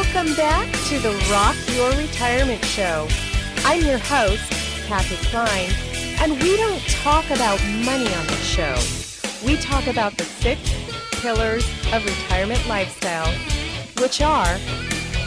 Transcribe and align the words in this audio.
Welcome 0.00 0.34
back 0.34 0.66
to 0.86 0.98
the 0.98 1.12
Rock 1.30 1.54
Your 1.76 1.90
Retirement 1.90 2.64
Show. 2.64 3.06
I'm 3.66 3.84
your 3.84 3.98
host, 3.98 4.42
Kathy 4.86 5.16
Kline, 5.26 5.70
and 6.22 6.42
we 6.42 6.56
don't 6.56 6.80
talk 6.88 7.26
about 7.26 7.62
money 7.84 8.12
on 8.14 8.26
this 8.26 8.42
show. 8.42 8.74
We 9.44 9.58
talk 9.58 9.88
about 9.88 10.16
the 10.16 10.24
six 10.24 10.58
pillars 11.20 11.68
of 11.92 12.02
retirement 12.02 12.66
lifestyle, 12.66 13.30
which 14.00 14.22
are 14.22 14.56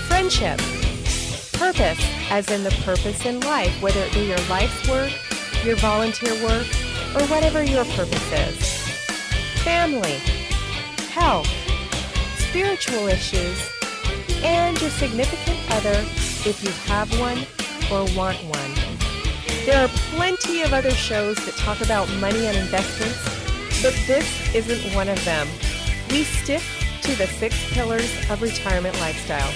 friendship, 0.07 0.57
purpose, 1.54 2.04
as 2.32 2.50
in 2.50 2.64
the 2.64 2.75
purpose 2.83 3.28
in 3.28 3.42
life, 3.42 3.79
whether 3.79 4.00
it 4.00 4.11
be 4.11 4.25
your 4.25 4.42
life's 4.50 4.89
work, 4.89 5.11
your 5.64 5.75
volunteer 5.75 6.33
work, 6.43 6.65
or 7.15 7.28
whatever 7.28 7.61
your 7.61 7.86
purpose 7.86 8.32
is, 8.32 8.57
family, 9.61 10.18
health, 11.11 11.47
spiritual 12.39 13.07
issues, 13.07 13.72
and 14.43 14.79
your 14.82 14.89
significant 14.92 15.60
other 15.71 16.06
if 16.46 16.64
you 16.64 16.71
have 16.92 17.10
one 17.20 17.39
or 17.92 18.06
want 18.15 18.38
one. 18.43 18.74
There 19.65 19.82
are 19.82 19.89
plenty 20.15 20.61
of 20.61 20.74
other 20.74 20.92
shows 20.92 21.38
that 21.46 21.56
talk 21.56 21.79
about 21.82 22.10
money 22.20 22.48
and 22.48 22.57
investments, 22.57 23.24
but 23.82 23.93
this 24.06 24.54
isn't 24.54 24.93
one 24.93 25.07
of 25.07 25.24
them. 25.24 25.48
We 26.10 26.24
stick 26.24 26.61
to 27.04 27.15
the 27.15 27.28
six 27.28 27.56
pillars 27.74 28.11
of 28.29 28.42
retirement 28.42 29.00
lifestyle. 29.00 29.51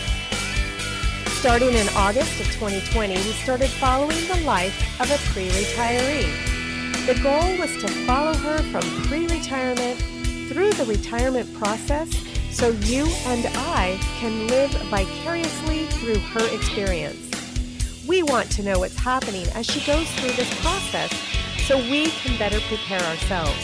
Starting 1.40 1.74
in 1.74 1.88
August 1.90 2.40
of 2.40 2.48
2020, 2.54 3.14
we 3.14 3.22
started 3.44 3.70
following 3.70 4.28
the 4.28 4.42
life 4.46 5.00
of 5.00 5.12
a 5.12 5.18
pre-retiree. 5.34 7.06
The 7.06 7.22
goal 7.22 7.58
was 7.58 7.76
to 7.78 7.88
follow 8.06 8.34
her 8.34 8.58
from 8.72 8.82
pre-retirement 9.08 10.00
through 10.50 10.72
the 10.74 10.86
retirement 10.86 11.54
process 11.56 12.10
so 12.58 12.70
you 12.90 13.06
and 13.28 13.46
I 13.54 14.00
can 14.20 14.48
live 14.48 14.72
vicariously 14.90 15.86
through 15.86 16.18
her 16.18 16.56
experience. 16.56 17.30
We 18.08 18.24
want 18.24 18.50
to 18.54 18.64
know 18.64 18.80
what's 18.80 18.98
happening 18.98 19.46
as 19.54 19.68
she 19.68 19.86
goes 19.86 20.10
through 20.14 20.32
this 20.32 20.52
process 20.62 21.14
so 21.68 21.78
we 21.78 22.10
can 22.10 22.36
better 22.40 22.60
prepare 22.62 23.02
ourselves. 23.02 23.64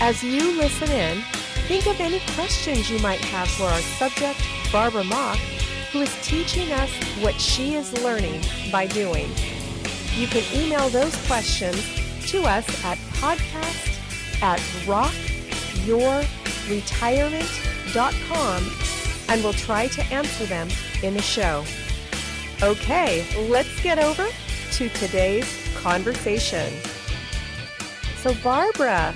As 0.00 0.24
you 0.24 0.56
listen 0.56 0.90
in, 0.90 1.20
think 1.68 1.86
of 1.86 2.00
any 2.00 2.20
questions 2.34 2.90
you 2.90 2.98
might 3.00 3.20
have 3.26 3.46
for 3.46 3.64
our 3.64 3.80
subject, 3.98 4.40
Barbara 4.72 5.04
Mock, 5.04 5.36
who 5.92 6.00
is 6.00 6.26
teaching 6.26 6.72
us 6.72 6.90
what 7.20 7.38
she 7.38 7.74
is 7.74 7.92
learning 8.02 8.40
by 8.72 8.86
doing. 8.86 9.28
You 10.16 10.28
can 10.28 10.44
email 10.58 10.88
those 10.88 11.14
questions 11.26 11.76
to 12.30 12.44
us 12.44 12.66
at 12.86 12.96
podcast 13.20 13.98
at 14.40 14.60
rockyourretirement.com 14.86 17.67
and 17.96 19.44
we'll 19.44 19.52
try 19.52 19.88
to 19.88 20.02
answer 20.04 20.44
them 20.46 20.68
in 21.02 21.14
the 21.14 21.22
show. 21.22 21.64
Okay, 22.62 23.24
let's 23.48 23.82
get 23.82 23.98
over 23.98 24.26
to 24.72 24.88
today's 24.90 25.46
conversation. 25.76 26.72
So, 28.16 28.34
Barbara, 28.42 29.14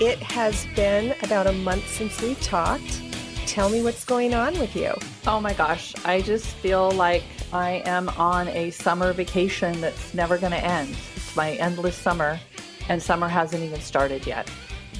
it 0.00 0.18
has 0.18 0.66
been 0.74 1.14
about 1.22 1.46
a 1.46 1.52
month 1.52 1.88
since 1.88 2.20
we've 2.22 2.40
talked. 2.40 3.02
Tell 3.46 3.68
me 3.68 3.82
what's 3.82 4.04
going 4.04 4.34
on 4.34 4.58
with 4.58 4.74
you. 4.74 4.92
Oh 5.26 5.40
my 5.40 5.52
gosh, 5.52 5.94
I 6.04 6.22
just 6.22 6.46
feel 6.46 6.90
like 6.92 7.22
I 7.52 7.82
am 7.84 8.08
on 8.10 8.48
a 8.48 8.70
summer 8.70 9.12
vacation 9.12 9.80
that's 9.80 10.14
never 10.14 10.38
going 10.38 10.52
to 10.52 10.64
end. 10.64 10.96
It's 11.14 11.36
my 11.36 11.52
endless 11.52 11.94
summer, 11.94 12.40
and 12.88 13.02
summer 13.02 13.28
hasn't 13.28 13.62
even 13.62 13.80
started 13.80 14.26
yet. 14.26 14.50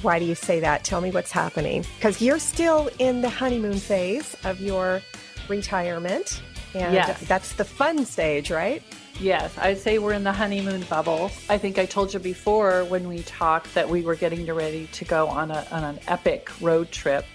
Why 0.05 0.19
do 0.19 0.25
you 0.25 0.35
say 0.35 0.59
that? 0.59 0.83
Tell 0.83 1.01
me 1.01 1.09
what's 1.09 1.31
happening. 1.31 1.83
Because 1.95 2.21
you're 2.21 2.37
still 2.37 2.91
in 2.99 3.21
the 3.21 3.29
honeymoon 3.29 3.79
phase 3.79 4.37
of 4.43 4.61
your 4.61 5.01
retirement. 5.47 6.43
And 6.75 6.93
yes. 6.93 7.19
that's 7.21 7.53
the 7.53 7.65
fun 7.65 8.05
stage, 8.05 8.51
right? 8.51 8.83
Yes, 9.19 9.57
I'd 9.57 9.79
say 9.79 9.97
we're 9.97 10.13
in 10.13 10.23
the 10.23 10.31
honeymoon 10.31 10.83
bubble. 10.83 11.31
I 11.49 11.57
think 11.57 11.79
I 11.79 11.87
told 11.87 12.13
you 12.13 12.19
before 12.19 12.83
when 12.83 13.07
we 13.07 13.23
talked 13.23 13.73
that 13.73 13.89
we 13.89 14.03
were 14.03 14.13
getting 14.13 14.45
ready 14.45 14.85
to 14.91 15.05
go 15.05 15.25
on, 15.27 15.49
a, 15.49 15.65
on 15.71 15.83
an 15.83 15.99
epic 16.07 16.51
road 16.61 16.91
trip. 16.91 17.25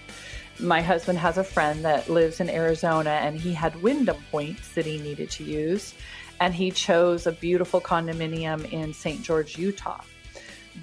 My 0.57 0.81
husband 0.81 1.19
has 1.19 1.37
a 1.37 1.43
friend 1.43 1.83
that 1.83 2.09
lives 2.09 2.39
in 2.39 2.49
Arizona 2.49 3.09
and 3.09 3.37
he 3.37 3.51
had 3.51 3.81
Wyndham 3.81 4.15
points 4.31 4.75
that 4.75 4.85
he 4.85 4.97
needed 4.97 5.29
to 5.31 5.43
use. 5.43 5.93
And 6.39 6.55
he 6.55 6.71
chose 6.71 7.27
a 7.27 7.33
beautiful 7.33 7.81
condominium 7.81 8.71
in 8.71 8.93
St. 8.93 9.21
George, 9.21 9.57
Utah. 9.57 9.99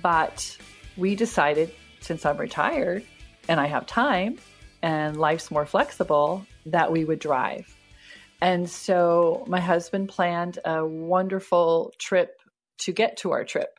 But 0.03 0.59
we 0.99 1.15
decided 1.15 1.73
since 2.01 2.27
I'm 2.27 2.37
retired 2.37 3.05
and 3.49 3.61
I 3.61 3.67
have 3.67 3.87
time 3.87 4.39
and 4.83 5.17
life's 5.17 5.51
more 5.51 5.65
flexible 5.65 6.45
that 6.67 6.93
we 6.93 7.05
would 7.05 7.21
drive. 7.21 7.75
And 8.41 8.69
so 8.69 9.45
my 9.49 9.61
husband 9.61 10.09
planned 10.09 10.59
a 10.65 10.85
wonderful 10.85 11.93
trip 11.99 12.41
to 12.81 12.93
get 12.93 13.19
to 13.19 13.33
our 13.33 13.45
trip. 13.45 13.71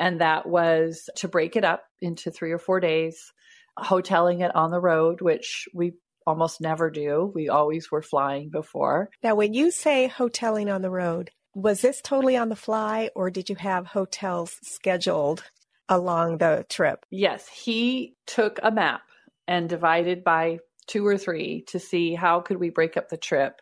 And 0.00 0.20
that 0.20 0.46
was 0.46 1.08
to 1.16 1.28
break 1.28 1.56
it 1.56 1.64
up 1.64 1.84
into 2.00 2.30
three 2.30 2.52
or 2.52 2.58
four 2.58 2.80
days, 2.80 3.32
hoteling 3.78 4.44
it 4.44 4.54
on 4.56 4.70
the 4.70 4.80
road, 4.80 5.20
which 5.20 5.68
we 5.72 5.92
almost 6.26 6.60
never 6.60 6.90
do. 6.90 7.30
We 7.34 7.48
always 7.48 7.90
were 7.90 8.02
flying 8.02 8.50
before. 8.50 9.10
Now, 9.22 9.34
when 9.34 9.54
you 9.54 9.70
say 9.70 10.08
hoteling 10.12 10.72
on 10.72 10.82
the 10.82 10.90
road, 10.90 11.30
was 11.54 11.82
this 11.82 12.00
totally 12.00 12.36
on 12.36 12.48
the 12.48 12.56
fly 12.56 13.10
or 13.14 13.30
did 13.30 13.48
you 13.48 13.56
have 13.56 13.86
hotels 13.86 14.58
scheduled? 14.62 15.44
Along 15.88 16.38
the 16.38 16.64
trip. 16.68 17.04
Yes, 17.10 17.48
he 17.48 18.14
took 18.26 18.58
a 18.62 18.70
map 18.70 19.02
and 19.46 19.68
divided 19.68 20.24
by 20.24 20.58
two 20.86 21.06
or 21.06 21.18
three 21.18 21.64
to 21.68 21.78
see 21.78 22.14
how 22.14 22.40
could 22.40 22.58
we 22.58 22.70
break 22.70 22.96
up 22.96 23.08
the 23.08 23.16
trip. 23.16 23.60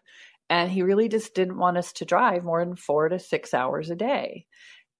And 0.48 0.70
he 0.70 0.82
really 0.82 1.08
just 1.08 1.34
didn't 1.34 1.58
want 1.58 1.76
us 1.76 1.92
to 1.94 2.04
drive 2.04 2.44
more 2.44 2.64
than 2.64 2.76
four 2.76 3.08
to 3.08 3.18
six 3.18 3.54
hours 3.54 3.90
a 3.90 3.96
day. 3.96 4.46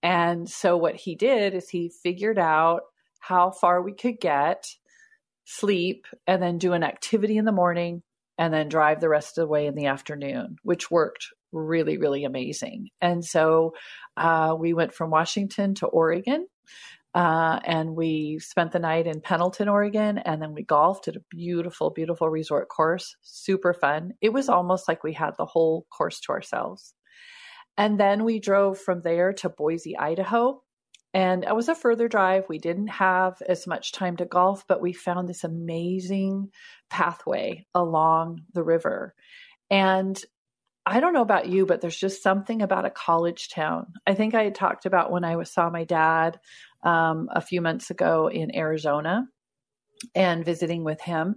And 0.02 0.48
so 0.48 0.76
what 0.76 0.96
he 0.96 1.14
did 1.14 1.54
is 1.54 1.68
he 1.68 1.92
figured 2.02 2.38
out 2.38 2.82
how 3.18 3.50
far 3.50 3.82
we 3.82 3.92
could 3.92 4.18
get, 4.20 4.66
sleep, 5.44 6.06
and 6.26 6.42
then 6.42 6.58
do 6.58 6.72
an 6.72 6.82
activity 6.82 7.36
in 7.36 7.44
the 7.44 7.52
morning 7.52 8.02
and 8.38 8.54
then 8.54 8.68
drive 8.68 9.00
the 9.00 9.08
rest 9.08 9.36
of 9.36 9.42
the 9.42 9.48
way 9.48 9.66
in 9.66 9.74
the 9.74 9.86
afternoon, 9.86 10.56
which 10.62 10.90
worked 10.90 11.26
really, 11.52 11.98
really 11.98 12.24
amazing. 12.24 12.88
And 13.00 13.24
so 13.24 13.74
uh, 14.16 14.56
we 14.58 14.72
went 14.72 14.94
from 14.94 15.10
Washington 15.10 15.74
to 15.76 15.86
Oregon 15.86 16.46
uh, 17.14 17.58
and 17.64 17.96
we 17.96 18.38
spent 18.38 18.70
the 18.72 18.78
night 18.78 19.06
in 19.06 19.20
Pendleton, 19.20 19.68
Oregon, 19.68 20.18
and 20.18 20.40
then 20.40 20.54
we 20.54 20.62
golfed 20.62 21.08
at 21.08 21.16
a 21.16 21.24
beautiful, 21.28 21.90
beautiful 21.90 22.28
resort 22.28 22.68
course. 22.68 23.16
Super 23.22 23.74
fun. 23.74 24.12
It 24.20 24.32
was 24.32 24.48
almost 24.48 24.86
like 24.86 25.02
we 25.02 25.12
had 25.12 25.32
the 25.36 25.46
whole 25.46 25.86
course 25.90 26.20
to 26.20 26.32
ourselves. 26.32 26.94
And 27.76 27.98
then 27.98 28.24
we 28.24 28.38
drove 28.38 28.78
from 28.78 29.02
there 29.02 29.32
to 29.34 29.48
Boise, 29.48 29.96
Idaho. 29.96 30.62
And 31.12 31.42
it 31.42 31.56
was 31.56 31.68
a 31.68 31.74
further 31.74 32.06
drive. 32.06 32.44
We 32.48 32.58
didn't 32.58 32.88
have 32.88 33.42
as 33.48 33.66
much 33.66 33.90
time 33.90 34.16
to 34.18 34.24
golf, 34.24 34.64
but 34.68 34.80
we 34.80 34.92
found 34.92 35.28
this 35.28 35.42
amazing 35.42 36.50
pathway 36.90 37.66
along 37.74 38.42
the 38.52 38.62
river. 38.62 39.14
And 39.68 40.22
I 40.86 41.00
don't 41.00 41.12
know 41.12 41.22
about 41.22 41.48
you, 41.48 41.66
but 41.66 41.80
there's 41.80 41.96
just 41.96 42.22
something 42.22 42.62
about 42.62 42.86
a 42.86 42.90
college 42.90 43.48
town. 43.50 43.92
I 44.06 44.14
think 44.14 44.34
I 44.34 44.44
had 44.44 44.54
talked 44.54 44.86
about 44.86 45.10
when 45.10 45.24
I 45.24 45.42
saw 45.42 45.68
my 45.68 45.84
dad 45.84 46.38
um, 46.82 47.28
a 47.32 47.40
few 47.40 47.60
months 47.60 47.90
ago 47.90 48.28
in 48.28 48.54
Arizona 48.54 49.26
and 50.14 50.44
visiting 50.44 50.84
with 50.84 51.00
him. 51.00 51.36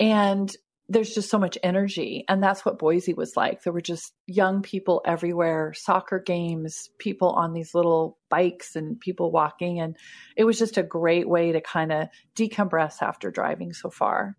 And 0.00 0.54
there's 0.90 1.14
just 1.14 1.28
so 1.28 1.38
much 1.38 1.58
energy. 1.62 2.24
And 2.28 2.42
that's 2.42 2.64
what 2.64 2.78
Boise 2.78 3.12
was 3.12 3.36
like. 3.36 3.62
There 3.62 3.72
were 3.72 3.82
just 3.82 4.14
young 4.26 4.62
people 4.62 5.02
everywhere, 5.04 5.74
soccer 5.74 6.18
games, 6.18 6.88
people 6.98 7.30
on 7.30 7.52
these 7.52 7.74
little 7.74 8.18
bikes 8.30 8.74
and 8.74 8.98
people 8.98 9.30
walking. 9.30 9.80
And 9.80 9.96
it 10.36 10.44
was 10.44 10.58
just 10.58 10.78
a 10.78 10.82
great 10.82 11.28
way 11.28 11.52
to 11.52 11.60
kind 11.60 11.92
of 11.92 12.08
decompress 12.34 13.02
after 13.02 13.30
driving 13.30 13.74
so 13.74 13.90
far. 13.90 14.36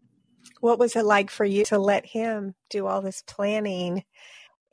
What 0.60 0.80
was 0.80 0.96
it 0.96 1.06
like 1.06 1.30
for 1.30 1.46
you 1.46 1.66
to 1.66 1.78
let 1.78 2.06
him 2.06 2.56
do 2.70 2.88
all 2.88 3.02
this 3.02 3.22
planning 3.28 4.04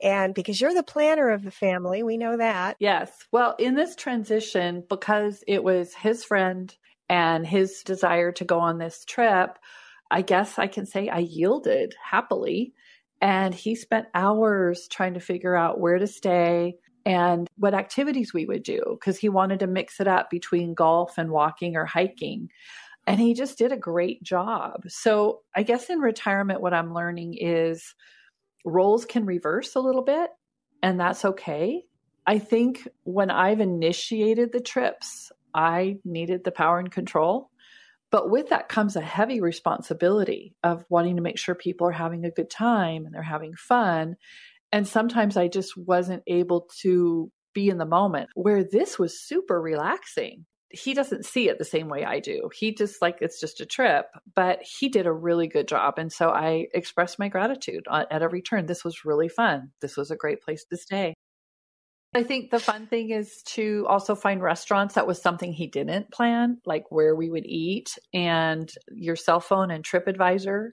and 0.01 0.33
because 0.33 0.59
you're 0.61 0.73
the 0.73 0.83
planner 0.83 1.29
of 1.29 1.43
the 1.43 1.51
family, 1.51 2.03
we 2.03 2.17
know 2.17 2.37
that. 2.37 2.77
Yes. 2.79 3.11
Well, 3.31 3.55
in 3.57 3.75
this 3.75 3.95
transition, 3.95 4.83
because 4.87 5.43
it 5.47 5.63
was 5.63 5.93
his 5.93 6.23
friend 6.23 6.73
and 7.09 7.45
his 7.45 7.81
desire 7.83 8.31
to 8.33 8.45
go 8.45 8.59
on 8.59 8.77
this 8.77 9.05
trip, 9.05 9.57
I 10.11 10.21
guess 10.21 10.59
I 10.59 10.67
can 10.67 10.85
say 10.85 11.09
I 11.09 11.19
yielded 11.19 11.95
happily. 12.03 12.73
And 13.19 13.53
he 13.53 13.75
spent 13.75 14.07
hours 14.13 14.87
trying 14.87 15.15
to 15.15 15.19
figure 15.19 15.55
out 15.55 15.79
where 15.79 15.97
to 15.97 16.07
stay 16.07 16.75
and 17.05 17.47
what 17.57 17.73
activities 17.73 18.33
we 18.33 18.45
would 18.45 18.63
do 18.63 18.81
because 18.99 19.17
he 19.17 19.29
wanted 19.29 19.61
to 19.61 19.67
mix 19.67 19.99
it 19.99 20.07
up 20.07 20.29
between 20.29 20.75
golf 20.75 21.17
and 21.17 21.31
walking 21.31 21.75
or 21.75 21.85
hiking. 21.85 22.49
And 23.07 23.19
he 23.19 23.33
just 23.33 23.57
did 23.57 23.71
a 23.71 23.77
great 23.77 24.21
job. 24.21 24.81
So 24.89 25.39
I 25.55 25.63
guess 25.63 25.89
in 25.89 25.99
retirement, 25.99 26.61
what 26.61 26.73
I'm 26.73 26.93
learning 26.93 27.37
is 27.39 27.95
roles 28.67 29.05
can 29.05 29.25
reverse 29.25 29.75
a 29.75 29.79
little 29.79 30.03
bit, 30.03 30.29
and 30.83 30.99
that's 30.99 31.25
okay. 31.25 31.83
I 32.25 32.39
think 32.39 32.87
when 33.03 33.31
I've 33.31 33.61
initiated 33.61 34.51
the 34.51 34.59
trips, 34.59 35.31
I 35.53 35.97
needed 36.03 36.43
the 36.43 36.51
power 36.51 36.77
and 36.77 36.91
control. 36.91 37.49
But 38.11 38.29
with 38.29 38.49
that 38.49 38.69
comes 38.69 38.95
a 38.95 39.01
heavy 39.01 39.41
responsibility 39.41 40.55
of 40.63 40.85
wanting 40.89 41.17
to 41.17 41.21
make 41.21 41.37
sure 41.37 41.55
people 41.55 41.87
are 41.87 41.91
having 41.91 42.25
a 42.25 42.31
good 42.31 42.49
time 42.49 43.05
and 43.05 43.13
they're 43.13 43.21
having 43.21 43.53
fun. 43.55 44.15
And 44.71 44.87
sometimes 44.87 45.35
I 45.35 45.47
just 45.47 45.75
wasn't 45.75 46.23
able 46.27 46.69
to 46.81 47.31
be 47.53 47.69
in 47.69 47.77
the 47.77 47.85
moment 47.85 48.29
where 48.33 48.63
this 48.63 48.99
was 48.99 49.19
super 49.19 49.61
relaxing. 49.61 50.45
He 50.69 50.93
doesn't 50.93 51.25
see 51.25 51.47
it 51.47 51.59
the 51.59 51.65
same 51.65 51.87
way 51.87 52.03
I 52.03 52.19
do. 52.19 52.49
He 52.53 52.73
just 52.73 53.01
like 53.01 53.19
it's 53.21 53.39
just 53.39 53.61
a 53.61 53.65
trip, 53.65 54.07
but 54.35 54.59
he 54.61 54.89
did 54.89 55.05
a 55.05 55.13
really 55.13 55.47
good 55.47 55.67
job. 55.67 55.97
And 55.97 56.11
so 56.11 56.29
I 56.29 56.67
expressed 56.73 57.19
my 57.19 57.29
gratitude 57.29 57.85
at 57.89 58.07
every 58.11 58.41
turn. 58.41 58.65
This 58.65 58.83
was 58.83 59.05
really 59.05 59.29
fun. 59.29 59.71
This 59.81 59.95
was 59.95 60.11
a 60.11 60.17
great 60.17 60.41
place 60.41 60.65
to 60.65 60.77
stay. 60.77 61.13
I 62.15 62.23
think 62.23 62.51
the 62.51 62.59
fun 62.59 62.87
thing 62.87 63.11
is 63.11 63.43
to 63.47 63.85
also 63.87 64.15
find 64.15 64.41
restaurants. 64.41 64.95
That 64.95 65.07
was 65.07 65.21
something 65.21 65.53
he 65.53 65.67
didn't 65.67 66.11
plan, 66.11 66.57
like 66.65 66.85
where 66.89 67.15
we 67.15 67.29
would 67.29 67.45
eat 67.45 67.97
and 68.13 68.71
your 68.91 69.15
cell 69.15 69.39
phone 69.39 69.71
and 69.71 69.83
TripAdvisor 69.83 70.69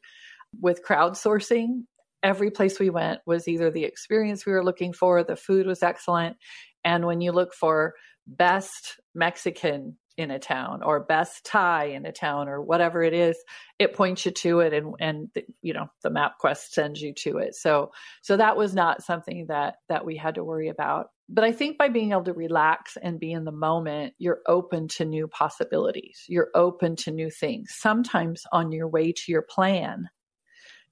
with 0.60 0.84
crowdsourcing. 0.84 1.82
Every 2.22 2.50
place 2.50 2.80
we 2.80 2.88
went 2.88 3.20
was 3.26 3.46
either 3.46 3.70
the 3.70 3.84
experience 3.84 4.46
we 4.46 4.52
were 4.52 4.64
looking 4.64 4.92
for, 4.92 5.22
the 5.22 5.36
food 5.36 5.66
was 5.66 5.82
excellent. 5.82 6.36
And 6.84 7.04
when 7.04 7.20
you 7.20 7.32
look 7.32 7.52
for 7.52 7.94
best 8.26 9.00
Mexican 9.14 9.96
in 10.16 10.30
a 10.30 10.38
town 10.38 10.82
or 10.82 11.00
best 11.00 11.44
Thai 11.44 11.86
in 11.86 12.06
a 12.06 12.12
town 12.12 12.48
or 12.48 12.62
whatever 12.62 13.02
it 13.02 13.12
is, 13.12 13.36
it 13.78 13.94
points 13.94 14.24
you 14.24 14.30
to 14.30 14.60
it 14.60 14.72
and 14.72 14.94
and 15.00 15.28
you 15.60 15.72
know 15.72 15.88
the 16.02 16.10
MapQuest 16.10 16.70
sends 16.70 17.00
you 17.00 17.12
to 17.14 17.38
it. 17.38 17.54
So 17.54 17.90
so 18.22 18.36
that 18.36 18.56
was 18.56 18.74
not 18.74 19.02
something 19.02 19.46
that 19.48 19.76
that 19.88 20.04
we 20.04 20.16
had 20.16 20.36
to 20.36 20.44
worry 20.44 20.68
about. 20.68 21.08
But 21.28 21.44
I 21.44 21.52
think 21.52 21.78
by 21.78 21.88
being 21.88 22.12
able 22.12 22.24
to 22.24 22.32
relax 22.32 22.96
and 23.02 23.18
be 23.18 23.32
in 23.32 23.44
the 23.44 23.52
moment, 23.52 24.14
you're 24.18 24.40
open 24.46 24.88
to 24.88 25.04
new 25.04 25.26
possibilities. 25.26 26.22
You're 26.28 26.50
open 26.54 26.96
to 26.96 27.10
new 27.10 27.30
things. 27.30 27.70
Sometimes 27.72 28.42
on 28.52 28.72
your 28.72 28.88
way 28.88 29.12
to 29.12 29.32
your 29.32 29.42
plan, 29.42 30.10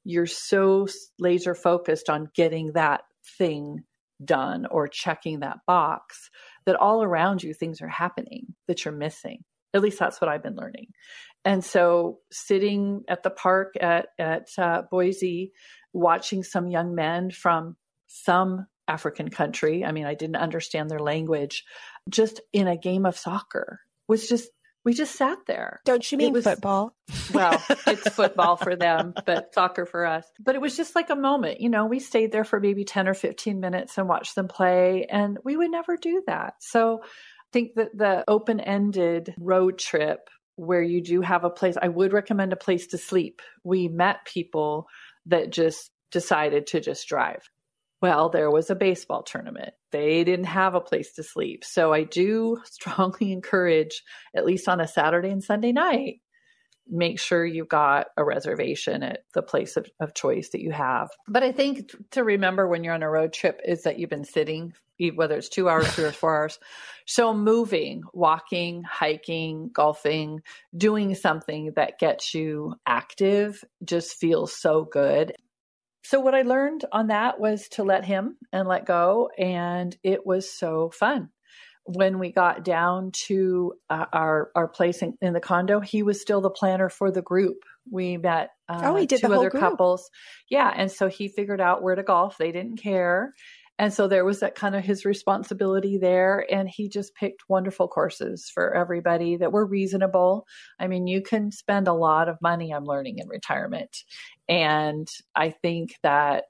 you're 0.05 0.27
so 0.27 0.89
laser 1.19 1.55
focused 1.55 2.09
on 2.09 2.31
getting 2.35 2.73
that 2.73 3.03
thing 3.39 3.85
done 4.25 4.67
or 4.67 4.89
checking 4.89 5.41
that 5.41 5.59
box 5.67 6.31
that 6.67 6.77
all 6.77 7.03
around 7.03 7.43
you 7.43 7.55
things 7.55 7.81
are 7.81 7.89
happening 7.89 8.55
that 8.69 8.85
you're 8.85 8.95
missing. 8.95 9.45
At 9.75 9.83
least 9.83 9.99
that's 9.99 10.21
what 10.21 10.29
I've 10.29 10.43
been 10.43 10.57
learning. 10.57 10.89
And 11.45 11.65
so 11.65 12.19
sitting 12.31 13.03
at 13.09 13.23
the 13.23 13.31
park 13.31 13.75
at, 13.81 14.09
at 14.19 14.49
uh, 14.59 14.83
Boise, 14.91 15.53
watching 15.93 16.43
some 16.43 16.69
young 16.69 16.95
men 16.95 17.31
from 17.31 17.77
some 18.07 18.67
African 18.87 19.29
country, 19.29 19.85
I 19.85 19.93
mean, 19.93 20.05
I 20.05 20.15
didn't 20.15 20.37
understand 20.37 20.91
their 20.91 20.99
language, 20.99 21.65
just 22.09 22.41
in 22.53 22.69
a 22.69 22.77
game 22.77 23.07
of 23.07 23.17
soccer 23.17 23.81
was 24.09 24.29
just 24.29 24.51
we 24.85 24.95
just 24.95 25.15
sat 25.15 25.39
there. 25.47 25.81
Don't 25.85 26.11
you 26.11 26.19
mean 26.19 26.33
was, 26.33 26.45
football? 26.45 26.95
Well, 27.33 27.63
it's 27.87 28.09
football 28.11 28.57
for 28.57 28.77
them, 28.77 29.15
but 29.25 29.55
soccer 29.55 29.87
for 29.87 30.05
us. 30.05 30.27
But 30.39 30.55
it 30.55 30.61
was 30.61 30.77
just 30.77 30.95
like 30.95 31.09
a 31.09 31.17
moment. 31.17 31.61
You 31.61 31.71
know, 31.71 31.87
we 31.87 31.99
stayed 31.99 32.33
there 32.33 32.45
for 32.45 32.61
maybe 32.61 32.85
10 32.85 33.09
or 33.09 33.15
15 33.15 33.59
minutes 33.59 33.97
and 33.97 34.09
watched 34.09 34.35
them 34.35 34.49
play, 34.49 35.07
and 35.09 35.39
we 35.45 35.57
would 35.57 35.71
never 35.71 35.97
do 35.97 36.23
that. 36.27 36.55
So 36.61 37.01
I 37.03 37.07
think 37.53 37.75
that 37.77 37.97
the 37.97 38.25
open 38.29 38.61
ended 38.61 39.35
road 39.39 39.79
trip 39.79 40.29
where 40.57 40.83
you 40.83 41.03
do 41.03 41.21
have 41.23 41.45
a 41.45 41.51
place, 41.51 41.77
I 41.81 41.89
would 41.89 42.13
recommend 42.13 42.53
a 42.53 42.57
place 42.57 42.89
to 42.89 42.99
sleep. 42.99 43.41
We 43.65 43.89
met 43.89 44.27
people 44.27 44.87
that 45.27 45.51
just 45.51 45.91
decided 46.11 46.67
to 46.69 46.81
just 46.81 47.09
drive. 47.09 47.49
Well, 48.03 48.31
there 48.31 48.51
was 48.51 48.69
a 48.69 48.75
baseball 48.75 49.23
tournament. 49.23 49.75
They 49.93 50.25
didn't 50.25 50.47
have 50.47 50.75
a 50.75 50.81
place 50.81 51.13
to 51.13 51.23
sleep. 51.23 51.65
So 51.65 51.93
I 51.93 52.03
do 52.03 52.59
strongly 52.65 53.33
encourage, 53.33 54.03
at 54.35 54.45
least 54.45 54.69
on 54.69 54.81
a 54.81 54.89
Saturday 54.89 55.31
and 55.31 55.43
Sunday 55.43 55.71
night, 55.71 56.17
make 56.89 57.21
sure 57.21 57.47
you've 57.47 57.69
got 57.69 58.09
a 58.17 58.25
reservation 58.25 59.05
at 59.05 59.21
the 59.35 59.43
place 59.43 59.77
of, 59.77 59.87
of 60.01 60.15
choice 60.15 60.51
that 60.51 60.61
you 60.61 60.73
have. 60.73 61.11
But 61.29 61.45
I 61.45 61.53
think 61.53 61.93
to 62.11 62.25
remember 62.25 62.67
when 62.67 62.83
you're 62.83 62.93
on 62.93 63.05
a 63.05 63.09
road 63.09 63.33
trip 63.33 63.61
is 63.65 63.85
that 63.85 64.01
you've 64.01 64.11
been 64.11 64.25
sitting, 64.25 64.73
whether 65.15 65.37
it's 65.37 65.49
two 65.49 65.69
hours, 65.69 65.87
three 65.93 66.05
or 66.05 66.13
four 66.13 66.37
hours. 66.37 66.59
So 67.07 67.33
moving, 67.33 68.03
walking, 68.13 68.83
hiking, 68.83 69.71
golfing, 69.73 70.41
doing 70.77 71.15
something 71.15 71.73
that 71.77 72.01
gets 72.01 72.35
you 72.35 72.75
active 72.85 73.63
just 73.85 74.17
feels 74.17 74.53
so 74.53 74.85
good 74.85 75.35
so 76.03 76.21
what 76.21 76.35
I 76.35 76.43
learned 76.43 76.85
on 76.91 77.09
that 77.09 77.39
was 77.39 77.69
to 77.71 77.85
let 77.85 78.05
him 78.05 78.37
and 78.53 78.67
let 78.67 78.87
go. 78.87 79.31
And 79.39 79.97
it 80.03 80.27
was 80.27 80.51
so 80.51 80.91
fun. 80.91 81.31
When 81.85 82.19
we 82.21 82.31
got 82.31 82.65
down 82.65 83.11
to 83.27 83.75
uh, 83.91 84.07
our 84.13 84.51
our 84.55 84.69
place 84.69 85.03
in, 85.03 85.17
in, 85.21 85.33
the 85.33 85.41
condo, 85.41 85.81
he 85.81 86.05
was 86.05 86.21
still 86.21 86.41
the 86.41 86.49
planner 86.49 86.89
for 86.89 87.11
the 87.11 87.23
group. 87.23 87.57
We 87.91 88.19
met 88.19 88.51
uh, 88.69 88.83
oh, 88.85 88.95
he 88.95 89.07
did 89.07 89.21
two 89.21 89.33
other 89.33 89.51
group. 89.51 89.61
couples, 89.61 90.09
yeah, 90.49 90.73
and 90.73 90.93
so 90.93 91.09
he 91.09 91.27
figured 91.27 91.61
out 91.61 91.83
where 91.83 91.97
to 91.97 92.05
golf. 92.05 92.39
They 92.39 92.53
didn't 92.53 92.77
care, 92.77 93.33
and 93.79 93.93
so 93.93 94.07
there 94.07 94.25
was 94.25 94.41
that 94.41 94.55
kind 94.55 94.77
of 94.77 94.85
his 94.85 95.05
responsibility 95.05 95.99
there. 95.99 96.47
And 96.51 96.69
he 96.69 96.89
just 96.89 97.15
picked 97.15 97.49
wonderful 97.49 97.89
courses 97.89 98.51
for 98.53 98.75
everybody 98.75 99.37
that 99.37 99.53
were 99.53 99.67
reasonable. 99.67 100.47
I 100.79 100.87
mean, 100.89 101.07
you 101.07 101.23
can 101.23 101.51
spend 101.51 101.89
a 101.89 101.95
lot 101.95 102.29
of 102.29 102.41
money, 102.41 102.73
I'm 102.73 102.85
learning 102.85 103.19
in 103.19 103.29
retirement. 103.29 103.97
And 104.49 105.09
I 105.35 105.51
think 105.51 105.95
that 106.03 106.45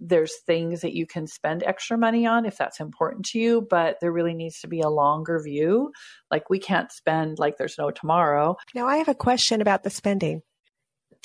there's 0.00 0.40
things 0.46 0.80
that 0.80 0.94
you 0.94 1.06
can 1.06 1.26
spend 1.26 1.62
extra 1.62 1.96
money 1.96 2.26
on 2.26 2.46
if 2.46 2.56
that's 2.56 2.80
important 2.80 3.26
to 3.26 3.38
you, 3.38 3.66
but 3.70 3.98
there 4.00 4.12
really 4.12 4.34
needs 4.34 4.60
to 4.60 4.68
be 4.68 4.80
a 4.80 4.88
longer 4.88 5.40
view. 5.42 5.92
Like 6.30 6.50
we 6.50 6.58
can't 6.58 6.90
spend 6.90 7.38
like 7.38 7.56
there's 7.56 7.78
no 7.78 7.90
tomorrow. 7.90 8.56
Now, 8.74 8.86
I 8.86 8.96
have 8.96 9.08
a 9.08 9.14
question 9.14 9.60
about 9.60 9.84
the 9.84 9.90
spending. 9.90 10.42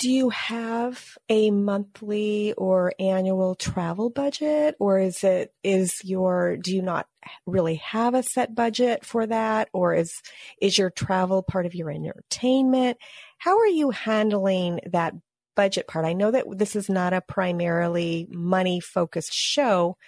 Do 0.00 0.10
you 0.10 0.30
have 0.30 1.18
a 1.28 1.50
monthly 1.50 2.54
or 2.54 2.94
annual 2.98 3.54
travel 3.54 4.08
budget 4.08 4.74
or 4.80 4.98
is 4.98 5.22
it 5.22 5.52
is 5.62 6.02
your 6.02 6.56
do 6.56 6.74
you 6.74 6.80
not 6.80 7.06
really 7.46 7.76
have 7.76 8.14
a 8.14 8.22
set 8.22 8.54
budget 8.54 9.04
for 9.04 9.26
that 9.26 9.68
or 9.74 9.94
is 9.94 10.22
is 10.60 10.78
your 10.78 10.88
travel 10.90 11.42
part 11.42 11.66
of 11.66 11.74
your 11.74 11.90
entertainment? 11.90 12.96
How 13.36 13.58
are 13.58 13.66
you 13.66 13.90
handling 13.90 14.80
that 14.86 15.14
budget 15.60 15.86
part. 15.86 16.06
I 16.06 16.14
know 16.14 16.30
that 16.30 16.46
this 16.56 16.74
is 16.74 16.88
not 16.88 17.12
a 17.12 17.20
primarily 17.20 18.26
money 18.30 18.80
focused 18.80 19.34
show, 19.34 19.98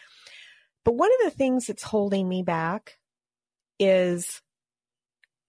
but 0.83 0.95
one 0.95 1.11
of 1.13 1.31
the 1.31 1.37
things 1.37 1.67
that's 1.67 1.83
holding 1.83 2.27
me 2.27 2.43
back 2.43 2.99
is 3.79 4.41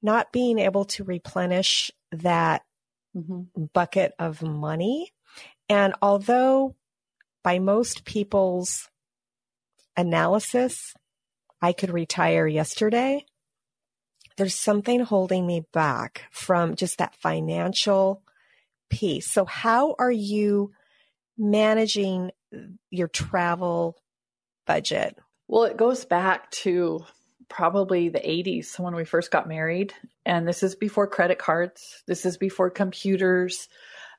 not 0.01 0.33
being 0.33 0.59
able 0.59 0.83
to 0.83 1.05
replenish 1.05 1.89
that 2.11 2.63
mm-hmm. 3.15 3.65
bucket 3.73 4.13
of 4.19 4.41
money. 4.41 5.11
And 5.69 5.93
although 6.01 6.75
by 7.43 7.59
most 7.59 8.05
people's 8.05 8.89
analysis, 9.95 10.93
I 11.61 11.73
could 11.73 11.91
retire 11.91 12.47
yesterday, 12.47 13.25
there's 14.37 14.55
something 14.55 15.01
holding 15.01 15.45
me 15.45 15.65
back 15.73 16.23
from 16.31 16.75
just 16.75 16.97
that 16.97 17.15
financial 17.15 18.23
piece. 18.89 19.31
So, 19.31 19.45
how 19.45 19.95
are 19.99 20.11
you 20.11 20.71
managing 21.37 22.31
your 22.89 23.07
travel 23.07 23.97
budget? 24.65 25.17
Well, 25.47 25.63
it 25.63 25.77
goes 25.77 26.05
back 26.05 26.49
to 26.51 27.05
probably 27.49 28.09
the 28.09 28.19
80s 28.19 28.79
when 28.79 28.95
we 28.95 29.05
first 29.05 29.31
got 29.31 29.47
married. 29.47 29.93
And 30.25 30.47
this 30.47 30.63
is 30.63 30.75
before 30.75 31.07
credit 31.07 31.37
cards, 31.37 32.03
this 32.07 32.25
is 32.25 32.37
before 32.37 32.69
computers. 32.69 33.67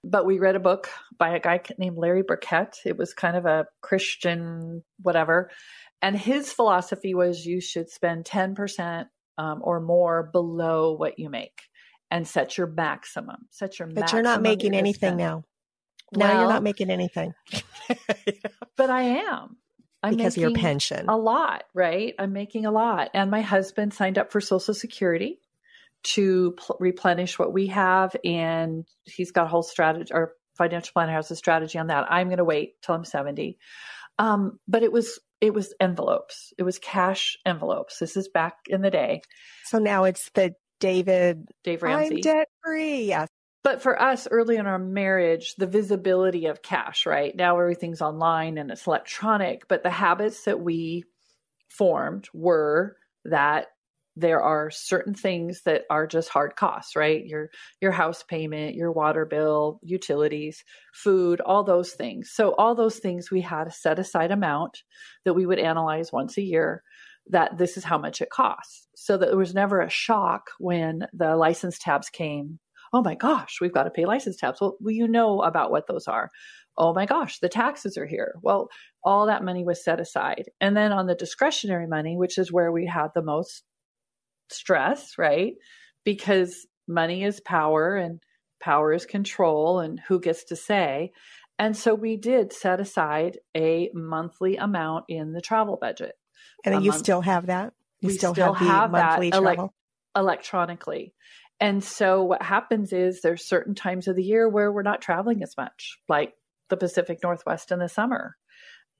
But 0.02 0.26
we 0.26 0.38
read 0.38 0.54
a 0.54 0.60
book 0.60 0.90
by 1.18 1.30
a 1.30 1.40
guy 1.40 1.62
named 1.78 1.96
Larry 1.96 2.22
Burkett. 2.22 2.78
It 2.84 2.98
was 2.98 3.14
kind 3.14 3.36
of 3.36 3.46
a 3.46 3.66
Christian, 3.80 4.82
whatever. 5.00 5.50
And 6.02 6.16
his 6.16 6.52
philosophy 6.52 7.14
was 7.14 7.46
you 7.46 7.62
should 7.62 7.88
spend 7.88 8.26
10% 8.26 9.06
um, 9.38 9.60
or 9.62 9.80
more 9.80 10.28
below 10.30 10.94
what 10.94 11.18
you 11.18 11.30
make 11.30 11.62
and 12.10 12.28
set 12.28 12.58
your 12.58 12.66
maximum. 12.66 13.46
Set 13.50 13.78
your 13.78 13.88
maximum. 13.88 14.04
But 14.04 14.12
you're 14.12 14.22
not 14.22 14.42
making 14.42 14.74
anything 14.74 15.16
now. 15.16 15.44
Well, 16.12 16.28
now 16.28 16.40
you're 16.40 16.50
not 16.50 16.62
making 16.62 16.90
anything. 16.90 17.32
but 18.76 18.90
I 18.90 19.02
am. 19.02 19.56
I'm 20.02 20.16
because 20.16 20.36
of 20.36 20.42
your 20.42 20.52
pension. 20.52 21.06
A 21.08 21.16
lot, 21.16 21.64
right? 21.72 22.14
I'm 22.18 22.34
making 22.34 22.66
a 22.66 22.70
lot. 22.70 23.10
And 23.14 23.30
my 23.30 23.40
husband 23.40 23.94
signed 23.94 24.18
up 24.18 24.32
for 24.32 24.40
Social 24.42 24.74
Security 24.74 25.40
to 26.04 26.52
pl- 26.52 26.76
replenish 26.80 27.38
what 27.38 27.52
we 27.52 27.68
have. 27.68 28.14
And 28.24 28.86
he's 29.04 29.32
got 29.32 29.46
a 29.46 29.48
whole 29.48 29.62
strategy, 29.62 30.12
or 30.12 30.32
financial 30.56 30.92
planner 30.92 31.12
has 31.12 31.30
a 31.30 31.36
strategy 31.36 31.78
on 31.78 31.88
that. 31.88 32.10
I'm 32.10 32.28
going 32.28 32.38
to 32.38 32.44
wait 32.44 32.80
till 32.82 32.94
I'm 32.94 33.04
70. 33.04 33.58
Um, 34.18 34.58
but 34.68 34.82
it 34.82 34.92
was 34.92 35.18
it 35.40 35.52
was 35.52 35.74
envelopes. 35.80 36.52
It 36.56 36.62
was 36.62 36.78
cash 36.78 37.36
envelopes. 37.44 37.98
This 37.98 38.16
is 38.16 38.28
back 38.28 38.54
in 38.68 38.80
the 38.80 38.90
day. 38.90 39.20
So 39.64 39.78
now 39.78 40.04
it's 40.04 40.30
the 40.30 40.54
David 40.80 41.48
Dave 41.64 41.82
Ramsey. 41.82 42.16
I'm 42.16 42.20
debt 42.20 42.48
free. 42.64 43.04
Yes. 43.06 43.28
But 43.62 43.82
for 43.82 44.00
us 44.00 44.28
early 44.30 44.56
in 44.56 44.66
our 44.66 44.78
marriage, 44.78 45.54
the 45.56 45.66
visibility 45.66 46.46
of 46.46 46.62
cash, 46.62 47.06
right? 47.06 47.34
Now 47.34 47.58
everything's 47.58 48.02
online 48.02 48.58
and 48.58 48.70
it's 48.70 48.86
electronic, 48.86 49.66
but 49.68 49.82
the 49.82 49.90
habits 49.90 50.44
that 50.44 50.60
we 50.60 51.04
formed 51.70 52.28
were 52.34 52.96
that 53.24 53.68
there 54.16 54.40
are 54.40 54.70
certain 54.70 55.14
things 55.14 55.62
that 55.62 55.82
are 55.90 56.06
just 56.06 56.28
hard 56.28 56.56
costs, 56.56 56.94
right? 56.94 57.24
Your 57.24 57.50
your 57.80 57.92
house 57.92 58.22
payment, 58.22 58.74
your 58.76 58.92
water 58.92 59.24
bill, 59.24 59.80
utilities, 59.82 60.64
food, 60.92 61.40
all 61.40 61.64
those 61.64 61.92
things. 61.92 62.30
So 62.32 62.54
all 62.54 62.74
those 62.74 62.98
things 62.98 63.30
we 63.30 63.40
had 63.40 63.66
a 63.66 63.72
set 63.72 63.98
aside 63.98 64.30
amount 64.30 64.82
that 65.24 65.34
we 65.34 65.46
would 65.46 65.58
analyze 65.58 66.12
once 66.12 66.38
a 66.38 66.42
year 66.42 66.82
that 67.30 67.56
this 67.58 67.76
is 67.76 67.84
how 67.84 67.98
much 67.98 68.20
it 68.20 68.30
costs. 68.30 68.86
So 68.94 69.16
that 69.16 69.26
there 69.26 69.38
was 69.38 69.54
never 69.54 69.80
a 69.80 69.90
shock 69.90 70.50
when 70.58 71.06
the 71.12 71.36
license 71.36 71.78
tabs 71.78 72.08
came. 72.10 72.58
Oh 72.92 73.02
my 73.02 73.16
gosh, 73.16 73.58
we've 73.60 73.74
got 73.74 73.84
to 73.84 73.90
pay 73.90 74.04
license 74.04 74.36
tabs. 74.36 74.60
Well, 74.60 74.76
well 74.80 74.92
you 74.92 75.08
know 75.08 75.42
about 75.42 75.72
what 75.72 75.88
those 75.88 76.06
are. 76.06 76.30
Oh 76.76 76.92
my 76.92 77.06
gosh, 77.06 77.38
the 77.38 77.48
taxes 77.48 77.96
are 77.96 78.06
here. 78.06 78.34
Well, 78.42 78.68
all 79.02 79.26
that 79.26 79.44
money 79.44 79.64
was 79.64 79.82
set 79.82 80.00
aside. 80.00 80.44
And 80.60 80.76
then 80.76 80.92
on 80.92 81.06
the 81.06 81.14
discretionary 81.14 81.86
money, 81.86 82.16
which 82.16 82.38
is 82.38 82.52
where 82.52 82.70
we 82.70 82.86
had 82.86 83.08
the 83.14 83.22
most 83.22 83.64
stress, 84.50 85.18
right? 85.18 85.54
Because 86.04 86.66
money 86.86 87.24
is 87.24 87.40
power 87.40 87.96
and 87.96 88.20
power 88.60 88.92
is 88.92 89.06
control 89.06 89.80
and 89.80 90.00
who 90.08 90.20
gets 90.20 90.44
to 90.44 90.56
say. 90.56 91.12
And 91.58 91.76
so 91.76 91.94
we 91.94 92.16
did 92.16 92.52
set 92.52 92.80
aside 92.80 93.38
a 93.56 93.90
monthly 93.94 94.56
amount 94.56 95.04
in 95.08 95.32
the 95.32 95.40
travel 95.40 95.78
budget. 95.80 96.14
And 96.64 96.82
you 96.84 96.90
month. 96.90 97.02
still 97.02 97.20
have 97.20 97.46
that? 97.46 97.72
You 98.00 98.08
we 98.08 98.14
still, 98.14 98.34
still 98.34 98.54
have, 98.54 98.66
have 98.66 98.90
monthly 98.90 99.30
that 99.30 99.40
travel? 99.40 99.72
Ele- 100.14 100.22
electronically. 100.22 101.14
And 101.60 101.82
so 101.82 102.24
what 102.24 102.42
happens 102.42 102.92
is 102.92 103.20
there's 103.20 103.46
certain 103.46 103.74
times 103.74 104.08
of 104.08 104.16
the 104.16 104.24
year 104.24 104.48
where 104.48 104.72
we're 104.72 104.82
not 104.82 105.00
traveling 105.00 105.42
as 105.42 105.54
much, 105.56 105.98
like 106.08 106.32
the 106.68 106.76
Pacific 106.76 107.20
Northwest 107.22 107.70
in 107.70 107.78
the 107.78 107.88
summer. 107.88 108.36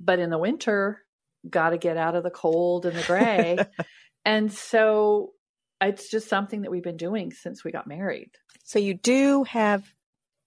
But 0.00 0.18
in 0.18 0.30
the 0.30 0.38
winter, 0.38 1.00
got 1.48 1.70
to 1.70 1.78
get 1.78 1.96
out 1.96 2.14
of 2.14 2.22
the 2.22 2.30
cold 2.30 2.86
and 2.86 2.96
the 2.96 3.02
gray. 3.02 3.58
and 4.24 4.52
so 4.52 5.32
it's 5.80 6.10
just 6.10 6.28
something 6.28 6.62
that 6.62 6.70
we've 6.70 6.82
been 6.82 6.96
doing 6.96 7.32
since 7.32 7.64
we 7.64 7.72
got 7.72 7.86
married. 7.86 8.30
So 8.64 8.78
you 8.78 8.94
do 8.94 9.44
have 9.44 9.84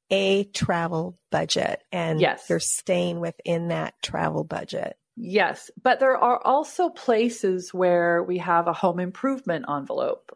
a 0.10 0.46
travel 0.46 1.20
budget 1.32 1.84
and 1.92 2.20
yes. 2.20 2.46
you're 2.50 2.60
staying 2.60 3.20
within 3.20 3.68
that 3.70 3.94
travel 4.02 4.44
budget. 4.44 4.98
Yes, 5.16 5.72
but 5.82 6.00
there 6.00 6.16
are 6.16 6.40
also 6.44 6.90
places 6.90 7.74
where 7.74 8.24
we 8.24 8.38
have 8.38 8.68
a 8.68 8.74
home 8.74 9.00
improvement 9.00 9.66
envelope, 9.70 10.32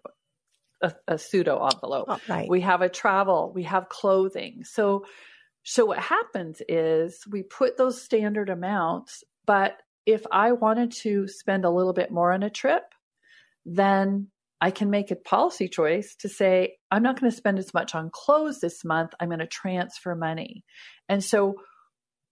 a, 0.82 0.94
a 1.08 1.18
pseudo 1.18 1.64
envelope. 1.64 2.06
Oh, 2.10 2.20
right. 2.28 2.50
We 2.50 2.62
have 2.62 2.82
a 2.82 2.90
travel, 2.90 3.52
we 3.54 3.64
have 3.64 3.90
clothing. 3.90 4.64
So 4.64 5.06
so 5.64 5.86
what 5.86 6.00
happens 6.00 6.62
is 6.68 7.24
we 7.30 7.44
put 7.44 7.78
those 7.78 8.02
standard 8.02 8.50
amounts, 8.50 9.24
but 9.46 9.78
if 10.08 10.26
I 10.32 10.54
wanted 10.54 10.92
to 11.04 11.28
spend 11.28 11.66
a 11.66 11.70
little 11.70 11.94
bit 11.94 12.12
more 12.12 12.32
on 12.32 12.42
a 12.42 12.50
trip, 12.50 12.84
then 13.66 14.28
I 14.62 14.70
can 14.70 14.92
make 14.92 15.10
a 15.10 15.16
policy 15.16 15.68
choice 15.68 16.16
to 16.20 16.30
say, 16.30 16.78
I'm 16.92 17.02
not 17.02 17.20
going 17.20 17.32
to 17.32 17.36
spend 17.36 17.58
as 17.58 17.74
much 17.74 17.96
on 17.96 18.12
clothes 18.14 18.60
this 18.60 18.86
month. 18.86 19.14
I'm 19.20 19.30
going 19.30 19.40
to 19.40 19.48
transfer 19.48 20.16
money. 20.16 20.64
And 21.10 21.24
so, 21.24 21.56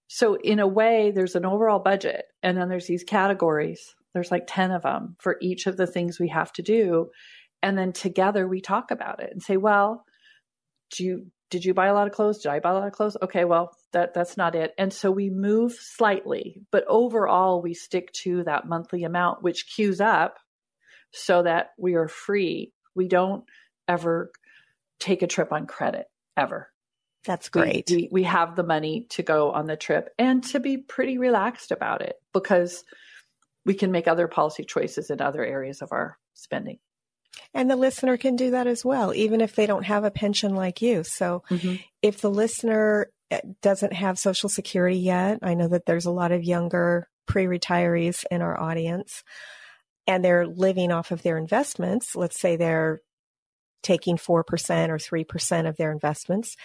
so 0.08 0.36
in 0.36 0.60
a 0.60 0.68
way, 0.68 1.12
there's 1.12 1.36
an 1.36 1.46
overall 1.46 1.80
budget 1.80 2.26
and 2.44 2.56
then 2.56 2.70
there's 2.70 2.86
these 2.86 3.04
categories. 3.04 3.96
There's 4.14 4.30
like 4.30 4.46
10 4.48 4.72
of 4.72 4.84
them 4.84 5.16
for 5.20 5.38
each 5.42 5.66
of 5.66 5.76
the 5.76 5.88
things 5.88 6.20
we 6.20 6.28
have 6.30 6.54
to 6.54 6.62
do. 6.62 7.10
And 7.64 7.78
then 7.78 7.94
together 7.94 8.48
we 8.48 8.62
talk 8.62 8.92
about 8.92 9.22
it 9.22 9.32
and 9.32 9.42
say, 9.42 9.58
well, 9.58 10.06
do 10.92 11.04
you, 11.04 11.32
did 11.50 11.66
you 11.66 11.74
buy 11.74 11.88
a 11.88 11.94
lot 11.96 12.08
of 12.08 12.14
clothes? 12.14 12.40
Did 12.40 12.52
I 12.52 12.60
buy 12.60 12.72
a 12.72 12.74
lot 12.76 12.88
of 12.88 12.94
clothes? 12.94 13.18
Okay, 13.24 13.44
well, 13.44 13.76
that 13.92 14.14
that's 14.14 14.38
not 14.38 14.54
it. 14.54 14.74
And 14.78 14.94
so 14.94 15.10
we 15.10 15.32
move 15.32 15.74
slightly, 15.74 16.62
but 16.72 16.86
overall 16.88 17.62
we 17.62 17.74
stick 17.74 18.12
to 18.24 18.44
that 18.44 18.68
monthly 18.68 19.04
amount 19.04 19.42
which 19.42 19.68
queues 19.74 20.00
up 20.00 20.38
so 21.12 21.44
that 21.44 21.72
we 21.78 21.96
are 21.96 22.08
free. 22.08 22.72
We 22.96 23.08
don't 23.08 23.44
ever 23.88 24.32
take 25.00 25.22
a 25.22 25.28
trip 25.28 25.52
on 25.52 25.66
credit 25.66 26.08
ever. 26.38 26.70
That's 27.26 27.50
great. 27.50 27.90
We, 27.90 27.96
we, 27.96 28.10
we 28.12 28.24
have 28.24 28.56
the 28.56 28.64
money 28.64 29.06
to 29.10 29.24
go 29.24 29.52
on 29.52 29.66
the 29.66 29.76
trip 29.76 30.10
and 30.18 30.44
to 30.46 30.60
be 30.60 30.78
pretty 30.78 31.18
relaxed 31.18 31.72
about 31.72 32.02
it 32.02 32.16
because 32.34 32.84
we 33.66 33.74
can 33.74 33.92
make 33.92 34.08
other 34.08 34.28
policy 34.28 34.64
choices 34.64 35.10
in 35.10 35.22
other 35.22 35.44
areas 35.44 35.82
of 35.82 35.92
our 35.92 36.18
spending. 36.34 36.80
And 37.54 37.70
the 37.70 37.76
listener 37.76 38.18
can 38.18 38.36
do 38.36 38.52
that 38.52 38.68
as 38.68 38.86
well, 38.86 39.14
even 39.14 39.42
if 39.42 39.56
they 39.56 39.66
don't 39.66 39.86
have 39.86 40.04
a 40.04 40.12
pension 40.12 40.56
like 40.56 40.82
you. 40.82 41.04
So 41.04 41.44
mm-hmm. 41.50 41.76
if 42.02 42.22
the 42.22 42.30
listener 42.30 43.12
eh, 43.32 43.42
doesn't 43.62 43.94
have 43.94 44.18
Social 44.18 44.50
Security 44.50 44.98
yet, 44.98 45.40
I 45.42 45.54
know 45.54 45.68
that 45.68 45.86
there's 45.86 46.06
a 46.06 46.12
lot 46.12 46.32
of 46.32 46.44
younger 46.44 47.08
pre 47.28 47.46
retirees 47.46 48.24
in 48.32 48.42
our 48.42 48.60
audience 48.60 49.24
and 50.10 50.26
they're 50.26 50.48
living 50.48 50.92
off 50.92 51.12
of 51.12 51.22
their 51.22 51.38
investments. 51.38 52.16
Let's 52.16 52.42
say 52.42 52.56
they're 52.56 53.00
taking 53.84 54.18
4% 54.18 54.30
or 54.30 54.44
3% 54.44 55.70
of 55.70 55.78
their 55.78 55.92
investments. 55.92 56.56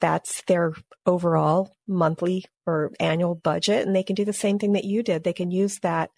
That's 0.00 0.42
their 0.46 0.74
overall 1.04 1.74
monthly 1.88 2.44
or 2.66 2.92
annual 3.00 3.34
budget. 3.34 3.84
And 3.84 3.94
they 3.94 4.04
can 4.04 4.14
do 4.14 4.24
the 4.24 4.32
same 4.32 4.60
thing 4.60 4.74
that 4.74 4.84
you 4.84 5.02
did. 5.02 5.24
They 5.24 5.32
can 5.32 5.50
use 5.50 5.80
that 5.80 6.10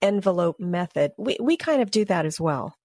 envelope 0.00 0.60
method. 0.60 1.10
We, 1.18 1.36
we 1.40 1.56
kind 1.56 1.82
of 1.82 1.90
do 1.90 2.04
that 2.04 2.24
as 2.24 2.40
well 2.40 2.78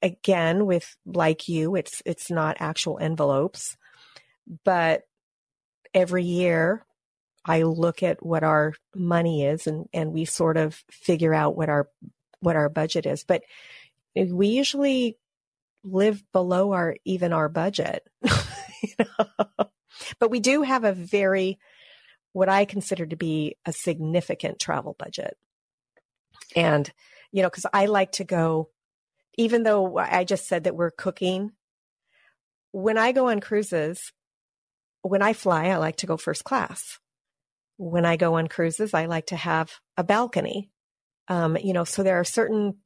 again 0.00 0.64
with 0.64 0.96
like 1.04 1.48
you 1.48 1.74
it's 1.74 2.02
it's 2.06 2.30
not 2.30 2.56
actual 2.60 2.98
envelopes 3.00 3.76
but 4.64 5.02
every 5.92 6.22
year 6.22 6.84
i 7.44 7.62
look 7.62 8.00
at 8.04 8.24
what 8.24 8.44
our 8.44 8.74
money 8.94 9.44
is 9.44 9.66
and 9.66 9.86
and 9.92 10.12
we 10.12 10.24
sort 10.24 10.56
of 10.56 10.80
figure 10.88 11.34
out 11.34 11.56
what 11.56 11.68
our 11.68 11.88
what 12.40 12.56
our 12.56 12.68
budget 12.68 13.06
is 13.06 13.24
but 13.24 13.42
we 14.14 14.48
usually 14.48 15.16
live 15.84 16.22
below 16.32 16.72
our 16.72 16.96
even 17.04 17.32
our 17.32 17.48
budget 17.48 18.06
you 18.82 18.94
know? 18.98 19.46
but 20.18 20.30
we 20.30 20.40
do 20.40 20.62
have 20.62 20.84
a 20.84 20.92
very 20.92 21.58
what 22.32 22.48
i 22.48 22.64
consider 22.64 23.06
to 23.06 23.16
be 23.16 23.56
a 23.64 23.72
significant 23.72 24.58
travel 24.58 24.96
budget 24.98 25.36
and 26.56 26.92
you 27.32 27.42
know 27.42 27.48
because 27.48 27.66
i 27.72 27.86
like 27.86 28.12
to 28.12 28.24
go 28.24 28.68
even 29.38 29.62
though 29.62 29.96
I 29.96 30.24
just 30.24 30.48
said 30.48 30.64
that 30.64 30.74
we're 30.74 30.90
cooking, 30.90 31.52
when 32.72 32.98
I 32.98 33.12
go 33.12 33.28
on 33.28 33.40
cruises, 33.40 34.12
when 35.02 35.22
I 35.22 35.32
fly, 35.32 35.66
I 35.66 35.76
like 35.76 35.96
to 35.98 36.06
go 36.06 36.16
first 36.16 36.42
class. 36.42 36.98
When 37.76 38.04
I 38.04 38.16
go 38.16 38.34
on 38.34 38.48
cruises, 38.48 38.92
I 38.92 39.06
like 39.06 39.26
to 39.26 39.36
have 39.36 39.70
a 39.96 40.02
balcony. 40.02 40.70
Um, 41.28 41.56
you 41.56 41.72
know, 41.72 41.84
so 41.84 42.02
there 42.02 42.18
are 42.18 42.24
certain 42.24 42.78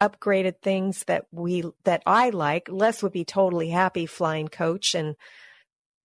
upgraded 0.00 0.60
things 0.62 1.04
that 1.04 1.26
we 1.30 1.64
that 1.84 2.02
I 2.06 2.30
like. 2.30 2.68
Les 2.70 3.02
would 3.02 3.12
be 3.12 3.24
totally 3.24 3.68
happy 3.68 4.06
flying 4.06 4.48
coach 4.48 4.94
and 4.94 5.14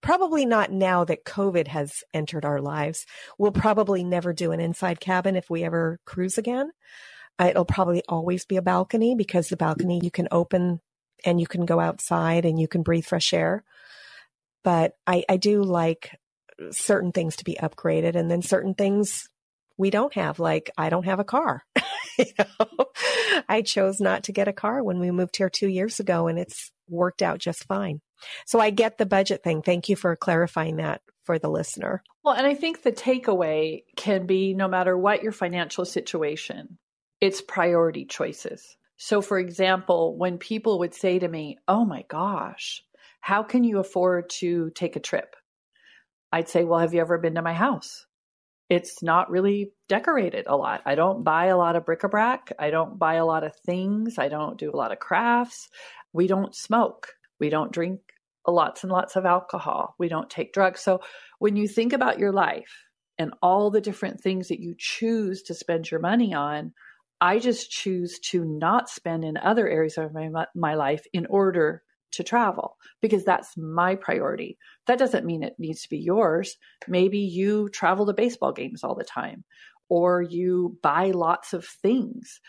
probably 0.02 0.46
not 0.46 0.72
now 0.72 1.04
that 1.06 1.26
COVID 1.26 1.68
has 1.68 2.04
entered 2.14 2.46
our 2.46 2.62
lives. 2.62 3.06
We'll 3.40 3.52
probably 3.52 4.04
never 4.04 4.34
do 4.34 4.52
an 4.52 4.60
inside 4.60 5.00
cabin 5.00 5.36
if 5.36 5.50
we 5.50 5.64
ever 5.64 6.00
cruise 6.06 6.38
again. 6.38 6.72
It'll 7.40 7.66
probably 7.66 8.04
always 8.08 8.46
be 8.46 8.58
a 8.58 8.62
balcony 8.62 9.16
because 9.16 9.48
the 9.50 9.58
balcony 9.58 10.00
you 10.04 10.12
can 10.12 10.28
open 10.32 10.80
and 11.26 11.40
you 11.40 11.48
can 11.48 11.66
go 11.66 11.80
outside 11.80 12.46
and 12.46 12.60
you 12.60 12.68
can 12.68 12.84
breathe 12.84 13.06
fresh 13.06 13.34
air. 13.34 13.64
But 14.64 14.94
I, 15.08 15.24
I 15.28 15.38
do 15.38 15.64
like 15.64 16.18
certain 16.72 17.12
things 17.12 17.38
to 17.38 17.44
be 17.44 17.58
upgraded 17.62 18.16
and 18.16 18.30
then 18.30 18.42
certain 18.42 18.74
things 18.74 19.28
we 19.78 19.90
don't 19.90 20.14
have, 20.14 20.40
like 20.40 20.72
I 20.78 20.90
don't 20.90 21.06
have 21.06 21.20
a 21.20 21.26
car. 21.26 21.64
know, 22.40 22.86
I 23.48 23.62
chose 23.62 24.00
not 24.00 24.24
to 24.24 24.32
get 24.32 24.48
a 24.48 24.54
car 24.54 24.84
when 24.84 25.00
we 25.00 25.12
moved 25.12 25.38
here 25.38 25.50
two 25.50 25.68
years 25.68 26.00
ago 26.00 26.28
and 26.28 26.40
it's 26.40 26.72
worked 26.88 27.22
out 27.22 27.40
just 27.40 27.66
fine. 27.66 28.02
So 28.46 28.60
I 28.60 28.70
get 28.70 28.98
the 28.98 29.06
budget 29.06 29.44
thing. 29.44 29.62
Thank 29.62 29.90
you 29.90 29.96
for 29.96 30.16
clarifying 30.16 30.78
that 30.78 31.02
for 31.24 31.40
the 31.40 31.50
listener. 31.50 32.04
Well, 32.24 32.36
and 32.36 32.48
I 32.48 32.56
think 32.56 32.82
the 32.82 32.92
takeaway 32.92 33.84
can 33.96 34.26
be 34.26 34.54
no 34.54 34.68
matter 34.68 34.98
what 34.98 35.24
your 35.24 35.32
financial 35.32 35.86
situation, 35.86 36.78
it's 37.22 37.42
priority 37.42 38.06
choices. 38.06 38.78
So, 38.98 39.22
for 39.22 39.38
example, 39.38 40.18
when 40.18 40.38
people 40.38 40.80
would 40.80 40.94
say 40.94 41.20
to 41.20 41.28
me, 41.28 41.58
Oh 41.68 41.86
my 41.86 42.04
gosh, 42.08 42.84
how 43.20 43.44
can 43.44 43.64
you 43.64 43.80
afford 43.80 44.30
to 44.40 44.70
take 44.72 44.96
a 44.96 45.02
trip? 45.02 45.36
I'd 46.32 46.50
say, 46.50 46.64
Well, 46.64 46.80
have 46.80 46.94
you 46.94 47.02
ever 47.02 47.18
been 47.18 47.36
to 47.36 47.42
my 47.42 47.54
house? 47.54 48.06
It's 48.70 49.04
not 49.04 49.30
really 49.30 49.72
decorated 49.88 50.46
a 50.48 50.58
lot. 50.58 50.82
I 50.86 50.96
don't 50.96 51.24
buy 51.24 51.46
a 51.46 51.58
lot 51.58 51.76
of 51.76 51.86
bric 51.86 52.04
a 52.04 52.10
brac. 52.10 52.52
I 52.58 52.72
don't 52.72 52.98
buy 52.98 53.16
a 53.16 53.26
lot 53.26 53.44
of 53.44 53.56
things. 53.66 54.18
I 54.18 54.28
don't 54.28 54.58
do 54.58 54.72
a 54.72 54.76
lot 54.76 54.92
of 54.92 55.00
crafts. 55.00 55.70
We 56.14 56.28
don't 56.28 56.56
smoke. 56.56 57.10
We 57.40 57.50
don't 57.50 57.72
drink 57.72 58.00
lots 58.48 58.84
and 58.84 58.92
lots 58.92 59.16
of 59.16 59.26
alcohol. 59.26 59.96
We 60.00 60.08
don't 60.08 60.30
take 60.30 60.54
drugs. 60.54 60.82
So, 60.82 61.02
when 61.40 61.56
you 61.56 61.68
think 61.68 61.94
about 61.94 62.20
your 62.20 62.32
life 62.32 62.86
and 63.18 63.34
all 63.42 63.70
the 63.70 63.82
different 63.82 64.22
things 64.22 64.48
that 64.48 64.60
you 64.60 64.76
choose 64.78 65.44
to 65.44 65.54
spend 65.54 65.92
your 65.92 66.00
money 66.00 66.34
on, 66.34 66.74
I 67.22 67.40
just 67.40 67.70
choose 67.70 68.20
to 68.32 68.44
not 68.44 68.90
spend 68.90 69.24
in 69.24 69.38
other 69.38 69.68
areas 69.70 69.98
of 69.98 70.14
my, 70.14 70.30
my 70.56 70.76
life 70.76 71.06
in 71.14 71.26
order 71.28 71.84
to 72.12 72.24
travel 72.24 72.78
because 73.02 73.24
that's 73.26 73.58
my 73.58 73.96
priority. 73.96 74.58
That 74.88 75.00
doesn't 75.00 75.26
mean 75.26 75.44
it 75.44 75.56
needs 75.60 75.82
to 75.84 75.90
be 75.90 76.00
yours. 76.00 76.56
Maybe 76.88 77.20
you 77.20 77.70
travel 77.70 78.06
to 78.06 78.14
baseball 78.14 78.52
games 78.54 78.84
all 78.84 78.96
the 78.96 79.04
time 79.04 79.44
or 79.90 80.22
you 80.22 80.78
buy 80.82 81.12
lots 81.12 81.54
of 81.54 81.66
things. 81.66 82.40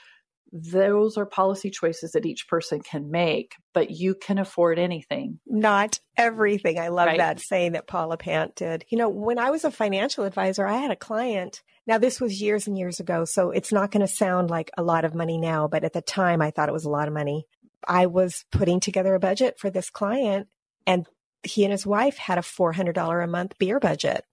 those 0.52 1.16
are 1.16 1.26
policy 1.26 1.70
choices 1.70 2.12
that 2.12 2.26
each 2.26 2.48
person 2.48 2.80
can 2.80 3.10
make, 3.10 3.54
but 3.74 3.90
you 3.90 4.14
can 4.14 4.38
afford 4.38 4.78
anything. 4.78 5.38
Not 5.46 5.98
everything. 6.16 6.78
I 6.78 6.88
love 6.88 7.08
right. 7.08 7.18
that 7.18 7.40
saying 7.40 7.72
that 7.72 7.86
Paula 7.86 8.16
Pant 8.16 8.54
did. 8.54 8.84
You 8.88 8.98
know, 8.98 9.08
when 9.08 9.38
I 9.38 9.50
was 9.50 9.64
a 9.64 9.70
financial 9.70 10.24
advisor, 10.24 10.66
I 10.66 10.76
had 10.76 10.90
a 10.90 10.96
client. 10.96 11.62
Now, 11.86 11.98
this 11.98 12.20
was 12.20 12.40
years 12.40 12.66
and 12.66 12.78
years 12.78 13.00
ago, 13.00 13.24
so 13.24 13.50
it's 13.50 13.72
not 13.72 13.90
going 13.90 14.00
to 14.00 14.12
sound 14.12 14.50
like 14.50 14.70
a 14.76 14.82
lot 14.82 15.04
of 15.04 15.14
money 15.14 15.38
now, 15.38 15.68
but 15.68 15.84
at 15.84 15.92
the 15.92 16.00
time 16.02 16.40
I 16.40 16.50
thought 16.50 16.68
it 16.68 16.72
was 16.72 16.84
a 16.84 16.90
lot 16.90 17.08
of 17.08 17.14
money. 17.14 17.46
I 17.86 18.06
was 18.06 18.44
putting 18.52 18.80
together 18.80 19.14
a 19.14 19.20
budget 19.20 19.58
for 19.58 19.70
this 19.70 19.90
client, 19.90 20.48
and 20.86 21.06
he 21.42 21.64
and 21.64 21.72
his 21.72 21.86
wife 21.86 22.16
had 22.16 22.38
a 22.38 22.42
$400 22.42 23.22
a 23.22 23.26
month 23.26 23.58
beer 23.58 23.78
budget. 23.80 24.24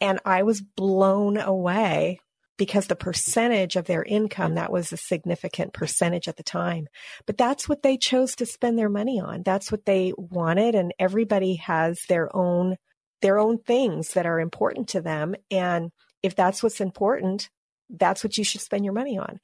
And 0.00 0.18
I 0.24 0.42
was 0.42 0.60
blown 0.60 1.36
away 1.36 2.20
because 2.56 2.88
the 2.88 2.96
percentage 2.96 3.76
of 3.76 3.86
their 3.86 4.02
income, 4.02 4.56
that 4.56 4.70
was 4.70 4.92
a 4.92 4.96
significant 4.96 5.72
percentage 5.72 6.28
at 6.28 6.36
the 6.36 6.42
time. 6.42 6.88
But 7.26 7.38
that's 7.38 7.68
what 7.68 7.82
they 7.82 7.96
chose 7.96 8.36
to 8.36 8.44
spend 8.44 8.78
their 8.78 8.90
money 8.90 9.18
on. 9.18 9.42
That's 9.42 9.72
what 9.72 9.86
they 9.86 10.12
wanted. 10.16 10.74
And 10.74 10.92
everybody 10.98 11.56
has 11.56 12.02
their 12.08 12.34
own, 12.36 12.76
their 13.22 13.38
own 13.38 13.58
things 13.58 14.12
that 14.12 14.26
are 14.26 14.40
important 14.40 14.88
to 14.88 15.00
them. 15.00 15.34
And 15.50 15.90
if 16.22 16.36
that's 16.36 16.62
what's 16.62 16.82
important, 16.82 17.48
that's 17.88 18.22
what 18.22 18.36
you 18.36 18.44
should 18.44 18.60
spend 18.60 18.84
your 18.84 18.94
money 18.94 19.18
on. 19.18 19.40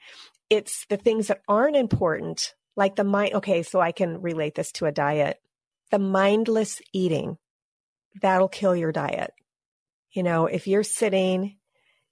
It's 0.51 0.85
the 0.91 0.99
things 0.99 1.29
that 1.29 1.41
aren't 1.49 1.77
important, 1.77 2.55
like 2.77 2.97
the 2.97 3.05
mind. 3.05 3.35
Okay. 3.35 3.63
So 3.63 3.81
I 3.81 3.93
can 3.93 4.21
relate 4.21 4.55
this 4.55 4.73
to 4.73 4.87
a 4.87 4.93
diet. 4.93 5.41
The 5.91 5.99
mindless 5.99 6.81
eating, 6.93 7.39
that'll 8.21 8.49
kill 8.49 8.77
your 8.77 8.93
diet. 8.93 9.33
You 10.13 10.23
know, 10.23 10.47
if 10.47 10.67
you're 10.67 10.83
sitting 10.83 11.57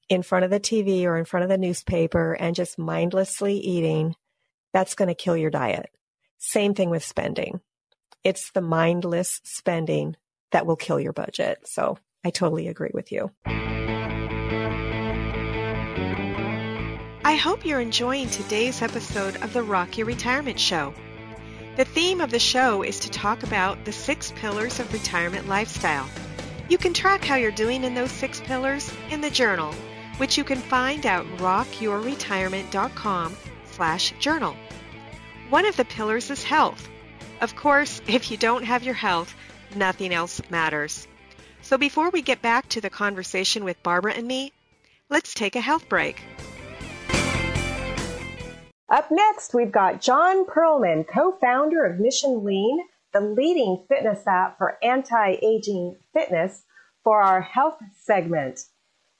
in 0.08 0.22
front 0.22 0.44
of 0.44 0.50
the 0.50 0.60
TV 0.60 1.04
or 1.04 1.16
in 1.16 1.24
front 1.24 1.44
of 1.44 1.48
the 1.48 1.58
newspaper 1.58 2.34
and 2.34 2.54
just 2.54 2.78
mindlessly 2.78 3.56
eating, 3.56 4.14
that's 4.72 4.94
going 4.94 5.08
to 5.08 5.14
kill 5.14 5.36
your 5.36 5.50
diet. 5.50 5.90
Same 6.38 6.74
thing 6.74 6.90
with 6.90 7.04
spending. 7.04 7.60
It's 8.22 8.50
the 8.52 8.60
mindless 8.60 9.40
spending 9.44 10.16
that 10.52 10.66
will 10.66 10.76
kill 10.76 11.00
your 11.00 11.12
budget. 11.12 11.58
So 11.64 11.98
I 12.24 12.30
totally 12.30 12.68
agree 12.68 12.90
with 12.92 13.12
you. 13.12 13.30
I 17.34 17.36
hope 17.36 17.66
you're 17.66 17.80
enjoying 17.80 18.30
today's 18.30 18.80
episode 18.80 19.42
of 19.42 19.52
the 19.52 19.64
Rock 19.64 19.98
Your 19.98 20.06
Retirement 20.06 20.60
Show. 20.60 20.94
The 21.74 21.84
theme 21.84 22.20
of 22.20 22.30
the 22.30 22.38
show 22.38 22.84
is 22.84 23.00
to 23.00 23.10
talk 23.10 23.42
about 23.42 23.84
the 23.84 23.90
six 23.90 24.32
pillars 24.36 24.78
of 24.78 24.92
retirement 24.92 25.48
lifestyle. 25.48 26.08
You 26.68 26.78
can 26.78 26.94
track 26.94 27.24
how 27.24 27.34
you're 27.34 27.50
doing 27.50 27.82
in 27.82 27.92
those 27.94 28.12
six 28.12 28.40
pillars 28.40 28.88
in 29.10 29.20
the 29.20 29.30
journal 29.30 29.74
which 30.18 30.38
you 30.38 30.44
can 30.44 30.60
find 30.60 31.04
at 31.04 31.26
rockyourretirement.com 31.38 33.36
slash 33.72 34.14
journal. 34.20 34.54
One 35.50 35.66
of 35.66 35.76
the 35.76 35.84
pillars 35.86 36.30
is 36.30 36.44
health. 36.44 36.88
Of 37.40 37.56
course, 37.56 38.00
if 38.06 38.30
you 38.30 38.36
don't 38.36 38.62
have 38.62 38.84
your 38.84 38.94
health, 38.94 39.34
nothing 39.74 40.14
else 40.14 40.40
matters. 40.50 41.08
So 41.62 41.78
before 41.78 42.10
we 42.10 42.22
get 42.22 42.42
back 42.42 42.68
to 42.68 42.80
the 42.80 42.90
conversation 42.90 43.64
with 43.64 43.82
Barbara 43.82 44.12
and 44.12 44.28
me, 44.28 44.52
let's 45.10 45.34
take 45.34 45.56
a 45.56 45.60
health 45.60 45.88
break. 45.88 46.22
Up 48.88 49.10
next, 49.10 49.54
we've 49.54 49.72
got 49.72 50.02
John 50.02 50.44
Perlman, 50.44 51.08
co-founder 51.08 51.84
of 51.84 51.98
Mission 51.98 52.44
Lean, 52.44 52.80
the 53.12 53.20
leading 53.20 53.84
fitness 53.88 54.26
app 54.26 54.58
for 54.58 54.76
anti-aging 54.82 55.96
fitness 56.12 56.64
for 57.02 57.22
our 57.22 57.40
health 57.40 57.78
segment. 57.98 58.66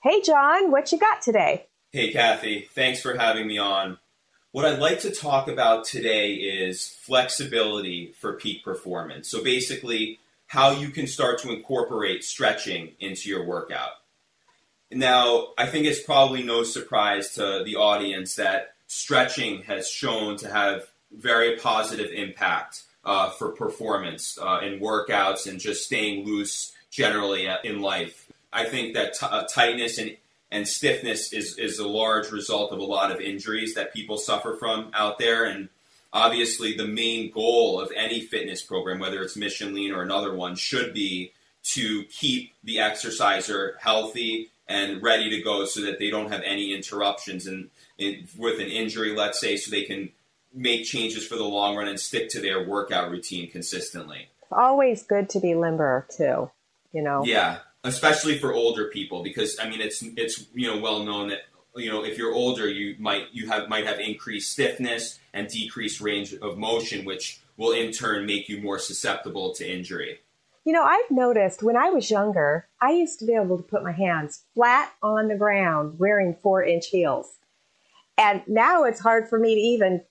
Hey, 0.03 0.21
John, 0.21 0.69
what 0.69 0.91
you 0.91 0.99
got 0.99 1.21
today? 1.21 1.65
Hey, 1.91 2.11
Kathy. 2.11 2.67
Thanks 2.75 3.01
for 3.01 3.17
having 3.17 3.47
me 3.47 3.57
on. 3.57 3.97
What 4.51 4.65
I'd 4.65 4.79
like 4.79 4.99
to 5.01 5.11
talk 5.11 5.47
about 5.47 5.85
today 5.85 6.33
is 6.33 6.87
flexibility 6.87 8.13
for 8.19 8.33
peak 8.33 8.63
performance. 8.63 9.29
So, 9.29 9.43
basically, 9.43 10.19
how 10.47 10.71
you 10.71 10.89
can 10.89 11.07
start 11.07 11.39
to 11.39 11.51
incorporate 11.51 12.23
stretching 12.23 12.91
into 12.99 13.29
your 13.29 13.45
workout. 13.45 13.91
Now, 14.91 15.47
I 15.57 15.65
think 15.65 15.87
it's 15.87 16.01
probably 16.01 16.43
no 16.43 16.63
surprise 16.63 17.33
to 17.33 17.63
the 17.65 17.75
audience 17.75 18.35
that 18.35 18.74
stretching 18.87 19.63
has 19.63 19.89
shown 19.89 20.37
to 20.37 20.51
have 20.51 20.87
very 21.11 21.57
positive 21.57 22.11
impact 22.11 22.83
uh, 23.03 23.29
for 23.29 23.49
performance 23.49 24.37
uh, 24.41 24.59
in 24.63 24.79
workouts 24.79 25.47
and 25.47 25.59
just 25.59 25.85
staying 25.85 26.25
loose 26.25 26.73
generally 26.89 27.47
in 27.63 27.81
life. 27.81 28.31
I 28.51 28.65
think 28.65 28.95
that 28.95 29.13
t- 29.13 29.27
uh, 29.29 29.43
tightness 29.43 29.97
and 29.97 30.17
and 30.51 30.67
stiffness 30.67 31.33
is 31.33 31.57
is 31.57 31.79
a 31.79 31.87
large 31.87 32.31
result 32.31 32.71
of 32.71 32.79
a 32.79 32.83
lot 32.83 33.11
of 33.11 33.19
injuries 33.19 33.75
that 33.75 33.93
people 33.93 34.17
suffer 34.17 34.55
from 34.55 34.91
out 34.93 35.17
there 35.19 35.45
and 35.45 35.69
obviously 36.13 36.77
the 36.77 36.87
main 36.87 37.29
goal 37.31 37.79
of 37.79 37.91
any 37.95 38.21
fitness 38.21 38.61
program 38.61 38.99
whether 38.99 39.21
it's 39.21 39.35
mission 39.35 39.73
lean 39.73 39.91
or 39.91 40.01
another 40.01 40.33
one 40.33 40.55
should 40.55 40.93
be 40.93 41.31
to 41.63 42.03
keep 42.05 42.53
the 42.63 42.79
exerciser 42.79 43.75
healthy 43.81 44.49
and 44.67 45.01
ready 45.01 45.29
to 45.29 45.41
go 45.41 45.65
so 45.65 45.81
that 45.81 45.99
they 45.99 46.09
don't 46.09 46.31
have 46.31 46.41
any 46.45 46.73
interruptions 46.73 47.47
and 47.47 47.69
in, 47.97 48.27
with 48.37 48.59
an 48.59 48.67
injury 48.67 49.15
let's 49.15 49.39
say 49.39 49.57
so 49.57 49.71
they 49.71 49.83
can 49.83 50.09
make 50.53 50.85
changes 50.85 51.25
for 51.25 51.35
the 51.35 51.43
long 51.43 51.75
run 51.75 51.87
and 51.87 51.99
stick 51.99 52.29
to 52.29 52.39
their 52.39 52.67
workout 52.67 53.11
routine 53.11 53.49
consistently 53.49 54.29
it's 54.41 54.51
always 54.51 55.03
good 55.03 55.29
to 55.29 55.39
be 55.39 55.55
limber 55.55 56.05
too 56.09 56.49
you 56.93 57.01
know 57.01 57.23
yeah 57.25 57.59
especially 57.85 58.37
for 58.37 58.53
older 58.53 58.85
people, 58.85 59.23
because 59.23 59.57
I 59.59 59.69
mean, 59.69 59.79
it's 59.79 60.01
it's 60.17 60.47
you 60.53 60.67
know 60.67 60.81
well 60.81 61.03
known 61.03 61.29
that 61.29 61.41
you 61.75 61.89
know 61.89 62.03
if 62.03 62.17
you're 62.17 62.33
older, 62.33 62.67
you 62.67 62.95
might 62.99 63.27
you 63.31 63.47
have 63.47 63.69
might 63.69 63.85
have 63.85 63.99
increased 63.99 64.51
stiffness 64.51 65.19
and 65.33 65.47
decreased 65.47 66.01
range 66.01 66.33
of 66.33 66.57
motion, 66.57 67.05
which 67.05 67.39
will 67.57 67.71
in 67.71 67.91
turn 67.91 68.25
make 68.25 68.49
you 68.49 68.59
more 68.59 68.79
susceptible 68.79 69.53
to 69.55 69.71
injury. 69.71 70.19
You 70.65 70.73
know, 70.73 70.83
I've 70.83 71.11
noticed 71.11 71.61
when 71.61 71.77
I 71.77 71.91
was 71.91 72.09
younger, 72.09 72.67
I 72.81 72.91
used 72.91 73.19
to 73.19 73.25
be 73.25 73.33
able 73.33 73.57
to 73.57 73.63
put 73.63 73.83
my 73.83 73.91
hands 73.91 74.43
flat 74.55 74.91
on 75.01 75.27
the 75.27 75.35
ground 75.35 75.99
wearing 75.99 76.35
four 76.41 76.63
inch 76.63 76.87
heels. 76.87 77.37
And 78.17 78.41
now 78.47 78.83
it's 78.83 78.99
hard 78.99 79.29
for 79.29 79.39
me 79.39 79.55
to 79.55 79.61
even 79.61 80.01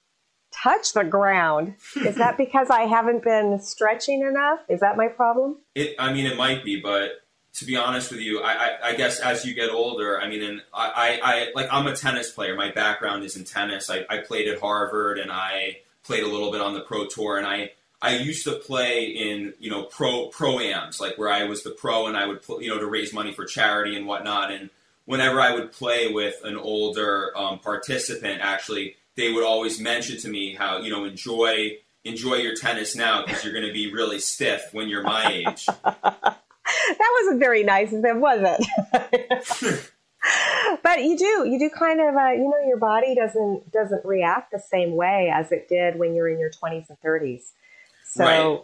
touch 0.52 0.92
the 0.92 1.04
ground. 1.04 1.74
Is 1.96 2.16
that 2.16 2.36
because 2.36 2.70
I 2.70 2.82
haven't 2.82 3.24
been 3.24 3.60
stretching 3.60 4.22
enough? 4.22 4.60
Is 4.68 4.80
that 4.80 4.96
my 4.96 5.08
problem? 5.08 5.58
It, 5.74 5.96
I 5.98 6.12
mean, 6.12 6.26
it 6.26 6.36
might 6.36 6.64
be, 6.64 6.80
but 6.80 7.22
to 7.54 7.64
be 7.64 7.76
honest 7.76 8.10
with 8.10 8.20
you, 8.20 8.40
I, 8.40 8.52
I, 8.52 8.88
I, 8.88 8.94
guess 8.94 9.20
as 9.20 9.44
you 9.44 9.54
get 9.54 9.70
older, 9.70 10.20
I 10.20 10.28
mean, 10.28 10.42
and 10.42 10.62
I, 10.72 11.20
I, 11.22 11.46
like 11.54 11.68
I'm 11.70 11.86
a 11.86 11.94
tennis 11.94 12.30
player. 12.30 12.56
My 12.56 12.72
background 12.72 13.22
is 13.24 13.36
in 13.36 13.44
tennis. 13.44 13.88
I, 13.88 14.04
I 14.10 14.18
played 14.18 14.48
at 14.48 14.60
Harvard 14.60 15.18
and 15.18 15.30
I 15.30 15.78
played 16.02 16.24
a 16.24 16.28
little 16.28 16.50
bit 16.50 16.60
on 16.60 16.74
the 16.74 16.80
pro 16.80 17.06
tour. 17.06 17.38
And 17.38 17.46
I, 17.46 17.70
I 18.02 18.16
used 18.16 18.44
to 18.44 18.52
play 18.52 19.04
in 19.04 19.54
you 19.58 19.70
know 19.70 19.84
pro 19.84 20.28
pro 20.28 20.58
ams, 20.58 21.00
like 21.00 21.16
where 21.16 21.30
I 21.30 21.44
was 21.44 21.62
the 21.62 21.70
pro 21.70 22.06
and 22.06 22.16
I 22.16 22.26
would 22.26 22.40
you 22.60 22.68
know 22.68 22.78
to 22.78 22.86
raise 22.86 23.14
money 23.14 23.32
for 23.32 23.44
charity 23.44 23.96
and 23.96 24.06
whatnot. 24.06 24.50
And 24.50 24.68
whenever 25.04 25.40
I 25.40 25.54
would 25.54 25.72
play 25.72 26.12
with 26.12 26.36
an 26.44 26.56
older 26.56 27.36
um, 27.36 27.58
participant, 27.58 28.40
actually, 28.42 28.96
they 29.16 29.32
would 29.32 29.44
always 29.44 29.80
mention 29.80 30.18
to 30.18 30.28
me 30.28 30.54
how 30.54 30.78
you 30.78 30.90
know 30.90 31.04
enjoy 31.04 31.78
enjoy 32.04 32.36
your 32.36 32.54
tennis 32.54 32.94
now 32.94 33.24
because 33.24 33.44
you're 33.44 33.52
going 33.52 33.66
to 33.66 33.72
be 33.72 33.92
really 33.92 34.18
stiff 34.18 34.68
when 34.72 34.88
you're 34.88 35.02
my 35.02 35.26
age. 35.32 35.66
that 35.84 36.38
wasn't 37.20 37.40
very 37.40 37.62
nice 37.62 37.92
of 37.92 38.02
them, 38.02 38.20
was 38.20 38.40
it? 38.42 39.90
but 40.82 41.02
you 41.02 41.16
do, 41.16 41.48
you 41.48 41.58
do 41.58 41.70
kind 41.70 42.00
of, 42.00 42.14
uh, 42.14 42.30
you 42.30 42.44
know, 42.44 42.66
your 42.66 42.78
body 42.78 43.14
doesn't 43.14 43.70
doesn't 43.72 44.04
react 44.04 44.52
the 44.52 44.58
same 44.58 44.96
way 44.96 45.30
as 45.34 45.52
it 45.52 45.68
did 45.68 45.98
when 45.98 46.14
you're 46.14 46.28
in 46.28 46.38
your 46.38 46.50
20s 46.50 46.88
and 46.88 47.00
30s. 47.04 47.52
So. 48.04 48.24
Right. 48.24 48.60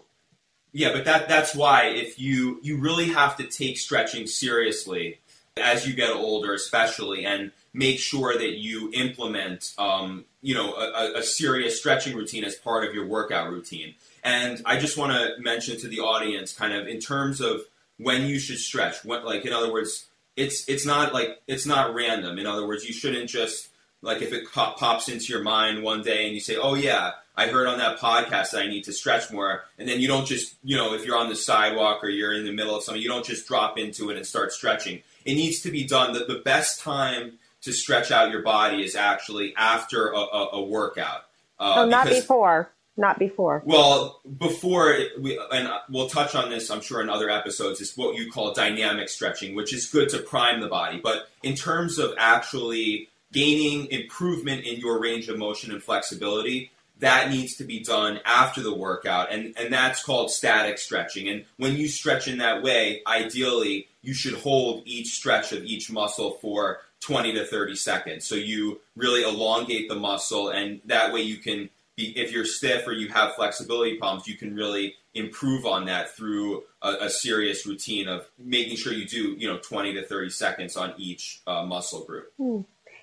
Yeah, 0.72 0.92
but 0.92 1.04
that 1.06 1.28
that's 1.28 1.52
why 1.52 1.86
if 1.86 2.20
you 2.20 2.60
you 2.62 2.78
really 2.78 3.08
have 3.08 3.36
to 3.38 3.44
take 3.44 3.76
stretching 3.76 4.28
seriously 4.28 5.18
as 5.60 5.86
you 5.86 5.94
get 5.94 6.10
older, 6.10 6.54
especially, 6.54 7.24
and 7.24 7.52
make 7.72 7.98
sure 7.98 8.36
that 8.36 8.58
you 8.58 8.90
implement, 8.92 9.72
um, 9.78 10.24
you 10.42 10.54
know, 10.54 10.74
a, 10.74 11.18
a 11.18 11.22
serious 11.22 11.78
stretching 11.78 12.16
routine 12.16 12.44
as 12.44 12.56
part 12.56 12.84
of 12.84 12.94
your 12.94 13.06
workout 13.06 13.50
routine. 13.50 13.94
And 14.24 14.60
I 14.66 14.78
just 14.78 14.96
want 14.96 15.12
to 15.12 15.40
mention 15.40 15.78
to 15.80 15.88
the 15.88 16.00
audience, 16.00 16.52
kind 16.52 16.72
of 16.72 16.86
in 16.88 16.98
terms 16.98 17.40
of 17.40 17.62
when 17.98 18.26
you 18.26 18.38
should 18.38 18.58
stretch. 18.58 19.04
When, 19.04 19.24
like 19.24 19.44
in 19.44 19.52
other 19.52 19.72
words, 19.72 20.06
it's 20.36 20.68
it's 20.68 20.86
not 20.86 21.12
like 21.12 21.40
it's 21.46 21.66
not 21.66 21.94
random. 21.94 22.38
In 22.38 22.46
other 22.46 22.66
words, 22.66 22.84
you 22.84 22.92
shouldn't 22.92 23.28
just 23.28 23.68
like 24.02 24.22
if 24.22 24.32
it 24.32 24.50
pop, 24.52 24.78
pops 24.78 25.08
into 25.08 25.32
your 25.32 25.42
mind 25.42 25.82
one 25.82 26.02
day 26.02 26.26
and 26.26 26.34
you 26.34 26.40
say, 26.40 26.56
"Oh 26.56 26.74
yeah, 26.74 27.12
I 27.36 27.46
heard 27.46 27.66
on 27.66 27.78
that 27.78 27.98
podcast 27.98 28.50
that 28.50 28.62
I 28.62 28.66
need 28.66 28.84
to 28.84 28.92
stretch 28.92 29.30
more," 29.30 29.64
and 29.78 29.88
then 29.88 30.00
you 30.00 30.08
don't 30.08 30.26
just 30.26 30.54
you 30.62 30.76
know 30.76 30.94
if 30.94 31.04
you're 31.04 31.16
on 31.16 31.28
the 31.28 31.36
sidewalk 31.36 32.02
or 32.02 32.08
you're 32.08 32.34
in 32.34 32.44
the 32.44 32.52
middle 32.52 32.76
of 32.76 32.82
something, 32.82 33.02
you 33.02 33.08
don't 33.08 33.24
just 33.24 33.46
drop 33.46 33.78
into 33.78 34.10
it 34.10 34.16
and 34.16 34.26
start 34.26 34.52
stretching. 34.52 35.02
It 35.24 35.34
needs 35.34 35.60
to 35.60 35.70
be 35.70 35.84
done. 35.84 36.12
The, 36.12 36.24
the 36.24 36.40
best 36.40 36.80
time 36.80 37.38
to 37.62 37.72
stretch 37.72 38.10
out 38.10 38.30
your 38.30 38.42
body 38.42 38.82
is 38.82 38.96
actually 38.96 39.54
after 39.56 40.12
a, 40.12 40.18
a, 40.18 40.48
a 40.54 40.62
workout. 40.62 41.24
Uh, 41.58 41.74
oh, 41.78 41.86
not 41.86 42.04
because, 42.04 42.22
before 42.22 42.72
not 43.00 43.18
before. 43.18 43.62
Well, 43.64 44.20
before 44.38 44.96
we, 45.18 45.40
and 45.52 45.68
we'll 45.88 46.08
touch 46.08 46.34
on 46.34 46.50
this, 46.50 46.70
I'm 46.70 46.82
sure, 46.82 47.00
in 47.00 47.08
other 47.08 47.30
episodes, 47.30 47.80
is 47.80 47.96
what 47.96 48.16
you 48.16 48.30
call 48.30 48.52
dynamic 48.52 49.08
stretching, 49.08 49.54
which 49.54 49.72
is 49.72 49.86
good 49.86 50.10
to 50.10 50.18
prime 50.18 50.60
the 50.60 50.68
body. 50.68 51.00
But 51.02 51.28
in 51.42 51.54
terms 51.54 51.98
of 51.98 52.12
actually 52.18 53.08
gaining 53.32 53.86
improvement 53.86 54.64
in 54.64 54.78
your 54.78 55.00
range 55.00 55.28
of 55.28 55.38
motion 55.38 55.72
and 55.72 55.82
flexibility, 55.82 56.70
that 57.00 57.30
needs 57.30 57.56
to 57.56 57.64
be 57.64 57.80
done 57.80 58.20
after 58.24 58.62
the 58.62 58.74
workout. 58.74 59.32
And, 59.32 59.54
and 59.58 59.72
that's 59.72 60.02
called 60.02 60.30
static 60.30 60.78
stretching. 60.78 61.28
And 61.28 61.44
when 61.56 61.76
you 61.76 61.88
stretch 61.88 62.28
in 62.28 62.38
that 62.38 62.62
way, 62.62 63.02
ideally, 63.06 63.88
you 64.02 64.14
should 64.14 64.34
hold 64.34 64.82
each 64.86 65.14
stretch 65.14 65.52
of 65.52 65.64
each 65.64 65.90
muscle 65.90 66.32
for 66.42 66.80
20 67.00 67.32
to 67.34 67.44
30 67.46 67.76
seconds. 67.76 68.26
So 68.26 68.34
you 68.34 68.80
really 68.96 69.22
elongate 69.22 69.88
the 69.88 69.96
muscle, 69.96 70.50
and 70.50 70.80
that 70.84 71.12
way 71.12 71.22
you 71.22 71.38
can 71.38 71.70
be, 71.96 72.16
if 72.18 72.32
you're 72.32 72.44
stiff 72.44 72.86
or 72.86 72.92
you 72.92 73.08
have 73.08 73.34
flexibility 73.34 73.96
problems, 73.96 74.28
you 74.28 74.36
can 74.36 74.54
really 74.54 74.94
improve 75.14 75.66
on 75.66 75.86
that 75.86 76.14
through 76.14 76.62
a, 76.82 76.92
a 77.02 77.10
serious 77.10 77.66
routine 77.66 78.08
of 78.08 78.28
making 78.38 78.76
sure 78.76 78.92
you 78.92 79.06
do, 79.06 79.34
you 79.38 79.48
know, 79.48 79.58
20 79.58 79.94
to 79.94 80.04
30 80.04 80.30
seconds 80.30 80.76
on 80.76 80.94
each 80.98 81.40
uh, 81.46 81.64
muscle 81.64 82.04
group. 82.04 82.32
Hmm. 82.36 82.60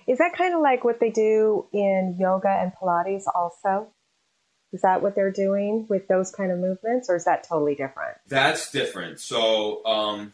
Is 0.08 0.20
that 0.20 0.34
kind 0.38 0.54
of 0.54 0.62
like 0.62 0.84
what 0.84 1.00
they 1.00 1.10
do 1.10 1.65
in 1.74 2.15
yoga 2.20 2.50
and 2.50 2.72
Pilates 2.74 3.24
also? 3.34 3.88
Is 4.74 4.82
that 4.82 5.02
what 5.02 5.15
they're 5.15 5.32
doing 5.32 5.86
with 5.89 6.08
those 6.08 6.32
kind 6.32 6.52
of 6.52 6.60
movements, 6.60 7.10
or 7.10 7.15
is 7.15 7.26
that 7.26 7.48
totally 7.48 7.76
different? 7.76 8.17
That's 8.28 8.72
different. 8.72 9.20
So, 9.20 9.86
um, 9.86 10.34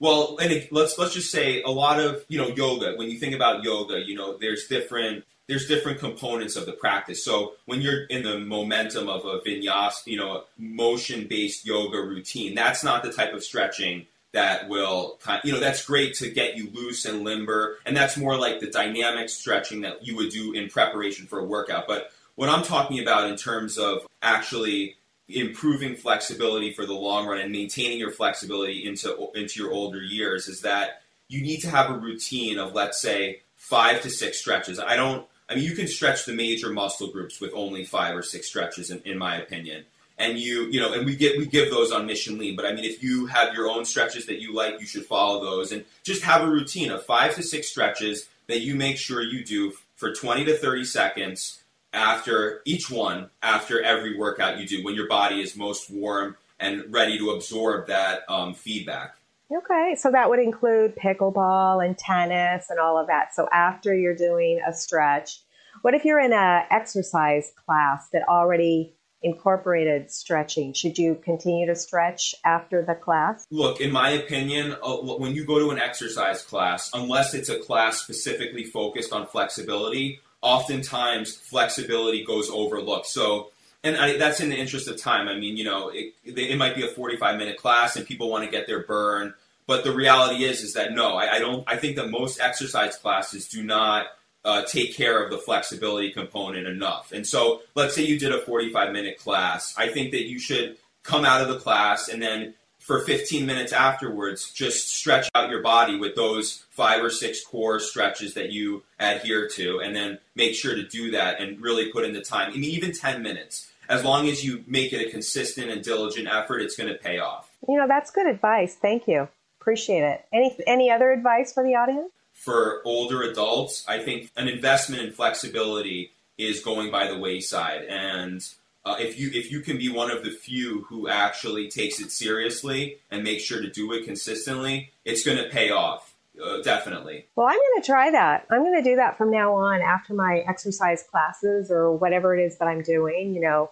well, 0.00 0.38
and 0.40 0.52
it, 0.52 0.72
let's 0.72 0.98
let's 0.98 1.14
just 1.14 1.30
say 1.30 1.62
a 1.62 1.70
lot 1.70 2.00
of 2.00 2.24
you 2.28 2.38
know 2.38 2.48
yoga. 2.48 2.94
When 2.96 3.10
you 3.10 3.18
think 3.18 3.34
about 3.34 3.62
yoga, 3.62 4.00
you 4.00 4.14
know 4.14 4.38
there's 4.38 4.66
different 4.66 5.24
there's 5.46 5.66
different 5.66 5.98
components 5.98 6.56
of 6.56 6.66
the 6.66 6.72
practice. 6.72 7.24
So 7.24 7.54
when 7.66 7.82
you're 7.82 8.04
in 8.04 8.22
the 8.22 8.38
momentum 8.38 9.08
of 9.08 9.24
a 9.26 9.40
vinyasa, 9.40 10.06
you 10.06 10.16
know, 10.16 10.44
motion 10.58 11.26
based 11.28 11.66
yoga 11.66 12.00
routine, 12.00 12.54
that's 12.54 12.82
not 12.82 13.02
the 13.02 13.12
type 13.12 13.34
of 13.34 13.44
stretching 13.44 14.06
that 14.34 14.68
will, 14.68 15.18
you 15.44 15.52
know, 15.52 15.60
that's 15.60 15.84
great 15.84 16.14
to 16.16 16.30
get 16.30 16.56
you 16.56 16.68
loose 16.72 17.04
and 17.04 17.22
limber, 17.22 17.78
and 17.86 17.96
that's 17.96 18.16
more 18.16 18.36
like 18.36 18.60
the 18.60 18.70
dynamic 18.70 19.28
stretching 19.28 19.80
that 19.82 20.06
you 20.06 20.16
would 20.16 20.30
do 20.30 20.52
in 20.52 20.68
preparation 20.68 21.26
for 21.26 21.38
a 21.38 21.44
workout. 21.44 21.86
But 21.86 22.10
what 22.34 22.48
I'm 22.48 22.64
talking 22.64 23.00
about 23.00 23.30
in 23.30 23.36
terms 23.36 23.78
of 23.78 24.06
actually 24.22 24.96
improving 25.28 25.94
flexibility 25.96 26.72
for 26.72 26.84
the 26.84 26.92
long 26.92 27.26
run 27.26 27.38
and 27.38 27.50
maintaining 27.50 27.98
your 27.98 28.10
flexibility 28.10 28.86
into 28.86 29.30
into 29.34 29.62
your 29.62 29.72
older 29.72 30.02
years 30.02 30.48
is 30.48 30.60
that 30.60 31.00
you 31.28 31.40
need 31.40 31.60
to 31.60 31.70
have 31.70 31.90
a 31.90 31.96
routine 31.96 32.58
of 32.58 32.74
let's 32.74 33.00
say 33.00 33.40
five 33.56 34.02
to 34.02 34.10
six 34.10 34.38
stretches. 34.38 34.78
I 34.78 34.96
don't. 34.96 35.26
I 35.48 35.54
mean, 35.54 35.64
you 35.64 35.76
can 35.76 35.86
stretch 35.86 36.24
the 36.24 36.32
major 36.32 36.70
muscle 36.70 37.08
groups 37.08 37.40
with 37.40 37.52
only 37.54 37.84
five 37.84 38.16
or 38.16 38.22
six 38.22 38.48
stretches, 38.48 38.90
in, 38.90 39.00
in 39.04 39.18
my 39.18 39.36
opinion. 39.36 39.84
And 40.16 40.38
you, 40.38 40.66
you 40.66 40.80
know, 40.80 40.92
and 40.92 41.04
we 41.04 41.16
get 41.16 41.38
we 41.38 41.46
give 41.46 41.70
those 41.70 41.90
on 41.90 42.06
Mission 42.06 42.38
Lean. 42.38 42.54
But 42.54 42.66
I 42.66 42.72
mean, 42.72 42.84
if 42.84 43.02
you 43.02 43.26
have 43.26 43.52
your 43.52 43.68
own 43.68 43.84
stretches 43.84 44.26
that 44.26 44.40
you 44.40 44.54
like, 44.54 44.80
you 44.80 44.86
should 44.86 45.04
follow 45.04 45.44
those 45.44 45.72
and 45.72 45.84
just 46.04 46.22
have 46.22 46.42
a 46.42 46.50
routine 46.50 46.90
of 46.90 47.04
five 47.04 47.34
to 47.34 47.42
six 47.42 47.68
stretches 47.68 48.28
that 48.46 48.60
you 48.60 48.76
make 48.76 48.96
sure 48.96 49.22
you 49.22 49.44
do 49.44 49.72
for 49.96 50.12
20 50.12 50.44
to 50.44 50.56
30 50.56 50.84
seconds 50.84 51.64
after 51.92 52.60
each 52.64 52.90
one, 52.90 53.30
after 53.42 53.82
every 53.82 54.16
workout 54.16 54.58
you 54.58 54.66
do, 54.66 54.84
when 54.84 54.94
your 54.94 55.08
body 55.08 55.40
is 55.40 55.56
most 55.56 55.90
warm 55.90 56.36
and 56.60 56.92
ready 56.92 57.18
to 57.18 57.30
absorb 57.30 57.86
that 57.86 58.20
um, 58.28 58.54
feedback. 58.54 59.16
Okay, 59.54 59.94
so 59.96 60.10
that 60.10 60.30
would 60.30 60.38
include 60.38 60.96
pickleball 60.96 61.84
and 61.84 61.96
tennis 61.96 62.66
and 62.70 62.78
all 62.80 62.98
of 62.98 63.06
that. 63.06 63.34
So 63.34 63.48
after 63.52 63.94
you're 63.94 64.14
doing 64.14 64.60
a 64.66 64.72
stretch, 64.72 65.40
what 65.82 65.94
if 65.94 66.04
you're 66.04 66.20
in 66.20 66.32
a 66.32 66.64
exercise 66.70 67.52
class 67.64 68.08
that 68.10 68.26
already 68.28 68.94
incorporated 69.24 70.12
stretching? 70.12 70.72
Should 70.74 70.98
you 70.98 71.16
continue 71.16 71.66
to 71.66 71.74
stretch 71.74 72.34
after 72.44 72.82
the 72.82 72.94
class? 72.94 73.46
Look, 73.50 73.80
in 73.80 73.90
my 73.90 74.10
opinion, 74.10 74.76
uh, 74.82 74.96
when 74.96 75.34
you 75.34 75.44
go 75.44 75.58
to 75.58 75.70
an 75.70 75.78
exercise 75.78 76.42
class, 76.42 76.90
unless 76.94 77.34
it's 77.34 77.48
a 77.48 77.58
class 77.58 78.00
specifically 78.00 78.64
focused 78.64 79.12
on 79.12 79.26
flexibility, 79.26 80.20
oftentimes 80.42 81.34
flexibility 81.34 82.24
goes 82.24 82.50
overlooked. 82.50 83.06
So, 83.06 83.50
and 83.82 83.96
I, 83.96 84.18
that's 84.18 84.40
in 84.40 84.50
the 84.50 84.56
interest 84.56 84.88
of 84.88 85.00
time. 85.00 85.26
I 85.26 85.34
mean, 85.34 85.56
you 85.56 85.64
know, 85.64 85.88
it, 85.88 86.14
it 86.24 86.58
might 86.58 86.76
be 86.76 86.84
a 86.84 86.88
45 86.88 87.38
minute 87.38 87.56
class 87.56 87.96
and 87.96 88.06
people 88.06 88.30
want 88.30 88.44
to 88.44 88.50
get 88.50 88.66
their 88.66 88.84
burn. 88.84 89.34
But 89.66 89.82
the 89.82 89.94
reality 89.94 90.44
is, 90.44 90.62
is 90.62 90.74
that 90.74 90.92
no, 90.92 91.16
I, 91.16 91.36
I 91.36 91.38
don't. 91.38 91.64
I 91.66 91.76
think 91.76 91.96
that 91.96 92.10
most 92.10 92.38
exercise 92.38 92.96
classes 92.96 93.48
do 93.48 93.62
not 93.62 94.08
uh, 94.44 94.62
take 94.62 94.94
care 94.94 95.22
of 95.22 95.30
the 95.30 95.38
flexibility 95.38 96.10
component 96.12 96.66
enough. 96.66 97.12
And 97.12 97.26
so, 97.26 97.62
let's 97.74 97.94
say 97.94 98.02
you 98.02 98.18
did 98.18 98.32
a 98.32 98.40
45 98.40 98.92
minute 98.92 99.18
class. 99.18 99.74
I 99.76 99.88
think 99.88 100.12
that 100.12 100.24
you 100.24 100.38
should 100.38 100.76
come 101.02 101.24
out 101.24 101.42
of 101.42 101.48
the 101.48 101.58
class 101.58 102.08
and 102.08 102.22
then 102.22 102.54
for 102.84 103.00
15 103.00 103.46
minutes 103.46 103.72
afterwards, 103.72 104.52
just 104.52 104.94
stretch 104.94 105.30
out 105.34 105.48
your 105.48 105.62
body 105.62 105.98
with 105.98 106.14
those 106.14 106.66
five 106.68 107.02
or 107.02 107.08
six 107.08 107.42
core 107.42 107.80
stretches 107.80 108.34
that 108.34 108.52
you 108.52 108.82
adhere 109.00 109.48
to, 109.48 109.80
and 109.80 109.96
then 109.96 110.18
make 110.34 110.54
sure 110.54 110.74
to 110.74 110.82
do 110.82 111.10
that 111.12 111.40
and 111.40 111.62
really 111.62 111.90
put 111.90 112.04
in 112.04 112.12
the 112.12 112.20
time. 112.20 112.50
I 112.50 112.56
mean, 112.56 112.64
even 112.64 112.92
10 112.92 113.22
minutes. 113.22 113.72
As 113.88 114.04
long 114.04 114.28
as 114.28 114.44
you 114.44 114.64
make 114.66 114.92
it 114.92 115.06
a 115.06 115.10
consistent 115.10 115.70
and 115.70 115.82
diligent 115.82 116.28
effort, 116.28 116.60
it's 116.60 116.76
going 116.76 116.92
to 116.92 116.98
pay 116.98 117.18
off. 117.18 117.50
You 117.66 117.78
know, 117.78 117.88
that's 117.88 118.10
good 118.10 118.26
advice. 118.26 118.74
Thank 118.74 119.08
you. 119.08 119.28
Appreciate 119.62 120.02
it. 120.02 120.26
Any 120.30 120.54
any 120.66 120.90
other 120.90 121.10
advice 121.10 121.54
for 121.54 121.62
the 121.62 121.74
audience? 121.76 122.12
For 122.34 122.82
older 122.84 123.22
adults, 123.22 123.84
I 123.88 124.00
think 124.00 124.30
an 124.36 124.48
investment 124.48 125.02
in 125.02 125.12
flexibility 125.12 126.12
is 126.36 126.60
going 126.60 126.90
by 126.90 127.06
the 127.06 127.18
wayside, 127.18 127.84
and 127.84 128.46
uh, 128.84 128.96
if 128.98 129.18
you 129.18 129.30
if 129.32 129.50
you 129.50 129.60
can 129.60 129.78
be 129.78 129.88
one 129.88 130.10
of 130.10 130.24
the 130.24 130.30
few 130.30 130.82
who 130.88 131.08
actually 131.08 131.68
takes 131.68 132.00
it 132.00 132.10
seriously 132.10 132.98
and 133.10 133.24
makes 133.24 133.42
sure 133.42 133.62
to 133.62 133.70
do 133.70 133.92
it 133.92 134.04
consistently, 134.04 134.90
it's 135.04 135.24
going 135.24 135.38
to 135.38 135.48
pay 135.48 135.70
off. 135.70 136.14
Uh, 136.42 136.60
definitely. 136.62 137.26
Well, 137.36 137.46
I'm 137.46 137.54
going 137.54 137.80
to 137.80 137.86
try 137.86 138.10
that. 138.10 138.46
I'm 138.50 138.62
going 138.62 138.82
to 138.82 138.90
do 138.90 138.96
that 138.96 139.16
from 139.16 139.30
now 139.30 139.54
on 139.54 139.80
after 139.80 140.14
my 140.14 140.42
exercise 140.48 141.04
classes 141.08 141.70
or 141.70 141.92
whatever 141.96 142.36
it 142.36 142.44
is 142.44 142.58
that 142.58 142.66
I'm 142.66 142.82
doing, 142.82 143.34
you 143.34 143.40
know, 143.40 143.70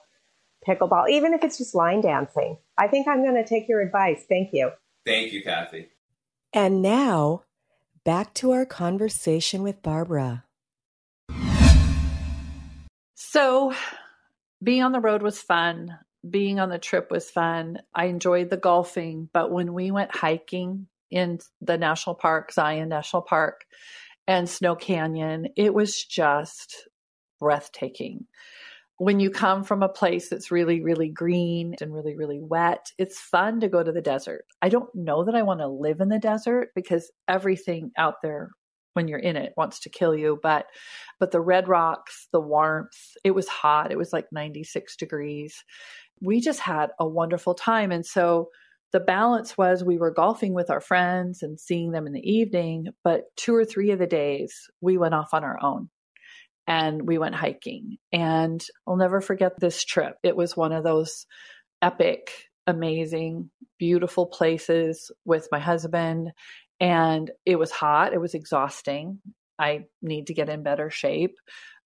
pickleball, 0.67 1.11
even 1.11 1.35
if 1.35 1.43
it's 1.43 1.59
just 1.59 1.75
line 1.75 2.01
dancing. 2.01 2.57
I 2.79 2.87
think 2.87 3.09
I'm 3.09 3.23
going 3.25 3.35
to 3.35 3.45
take 3.45 3.69
your 3.69 3.81
advice. 3.81 4.25
Thank 4.29 4.53
you. 4.53 4.71
Thank 5.05 5.33
you, 5.33 5.43
Kathy. 5.43 5.89
And 6.53 6.83
now, 6.83 7.43
back 8.05 8.35
to 8.35 8.53
our 8.53 8.67
conversation 8.67 9.63
with 9.63 9.83
Barbara. 9.83 10.45
So, 13.15 13.73
being 14.63 14.83
on 14.83 14.93
the 14.93 15.01
road 15.01 15.23
was 15.23 15.41
fun. 15.41 15.99
Being 16.29 16.61
on 16.61 16.69
the 16.69 16.79
trip 16.79 17.11
was 17.11 17.31
fun. 17.31 17.79
I 17.95 18.07
enjoyed 18.07 18.51
the 18.51 18.57
golfing, 18.57 19.29
but 19.33 19.51
when 19.51 19.73
we 19.73 19.91
went 19.91 20.15
hiking 20.15 20.87
in 21.11 21.39
the 21.61 21.79
national 21.79 22.17
park, 22.17 22.53
Zion 22.53 22.89
National 22.89 23.23
Park, 23.23 23.65
and 24.27 24.49
Snow 24.49 24.77
Canyon, 24.77 25.49
it 25.57 25.75
was 25.75 26.05
just 26.05 26.89
breathtaking. 27.41 28.27
When 28.99 29.21
you 29.21 29.31
come 29.31 29.65
from 29.65 29.83
a 29.83 29.89
place 29.89 30.29
that's 30.29 30.51
really, 30.51 30.83
really 30.83 31.09
green 31.09 31.75
and 31.81 31.93
really, 31.93 32.15
really 32.15 32.41
wet, 32.41 32.93
it's 32.99 33.19
fun 33.19 33.61
to 33.61 33.69
go 33.69 33.83
to 33.83 33.91
the 33.91 34.03
desert. 34.03 34.45
I 34.61 34.69
don't 34.69 34.95
know 34.95 35.25
that 35.25 35.35
I 35.35 35.43
want 35.43 35.61
to 35.61 35.67
live 35.67 36.01
in 36.01 36.09
the 36.09 36.19
desert 36.19 36.69
because 36.75 37.11
everything 37.27 37.91
out 37.99 38.17
there 38.23 38.51
when 38.95 39.09
you're 39.09 39.19
in 39.19 39.37
it 39.37 39.53
wants 39.57 39.81
to 39.81 39.91
kill 39.91 40.15
you 40.15 40.39
but 40.43 40.67
but 41.19 41.31
the 41.31 41.41
red 41.41 41.69
rocks 41.69 42.29
the 42.33 42.41
warmth 42.41 43.17
it 43.25 43.33
was 43.33 43.49
hot. 43.49 43.91
It 43.91 43.99
was 43.99 44.13
like 44.13 44.27
96 44.33 44.97
degrees. 44.97 45.65
We 46.21 46.41
just 46.41 46.61
had 46.61 46.91
a 47.01 47.09
wonderful 47.09 47.55
time. 47.55 47.91
And 47.91 48.07
so 48.07 48.51
the 48.93 49.01
balance 49.01 49.57
was 49.57 49.83
we 49.83 49.97
were 49.97 50.11
golfing 50.11 50.55
with 50.55 50.71
our 50.71 50.81
friends 50.81 51.43
and 51.43 51.59
seeing 51.59 51.93
them 51.93 52.07
in 52.07 52.13
the 52.13 52.31
evening 52.31 52.89
but 53.03 53.25
two 53.37 53.55
or 53.55 53.65
three 53.65 53.91
of 53.91 53.99
the 53.99 54.07
days 54.07 54.71
we 54.81 54.99
went 54.99 55.15
off 55.15 55.33
on 55.33 55.45
our 55.45 55.59
own 55.63 55.89
and 56.67 57.07
we 57.07 57.19
went 57.19 57.35
hiking 57.35 57.97
and 58.13 58.65
i'll 58.87 58.97
never 58.97 59.21
forget 59.21 59.59
this 59.59 59.85
trip 59.85 60.17
it 60.23 60.37
was 60.37 60.57
one 60.57 60.73
of 60.73 60.85
those 60.85 61.27
epic 61.81 62.31
amazing 62.67 63.51
beautiful 63.79 64.27
places 64.27 65.11
with 65.25 65.49
my 65.51 65.59
husband 65.59 66.33
and 66.83 67.31
it 67.47 67.61
was 67.61 67.71
hot. 67.71 68.13
It 68.13 68.21
was 68.21 68.35
exhausting. 68.35 69.21
I 69.57 69.85
need 70.03 70.27
to 70.27 70.35
get 70.35 70.49
in 70.49 70.65
better 70.65 70.91
shape. 70.91 71.37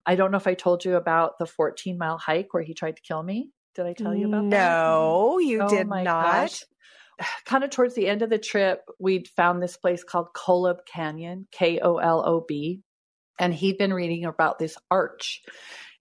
I 0.07 0.15
don't 0.15 0.31
know 0.31 0.37
if 0.37 0.47
I 0.47 0.55
told 0.55 0.83
you 0.83 0.95
about 0.95 1.37
the 1.37 1.45
14 1.45 1.99
mile 1.99 2.17
hike 2.17 2.51
where 2.51 2.63
he 2.63 2.73
tried 2.73 2.95
to 2.95 3.01
kill 3.03 3.21
me. 3.21 3.51
Did 3.75 3.85
I 3.85 3.93
tell 3.93 4.15
you 4.15 4.27
about 4.27 4.45
no, 4.45 4.49
that? 4.49 4.69
No, 4.69 5.39
you 5.39 5.61
oh 5.61 5.69
did 5.69 5.87
not. 5.87 6.03
Gosh. 6.03 6.63
Kind 7.45 7.63
of 7.63 7.69
towards 7.69 7.93
the 7.93 8.07
end 8.07 8.23
of 8.23 8.31
the 8.31 8.39
trip, 8.39 8.81
we'd 8.99 9.27
found 9.27 9.61
this 9.61 9.77
place 9.77 10.03
called 10.03 10.29
Kolob 10.35 10.77
Canyon, 10.91 11.47
K 11.51 11.79
O 11.79 11.97
L 11.97 12.23
O 12.25 12.43
B. 12.47 12.81
And 13.39 13.53
he'd 13.53 13.77
been 13.77 13.93
reading 13.93 14.25
about 14.25 14.59
this 14.59 14.77
arch. 14.89 15.41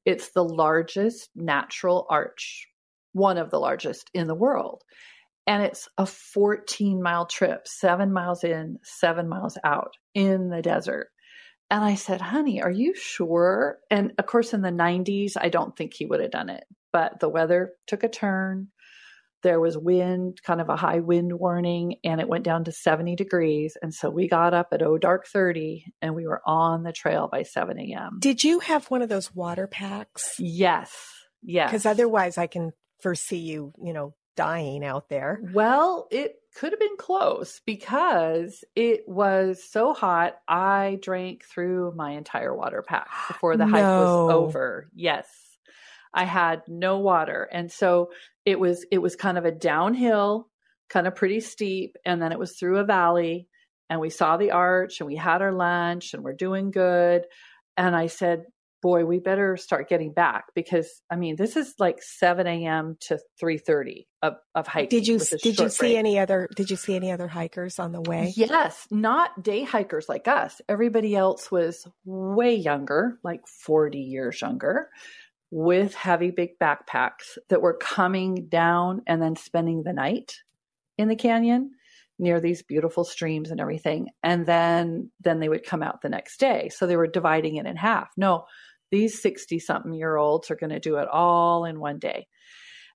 It's 0.05 0.31
the 0.31 0.45
largest 0.45 1.31
natural 1.35 2.07
arch, 2.09 2.69
one 3.13 3.39
of 3.39 3.51
the 3.51 3.61
largest 3.61 4.11
in 4.15 4.27
the 4.27 4.35
world 4.35 4.83
and 5.47 5.63
it's 5.63 5.89
a 5.97 6.07
14 6.07 7.03
mile 7.03 7.27
trip, 7.27 7.69
seven 7.69 8.13
miles 8.13 8.43
in, 8.43 8.79
seven 8.83 9.29
miles 9.29 9.57
out 9.63 9.97
in 10.15 10.49
the 10.49 10.63
desert. 10.63 11.09
And 11.71 11.85
I 11.85 11.95
said, 11.95 12.21
honey, 12.21 12.63
are 12.63 12.71
you 12.71 12.95
sure? 12.95 13.79
And 13.91 14.13
of 14.19 14.27
course, 14.27 14.53
in 14.53 14.63
the 14.63 14.71
90s, 14.71 15.33
I 15.37 15.49
don't 15.49 15.77
think 15.77 15.95
he 15.95 16.07
would 16.07 16.21
have 16.21 16.31
done 16.31 16.49
it, 16.49 16.65
but 16.93 17.21
the 17.21 17.29
weather 17.29 17.73
took 17.87 18.03
a 18.03 18.09
turn. 18.09 18.69
There 19.47 19.61
was 19.61 19.79
wind, 19.79 20.43
kind 20.43 20.61
of 20.61 20.69
a 20.69 20.75
high 20.75 20.99
wind 20.99 21.33
warning, 21.33 22.01
and 22.03 22.21
it 22.21 22.29
went 22.29 22.43
down 22.43 22.65
to 22.65 22.73
70 22.73 23.15
degrees. 23.15 23.77
And 23.81 23.95
so 23.95 24.11
we 24.11 24.27
got 24.27 24.55
up 24.55 24.69
at 24.73 24.83
oh 24.83 24.99
dark 24.99 25.29
30 25.29 25.85
and 26.03 26.17
we 26.17 26.27
were 26.27 26.43
on 26.45 26.83
the 26.83 26.93
trail 26.93 27.29
by 27.31 27.45
7 27.45 27.79
a.m. 27.79 28.19
Did 28.19 28.43
you 28.43 28.59
have 28.59 28.91
one 28.91 29.03
of 29.03 29.09
those 29.09 29.33
water 29.33 29.69
packs? 29.69 30.35
Yes. 30.41 30.93
Yes. 31.45 31.71
Because 31.71 31.87
otherwise 31.87 32.39
I 32.39 32.49
can 32.49 32.73
foresee 33.01 33.39
you, 33.39 33.73
you 33.81 33.93
know, 33.93 34.15
dying 34.37 34.85
out 34.85 35.09
there. 35.09 35.41
Well, 35.55 36.09
it 36.11 36.35
could 36.57 36.73
have 36.73 36.81
been 36.81 36.97
close 36.99 37.61
because 37.65 38.65
it 38.75 39.03
was 39.07 39.63
so 39.71 39.95
hot. 39.95 40.39
I 40.49 40.99
drank 41.01 41.45
through 41.45 41.93
my 41.95 42.13
entire 42.13 42.53
water 42.53 42.83
pack 42.83 43.09
before 43.29 43.57
the 43.57 43.67
no. 43.67 43.71
hike 43.71 43.83
was 43.83 44.33
over. 44.35 44.89
Yes. 44.93 45.29
I 46.17 46.25
had 46.25 46.63
no 46.67 46.99
water. 46.99 47.49
And 47.53 47.71
so 47.71 48.11
it 48.45 48.59
was 48.59 48.85
it 48.91 48.99
was 48.99 49.15
kind 49.15 49.39
of 49.39 49.45
a 49.45 49.53
downhill, 49.53 50.49
kind 50.89 51.07
of 51.07 51.15
pretty 51.15 51.41
steep, 51.41 51.97
and 52.05 52.21
then 52.21 52.33
it 52.33 52.39
was 52.39 52.57
through 52.57 52.79
a 52.79 52.85
valley 52.85 53.47
and 53.89 54.01
we 54.01 54.11
saw 54.11 54.37
the 54.37 54.51
arch 54.51 55.01
and 55.01 55.07
we 55.07 55.17
had 55.17 55.43
our 55.43 55.53
lunch 55.53 56.15
and 56.15 56.25
we're 56.25 56.33
doing 56.33 56.71
good. 56.71 57.27
And 57.77 57.95
I 57.95 58.09
said, 58.09 58.45
boy, 58.83 59.05
we 59.05 59.19
better 59.19 59.57
start 59.57 59.89
getting 59.89 60.13
back 60.13 60.45
because 60.55 61.03
I 61.11 61.17
mean, 61.17 61.37
this 61.37 61.57
is 61.57 61.75
like 61.79 62.03
7 62.03 62.47
a.m. 62.47 62.97
to 63.09 63.19
3:30 63.43 64.07
of, 64.23 64.35
of 64.55 64.67
hiking. 64.67 64.89
Did 64.89 65.07
you 65.07 65.19
did 65.19 65.59
you 65.59 65.69
see 65.69 65.79
break. 65.89 65.97
any 65.97 66.19
other 66.19 66.49
did 66.55 66.71
you 66.71 66.77
see 66.77 66.95
any 66.95 67.11
other 67.11 67.29
hikers 67.29 67.79
on 67.79 67.93
the 67.93 68.01
way? 68.01 68.33
Yes, 68.37 68.87
not 68.91 69.43
day 69.43 69.65
hikers 69.65 70.09
like 70.09 70.29
us. 70.29 70.61
Everybody 70.69 71.17
else 71.17 71.51
was 71.51 71.87
way 72.05 72.55
younger, 72.55 73.19
like 73.25 73.47
40 73.47 73.99
years 73.99 74.41
younger, 74.41 74.89
with 75.51 75.95
heavy 75.95 76.31
big 76.31 76.59
backpacks 76.61 77.39
that 77.49 77.63
were 77.63 77.77
coming 77.77 78.47
down 78.49 79.03
and 79.07 79.23
then 79.23 79.37
spending 79.37 79.83
the 79.83 79.93
night 79.93 80.37
in 80.99 81.09
the 81.09 81.17
canyon 81.17 81.71
near 82.19 82.41
these 82.41 82.63
beautiful 82.63 83.05
streams 83.05 83.51
and 83.51 83.61
everything 83.61 84.09
and 84.23 84.47
then 84.47 85.11
then 85.21 85.39
they 85.39 85.49
would 85.49 85.65
come 85.65 85.83
out 85.83 86.01
the 86.01 86.09
next 86.09 86.41
day 86.41 86.71
so 86.71 86.87
they 86.87 86.97
were 86.97 87.07
dividing 87.07 87.57
it 87.57 87.67
in 87.67 87.77
half 87.77 88.09
no 88.17 88.45
these 88.91 89.21
60 89.21 89.59
something 89.59 89.95
year 89.95 90.17
olds 90.17 90.51
are 90.51 90.57
going 90.57 90.71
to 90.71 90.81
do 90.81 90.97
it 90.97 91.09
all 91.09 91.65
in 91.65 91.81
one 91.81 91.99
day. 91.99 92.27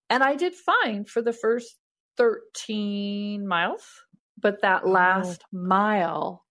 And 0.09 0.23
I 0.23 0.35
did 0.35 0.53
fine 0.55 1.05
for 1.05 1.21
the 1.21 1.33
first 1.33 1.75
13 2.17 3.47
miles, 3.47 3.83
but 4.39 4.61
that 4.61 4.83
oh. 4.85 4.89
last 4.89 5.43
oh. 5.43 5.57
mile 5.57 6.45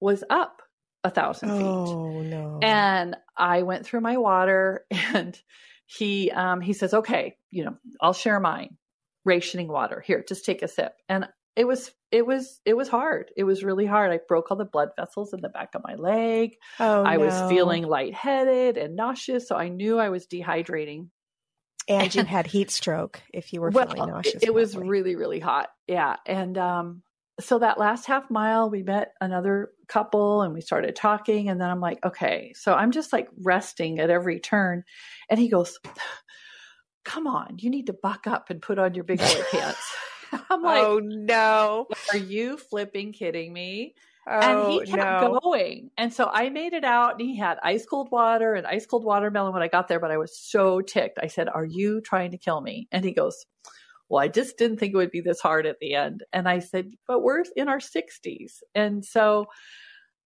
was 0.00 0.24
up 0.30 0.62
a 1.04 1.10
thousand 1.10 1.50
feet. 1.50 1.64
Oh 1.64 2.20
no. 2.22 2.58
And 2.62 3.16
I 3.36 3.62
went 3.62 3.86
through 3.86 4.00
my 4.00 4.16
water 4.16 4.84
and 4.90 5.40
he 5.86 6.30
um 6.30 6.60
he 6.60 6.72
says, 6.72 6.94
Okay, 6.94 7.36
you 7.50 7.64
know, 7.64 7.76
I'll 8.00 8.12
share 8.12 8.40
mine. 8.40 8.76
Rationing 9.24 9.68
water. 9.68 10.00
Here, 10.00 10.24
just 10.26 10.44
take 10.44 10.62
a 10.62 10.68
sip. 10.68 10.92
And 11.08 11.28
it 11.58 11.66
was 11.66 11.90
it 12.10 12.24
was 12.24 12.60
it 12.64 12.76
was 12.76 12.88
hard. 12.88 13.32
It 13.36 13.44
was 13.44 13.64
really 13.64 13.84
hard. 13.84 14.12
I 14.12 14.20
broke 14.28 14.50
all 14.50 14.56
the 14.56 14.64
blood 14.64 14.90
vessels 14.96 15.32
in 15.32 15.40
the 15.40 15.48
back 15.48 15.70
of 15.74 15.82
my 15.84 15.96
leg. 15.96 16.52
Oh, 16.78 17.04
I 17.04 17.16
no. 17.16 17.24
was 17.24 17.50
feeling 17.50 17.82
lightheaded 17.82 18.76
and 18.76 18.96
nauseous, 18.96 19.48
so 19.48 19.56
I 19.56 19.68
knew 19.68 19.98
I 19.98 20.08
was 20.08 20.26
dehydrating. 20.26 21.08
And, 21.88 22.14
you 22.14 22.22
had 22.24 22.46
heat 22.46 22.70
stroke 22.70 23.22
if 23.32 23.52
you 23.52 23.60
were 23.60 23.70
well, 23.74 23.88
feeling 23.88 24.10
nauseous. 24.10 24.42
It, 24.42 24.48
it 24.48 24.54
was 24.54 24.76
really 24.76 25.16
really 25.16 25.40
hot. 25.40 25.68
Yeah, 25.86 26.16
and 26.26 26.56
um 26.56 27.02
so 27.40 27.58
that 27.58 27.78
last 27.78 28.06
half 28.06 28.30
mile 28.30 28.70
we 28.70 28.82
met 28.82 29.12
another 29.20 29.70
couple 29.86 30.42
and 30.42 30.52
we 30.54 30.60
started 30.60 30.96
talking 30.96 31.48
and 31.48 31.60
then 31.60 31.70
I'm 31.70 31.80
like, 31.80 32.04
"Okay, 32.04 32.52
so 32.54 32.74
I'm 32.74 32.90
just 32.90 33.12
like 33.12 33.28
resting 33.42 34.00
at 34.00 34.10
every 34.10 34.40
turn." 34.40 34.84
And 35.30 35.38
he 35.38 35.48
goes, 35.48 35.78
"Come 37.04 37.26
on, 37.26 37.56
you 37.58 37.70
need 37.70 37.86
to 37.86 37.92
buck 37.92 38.26
up 38.26 38.50
and 38.50 38.60
put 38.60 38.78
on 38.78 38.94
your 38.94 39.04
big 39.04 39.18
boy 39.18 39.42
pants." 39.50 39.94
I'm 40.50 40.62
like, 40.62 40.82
oh 40.82 41.00
no. 41.02 41.86
Are 42.12 42.18
you 42.18 42.56
flipping 42.56 43.12
kidding 43.12 43.52
me? 43.52 43.94
Oh, 44.28 44.40
and 44.40 44.72
he 44.72 44.80
oh, 44.80 44.96
kept 44.96 45.22
no. 45.22 45.40
going. 45.42 45.90
And 45.96 46.12
so 46.12 46.28
I 46.30 46.50
made 46.50 46.74
it 46.74 46.84
out 46.84 47.12
and 47.12 47.20
he 47.20 47.36
had 47.36 47.58
ice 47.62 47.86
cold 47.86 48.08
water 48.10 48.54
and 48.54 48.66
ice 48.66 48.84
cold 48.84 49.04
watermelon 49.04 49.54
when 49.54 49.62
I 49.62 49.68
got 49.68 49.88
there, 49.88 50.00
but 50.00 50.10
I 50.10 50.18
was 50.18 50.36
so 50.38 50.82
ticked. 50.82 51.18
I 51.22 51.28
said, 51.28 51.48
Are 51.48 51.64
you 51.64 52.00
trying 52.02 52.32
to 52.32 52.38
kill 52.38 52.60
me? 52.60 52.88
And 52.92 53.04
he 53.04 53.12
goes, 53.12 53.46
Well, 54.08 54.22
I 54.22 54.28
just 54.28 54.56
didn't 54.56 54.78
think 54.78 54.94
it 54.94 54.96
would 54.96 55.10
be 55.10 55.20
this 55.20 55.40
hard 55.40 55.66
at 55.66 55.78
the 55.80 55.94
end. 55.94 56.24
And 56.32 56.48
I 56.48 56.60
said, 56.60 56.92
But 57.06 57.22
we're 57.22 57.44
in 57.56 57.68
our 57.68 57.78
60s. 57.78 58.62
And 58.74 59.04
so 59.04 59.46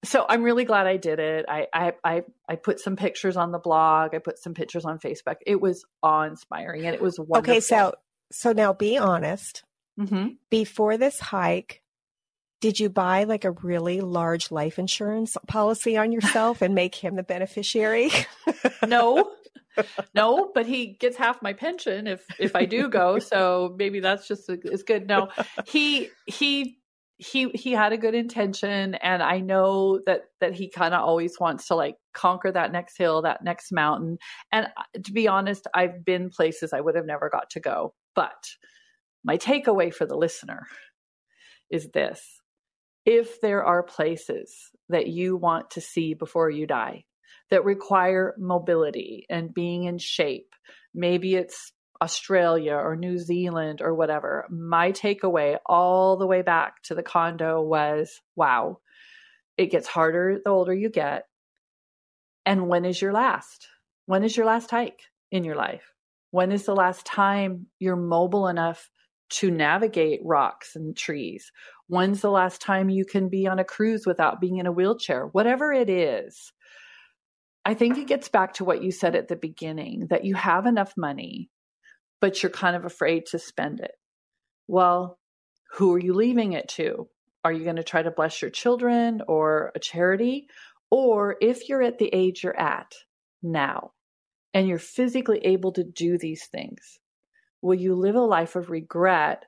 so 0.05 0.27
I'm 0.29 0.43
really 0.43 0.65
glad 0.65 0.87
I 0.87 0.97
did 0.97 1.21
it. 1.21 1.47
I, 1.49 1.69
I 1.73 1.93
I 2.05 2.23
I 2.49 2.57
put 2.57 2.81
some 2.81 2.97
pictures 2.97 3.37
on 3.37 3.53
the 3.53 3.59
blog. 3.59 4.15
I 4.15 4.19
put 4.19 4.39
some 4.39 4.55
pictures 4.55 4.85
on 4.85 4.99
Facebook. 4.99 5.37
It 5.47 5.61
was 5.61 5.85
awe 6.03 6.25
inspiring 6.25 6.87
and 6.87 6.95
it 6.95 7.01
was 7.01 7.19
wonderful. 7.19 7.53
Okay, 7.53 7.61
so 7.61 7.95
so 8.33 8.53
now 8.53 8.73
be 8.73 8.99
honest. 8.99 9.63
Mm-hmm. 10.01 10.29
Before 10.51 10.97
this 10.97 11.21
hike, 11.21 11.83
did 12.61 12.81
you 12.81 12.89
buy 12.89 13.25
like 13.25 13.45
a 13.45 13.51
really 13.51 14.01
large 14.01 14.51
life 14.51 14.79
insurance 14.79 15.37
policy 15.47 15.97
on 15.97 16.13
yourself 16.13 16.63
and 16.63 16.75
make 16.75 16.95
him 16.95 17.15
the 17.15 17.23
beneficiary? 17.23 18.11
no. 18.87 19.31
No, 20.15 20.51
but 20.55 20.67
he 20.67 20.99
gets 20.99 21.17
half 21.17 21.43
my 21.43 21.53
pension 21.53 22.07
if 22.07 22.25
if 22.39 22.55
I 22.55 22.67
do 22.67 22.89
go, 22.89 23.19
so 23.19 23.75
maybe 23.79 24.01
that's 24.01 24.29
just 24.29 24.51
as 24.51 24.83
good. 24.83 25.07
No. 25.07 25.29
He 25.67 26.11
he 26.27 26.79
he 27.17 27.51
he 27.51 27.73
had 27.73 27.93
a 27.93 27.97
good 27.97 28.15
intention 28.15 28.95
and 28.97 29.23
I 29.23 29.39
know 29.39 30.01
that 30.07 30.23
that 30.41 30.55
he 30.55 30.69
kind 30.69 30.93
of 30.93 31.03
always 31.03 31.39
wants 31.39 31.69
to 31.69 31.75
like 31.75 31.95
conquer 32.13 32.51
that 32.51 32.73
next 32.73 32.99
hill, 32.99 33.23
that 33.23 33.45
next 33.45 33.73
mountain. 33.73 34.19
And 34.51 34.67
uh, 34.77 34.83
to 35.05 35.13
be 35.13 35.29
honest, 35.29 35.67
I've 35.75 36.05
been 36.05 36.31
places 36.31 36.73
I 36.73 36.81
would 36.81 36.97
have 36.97 37.07
never 37.07 37.31
got 37.31 37.51
to 37.51 37.61
go. 37.61 37.95
But 38.15 38.45
my 39.25 39.39
takeaway 39.39 39.95
for 39.95 40.05
the 40.05 40.17
listener 40.17 40.67
is 41.71 41.91
this 41.91 42.41
if 43.05 43.41
there 43.41 43.65
are 43.65 43.83
places 43.83 44.55
that 44.89 45.07
you 45.07 45.37
want 45.37 45.71
to 45.73 45.81
see 45.81 46.15
before 46.15 46.51
you 46.51 46.67
die 46.67 47.05
that 47.53 47.67
require 47.67 48.35
mobility 48.39 49.27
and 49.29 49.53
being 49.53 49.85
in 49.85 49.99
shape, 49.99 50.55
maybe 50.95 51.35
it's 51.35 51.71
Australia 52.01 52.73
or 52.73 52.97
New 52.97 53.19
Zealand 53.19 53.83
or 53.83 53.95
whatever. 53.95 54.47
My 54.51 54.91
takeaway 54.91 55.59
all 55.67 56.17
the 56.17 56.27
way 56.27 56.41
back 56.41 56.83
to 56.85 56.95
the 56.95 57.03
condo 57.03 57.61
was 57.61 58.23
wow, 58.37 58.79
it 59.59 59.67
gets 59.67 59.87
harder 59.87 60.41
the 60.43 60.51
older 60.51 60.73
you 60.73 60.89
get. 60.89 61.27
And 62.47 62.69
when 62.69 62.87
is 62.87 63.01
your 63.03 63.13
last? 63.13 63.69
When 64.07 64.25
is 64.25 64.35
your 64.35 64.47
last 64.47 64.71
hike 64.71 65.03
in 65.31 65.45
your 65.45 65.55
life? 65.55 65.93
When 66.31 66.53
is 66.53 66.65
the 66.65 66.75
last 66.75 67.05
time 67.05 67.67
you're 67.79 67.97
mobile 67.97 68.49
enough 68.49 68.89
to 69.41 69.51
navigate 69.51 70.21
rocks 70.25 70.75
and 70.75 70.97
trees? 70.97 71.53
When's 71.87 72.23
the 72.23 72.31
last 72.31 72.63
time 72.63 72.89
you 72.89 73.05
can 73.05 73.29
be 73.29 73.47
on 73.47 73.59
a 73.59 73.65
cruise 73.65 74.07
without 74.07 74.41
being 74.41 74.57
in 74.57 74.67
a 74.67 74.73
wheelchair? 74.73 75.27
Whatever 75.27 75.71
it 75.71 75.91
is, 75.91 76.51
I 77.65 77.75
think 77.75 77.97
it 77.97 78.09
gets 78.09 78.29
back 78.29 78.55
to 78.55 78.65
what 78.65 78.83
you 78.83 78.91
said 78.91 79.15
at 79.15 79.29
the 79.29 79.37
beginning 79.37 80.09
that 80.11 80.25
you 80.25 80.35
have 80.35 80.67
enough 80.67 80.95
money, 80.97 81.49
but 82.21 82.43
you're 82.43 82.51
kind 82.51 82.75
of 82.75 82.85
afraid 82.85 83.27
to 83.27 83.39
spend 83.39 83.81
it. 83.81 83.93
Well, 84.67 85.19
who 85.73 85.95
are 85.95 86.01
you 86.01 86.13
leaving 86.15 86.53
it 86.53 86.69
to? 86.71 87.09
Are 87.45 87.53
you 87.53 87.65
going 87.65 87.77
to 87.77 87.85
try 87.85 88.03
to 88.03 88.11
bless 88.11 88.43
your 88.43 88.51
children 88.51 89.23
or 89.27 89.73
a 89.75 89.79
charity? 89.79 90.47
Or 90.91 91.37
if 91.41 91.69
you're 91.69 91.83
at 91.83 91.99
the 91.99 92.11
age 92.13 92.45
you're 92.45 92.59
at 92.59 92.93
now 93.43 93.93
and 94.53 94.69
you're 94.69 94.79
physically 94.79 95.39
able 95.45 95.73
to 95.73 95.85
do 95.85 96.19
these 96.19 96.47
things, 96.47 96.99
will 97.63 97.75
you 97.75 97.95
live 97.95 98.15
a 98.15 98.21
life 98.21 98.57
of 98.57 98.71
regret 98.71 99.45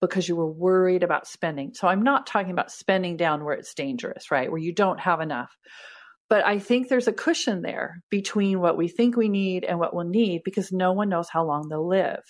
because 0.00 0.28
you 0.28 0.36
were 0.36 0.50
worried 0.50 1.02
about 1.02 1.26
spending? 1.26 1.72
So 1.74 1.86
I'm 1.86 2.02
not 2.02 2.26
talking 2.26 2.50
about 2.50 2.72
spending 2.72 3.16
down 3.16 3.44
where 3.44 3.54
it's 3.54 3.74
dangerous, 3.74 4.30
right? 4.30 4.50
Where 4.50 4.60
you 4.60 4.74
don't 4.74 5.00
have 5.00 5.20
enough. 5.20 5.56
But 6.28 6.44
I 6.44 6.58
think 6.58 6.88
there's 6.88 7.08
a 7.08 7.12
cushion 7.12 7.62
there 7.62 8.02
between 8.10 8.60
what 8.60 8.76
we 8.76 8.88
think 8.88 9.16
we 9.16 9.28
need 9.28 9.64
and 9.64 9.78
what 9.78 9.94
we'll 9.94 10.06
need 10.06 10.42
because 10.44 10.70
no 10.70 10.92
one 10.92 11.08
knows 11.08 11.28
how 11.28 11.44
long 11.44 11.68
they'll 11.68 11.88
live. 11.88 12.22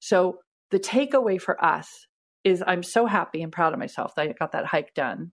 So 0.00 0.40
the 0.70 0.78
takeaway 0.78 1.40
for 1.40 1.62
us 1.62 2.06
is 2.44 2.62
I'm 2.66 2.82
so 2.82 3.06
happy 3.06 3.42
and 3.42 3.52
proud 3.52 3.72
of 3.72 3.78
myself 3.78 4.14
that 4.14 4.28
I 4.28 4.32
got 4.32 4.52
that 4.52 4.66
hike 4.66 4.94
done. 4.94 5.32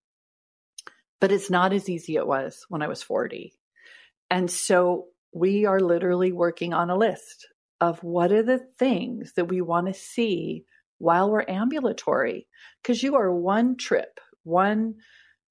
But 1.20 1.32
it's 1.32 1.50
not 1.50 1.72
as 1.72 1.88
easy 1.88 2.16
it 2.16 2.26
was 2.26 2.64
when 2.68 2.82
I 2.82 2.88
was 2.88 3.02
40. 3.02 3.52
And 4.30 4.50
so 4.50 5.06
we 5.32 5.66
are 5.66 5.80
literally 5.80 6.32
working 6.32 6.72
on 6.72 6.90
a 6.90 6.96
list 6.96 7.46
of 7.80 8.02
what 8.02 8.32
are 8.32 8.42
the 8.42 8.60
things 8.78 9.32
that 9.36 9.48
we 9.48 9.60
want 9.60 9.86
to 9.88 9.94
see 9.94 10.64
while 10.98 11.30
we're 11.30 11.44
ambulatory 11.46 12.46
because 12.82 13.02
you 13.02 13.16
are 13.16 13.32
one 13.32 13.76
trip 13.76 14.20
one 14.44 14.94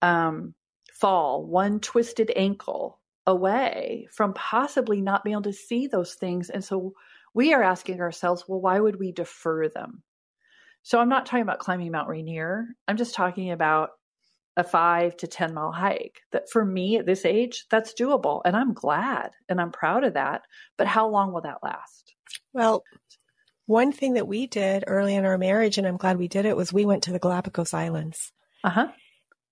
um, 0.02 0.54
fall 1.00 1.46
one 1.46 1.80
twisted 1.80 2.32
ankle 2.36 3.00
away 3.26 4.08
from 4.12 4.34
possibly 4.34 5.02
not 5.02 5.24
being 5.24 5.34
able 5.34 5.44
to 5.44 5.54
see 5.54 5.88
those 5.88 6.14
things 6.14 6.50
and 6.50 6.64
so 6.64 6.94
we 7.34 7.54
are 7.54 7.64
asking 7.64 8.02
ourselves 8.02 8.44
well 8.48 8.62
why 8.62 8.80
would 8.80 9.00
we 9.00 9.12
defer 9.12 9.68
them 9.70 10.04
so 10.82 11.00
i'm 11.00 11.10
not 11.10 11.26
talking 11.26 11.42
about 11.42 11.60
climbing 11.60 11.92
mount 11.92 12.10
rainier 12.10 12.66
i'm 12.88 12.98
just 12.98 13.16
talking 13.16 13.52
about 13.52 13.92
a 14.56 14.64
five 14.64 15.18
to 15.18 15.26
10 15.26 15.54
mile 15.54 15.72
hike 15.72 16.22
that 16.32 16.50
for 16.50 16.64
me 16.64 16.98
at 16.98 17.06
this 17.06 17.26
age 17.26 17.66
that's 17.72 17.94
doable 17.94 18.42
and 18.46 18.56
i'm 18.56 18.74
glad 18.74 19.32
and 19.50 19.60
i'm 19.60 19.72
proud 19.72 20.04
of 20.04 20.14
that 20.14 20.42
but 20.78 20.86
how 20.86 21.08
long 21.08 21.34
will 21.34 21.42
that 21.42 21.64
last 21.64 22.14
well, 22.54 22.84
One 23.66 23.92
thing 23.92 24.14
that 24.14 24.28
we 24.28 24.48
did 24.48 24.84
early 24.88 25.16
in 25.16 25.26
our 25.26 25.38
marriage, 25.38 25.78
and 25.78 25.88
I'm 25.88 25.98
glad 25.98 26.18
we 26.18 26.28
did 26.28 26.46
it, 26.46 26.58
was 26.58 26.74
we 26.74 26.86
went 26.86 27.04
to 27.04 27.12
the 27.12 27.20
Galapagos 27.20 27.74
Islands. 27.74 28.32
Uh 28.64 28.70
huh. 28.70 28.88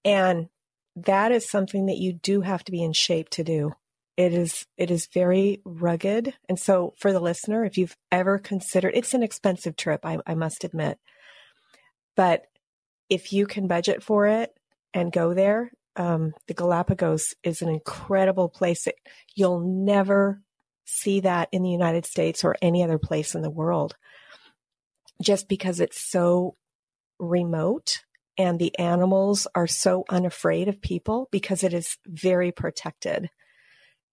And 0.03 0.47
that 0.95 1.31
is 1.31 1.49
something 1.49 1.85
that 1.85 1.97
you 1.97 2.13
do 2.13 2.41
have 2.41 2.63
to 2.65 2.71
be 2.71 2.83
in 2.83 2.93
shape 2.93 3.29
to 3.29 3.43
do. 3.43 3.73
It 4.17 4.33
is 4.33 4.65
it 4.77 4.91
is 4.91 5.07
very 5.13 5.61
rugged. 5.63 6.33
And 6.49 6.59
so 6.59 6.93
for 6.97 7.13
the 7.13 7.19
listener, 7.19 7.63
if 7.63 7.77
you've 7.77 7.95
ever 8.11 8.37
considered 8.37 8.93
it's 8.95 9.13
an 9.13 9.23
expensive 9.23 9.75
trip, 9.75 10.05
I, 10.05 10.19
I 10.27 10.35
must 10.35 10.63
admit. 10.63 10.99
But 12.15 12.43
if 13.09 13.31
you 13.31 13.47
can 13.47 13.67
budget 13.67 14.03
for 14.03 14.27
it 14.27 14.53
and 14.93 15.11
go 15.11 15.33
there, 15.33 15.71
um, 15.95 16.33
the 16.47 16.53
Galapagos 16.53 17.35
is 17.43 17.61
an 17.61 17.69
incredible 17.69 18.49
place. 18.49 18.83
That 18.83 18.95
you'll 19.33 19.61
never 19.61 20.41
see 20.85 21.21
that 21.21 21.47
in 21.51 21.63
the 21.63 21.69
United 21.69 22.05
States 22.05 22.43
or 22.43 22.55
any 22.61 22.83
other 22.83 22.99
place 22.99 23.33
in 23.33 23.41
the 23.41 23.49
world, 23.49 23.95
just 25.21 25.47
because 25.47 25.79
it's 25.79 26.01
so 26.01 26.55
remote 27.17 27.99
and 28.37 28.59
the 28.59 28.77
animals 28.79 29.47
are 29.55 29.67
so 29.67 30.05
unafraid 30.09 30.67
of 30.67 30.81
people 30.81 31.27
because 31.31 31.63
it 31.63 31.73
is 31.73 31.97
very 32.07 32.51
protected. 32.51 33.29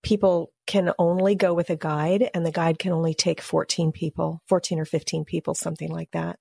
People 0.02 0.52
can 0.66 0.92
only 0.98 1.34
go 1.34 1.54
with 1.54 1.70
a 1.70 1.76
guide, 1.76 2.30
and 2.34 2.46
the 2.46 2.52
guide 2.52 2.78
can 2.78 2.92
only 2.92 3.14
take 3.14 3.40
14 3.40 3.92
people, 3.92 4.42
14 4.48 4.78
or 4.78 4.84
15 4.84 5.24
people, 5.24 5.54
something 5.54 5.90
like 5.90 6.10
that. 6.12 6.38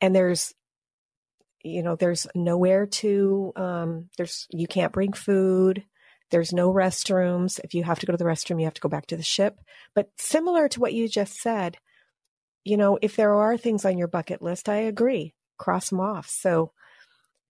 And 0.00 0.14
there's 0.14 0.54
you 1.64 1.82
know, 1.82 1.96
there's 1.96 2.26
nowhere 2.34 2.86
to, 2.86 3.52
um, 3.56 4.08
there's, 4.16 4.46
you 4.50 4.66
can't 4.66 4.92
bring 4.92 5.12
food. 5.12 5.84
There's 6.30 6.52
no 6.52 6.72
restrooms. 6.72 7.60
If 7.62 7.74
you 7.74 7.84
have 7.84 7.98
to 8.00 8.06
go 8.06 8.12
to 8.12 8.16
the 8.16 8.24
restroom, 8.24 8.58
you 8.58 8.64
have 8.64 8.74
to 8.74 8.80
go 8.80 8.88
back 8.88 9.06
to 9.06 9.16
the 9.16 9.22
ship. 9.22 9.60
But 9.94 10.10
similar 10.18 10.68
to 10.68 10.80
what 10.80 10.94
you 10.94 11.08
just 11.08 11.34
said, 11.34 11.76
you 12.64 12.76
know, 12.76 12.98
if 13.02 13.16
there 13.16 13.34
are 13.34 13.56
things 13.56 13.84
on 13.84 13.98
your 13.98 14.08
bucket 14.08 14.40
list, 14.40 14.68
I 14.68 14.76
agree, 14.76 15.34
cross 15.58 15.90
them 15.90 16.00
off. 16.00 16.28
So 16.28 16.72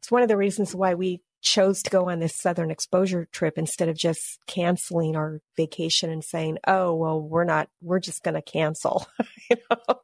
it's 0.00 0.10
one 0.10 0.22
of 0.22 0.28
the 0.28 0.36
reasons 0.36 0.74
why 0.74 0.94
we 0.94 1.20
chose 1.42 1.82
to 1.82 1.90
go 1.90 2.08
on 2.08 2.20
this 2.20 2.36
Southern 2.36 2.70
exposure 2.70 3.28
trip 3.32 3.58
instead 3.58 3.88
of 3.88 3.96
just 3.96 4.38
canceling 4.46 5.16
our 5.16 5.40
vacation 5.56 6.08
and 6.08 6.24
saying, 6.24 6.58
oh, 6.66 6.94
well, 6.94 7.20
we're 7.20 7.44
not, 7.44 7.68
we're 7.80 8.00
just 8.00 8.22
going 8.22 8.34
to 8.34 8.42
cancel. 8.42 9.06
you 9.50 9.56
know? 9.70 9.96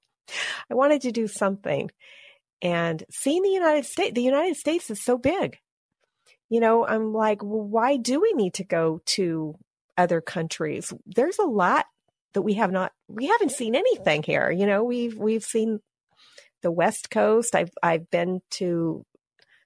I 0.70 0.74
wanted 0.74 1.02
to 1.02 1.12
do 1.12 1.26
something 1.26 1.90
and 2.61 3.02
seeing 3.11 3.42
the 3.42 3.50
United 3.50 3.87
States, 3.87 4.14
the 4.14 4.22
United 4.22 4.56
States 4.56 4.90
is 4.90 5.02
so 5.02 5.16
big. 5.16 5.58
You 6.50 6.61
know, 6.61 6.87
I'm 6.87 7.12
like, 7.12 7.42
well, 7.42 7.62
why 7.62 7.96
do 7.96 8.20
we 8.20 8.32
need 8.32 8.54
to 8.54 8.64
go 8.64 9.00
to 9.06 9.56
other 9.96 10.20
countries? 10.20 10.92
There's 11.06 11.38
a 11.38 11.44
lot 11.44 11.87
that 12.34 12.42
we 12.42 12.54
have 12.54 12.72
not, 12.72 12.92
we 13.06 13.26
haven't 13.26 13.52
seen 13.52 13.74
anything 13.74 14.22
here. 14.22 14.50
You 14.50 14.66
know, 14.66 14.82
we've, 14.82 15.16
we've 15.16 15.44
seen 15.44 15.80
the 16.62 16.71
West 16.71 17.11
Coast. 17.11 17.55
I've, 17.55 17.73
I've 17.83 18.11
been 18.11 18.40
to 18.53 19.05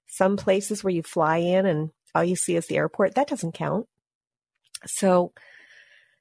some 0.07 0.37
places 0.37 0.85
where 0.85 0.93
you 0.93 1.03
fly 1.03 1.39
in 1.39 1.67
and 1.67 1.91
all 2.15 2.25
you 2.25 2.37
see 2.37 2.57
is 2.57 2.67
the 2.67 2.77
airport. 2.77 3.15
That 3.15 3.29
doesn't 3.29 3.53
count. 3.53 3.87
So, 4.87 5.33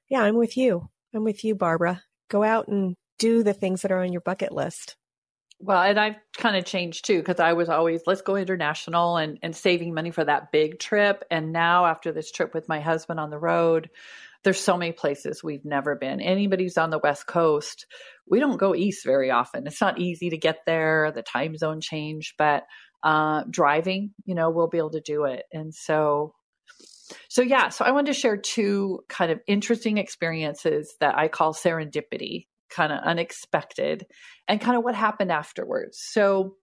yeah, 0.08 0.22
I'm 0.22 0.36
with 0.36 0.56
you. 0.56 0.88
I'm 1.14 1.24
with 1.24 1.44
you, 1.44 1.54
Barbara. 1.54 2.02
Go 2.30 2.42
out 2.42 2.68
and 2.68 2.96
do 3.18 3.42
the 3.42 3.52
things 3.52 3.82
that 3.82 3.92
are 3.92 4.02
on 4.02 4.12
your 4.12 4.20
bucket 4.22 4.52
list. 4.52 4.96
Well, 5.58 5.80
and 5.80 6.00
I've 6.00 6.16
kind 6.36 6.56
of 6.56 6.64
changed 6.64 7.04
too 7.04 7.18
because 7.18 7.38
I 7.38 7.52
was 7.52 7.68
always 7.68 8.02
let's 8.04 8.22
go 8.22 8.34
international 8.34 9.16
and 9.16 9.38
and 9.42 9.54
saving 9.54 9.94
money 9.94 10.10
for 10.10 10.24
that 10.24 10.50
big 10.50 10.80
trip. 10.80 11.24
And 11.30 11.52
now 11.52 11.86
after 11.86 12.10
this 12.10 12.32
trip 12.32 12.52
with 12.52 12.68
my 12.68 12.80
husband 12.80 13.20
on 13.20 13.30
the 13.30 13.38
road, 13.38 13.88
there's 14.44 14.60
so 14.60 14.76
many 14.76 14.92
places 14.92 15.42
we've 15.42 15.64
never 15.64 15.96
been. 15.96 16.20
Anybody 16.20 16.64
who's 16.64 16.78
on 16.78 16.90
the 16.90 16.98
West 16.98 17.26
Coast, 17.26 17.86
we 18.28 18.40
don't 18.40 18.58
go 18.58 18.74
east 18.74 19.04
very 19.04 19.30
often. 19.30 19.66
It's 19.66 19.80
not 19.80 20.00
easy 20.00 20.30
to 20.30 20.38
get 20.38 20.60
there. 20.66 21.12
The 21.14 21.22
time 21.22 21.56
zone 21.56 21.80
change, 21.80 22.34
but 22.38 22.64
uh, 23.02 23.44
driving, 23.50 24.12
you 24.24 24.34
know, 24.34 24.50
we'll 24.50 24.68
be 24.68 24.78
able 24.78 24.90
to 24.90 25.00
do 25.00 25.24
it. 25.24 25.44
And 25.52 25.74
so 25.74 26.34
so 27.28 27.42
yeah, 27.42 27.68
so 27.68 27.84
I 27.84 27.90
wanted 27.90 28.14
to 28.14 28.18
share 28.18 28.36
two 28.36 29.00
kind 29.08 29.30
of 29.30 29.40
interesting 29.46 29.98
experiences 29.98 30.94
that 31.00 31.16
I 31.16 31.28
call 31.28 31.52
serendipity 31.52 32.46
kind 32.70 32.92
of 32.92 33.00
unexpected 33.04 34.06
and 34.48 34.60
kind 34.60 34.76
of 34.76 34.84
what 34.84 34.94
happened 34.94 35.30
afterwards. 35.30 35.98
So 36.00 36.56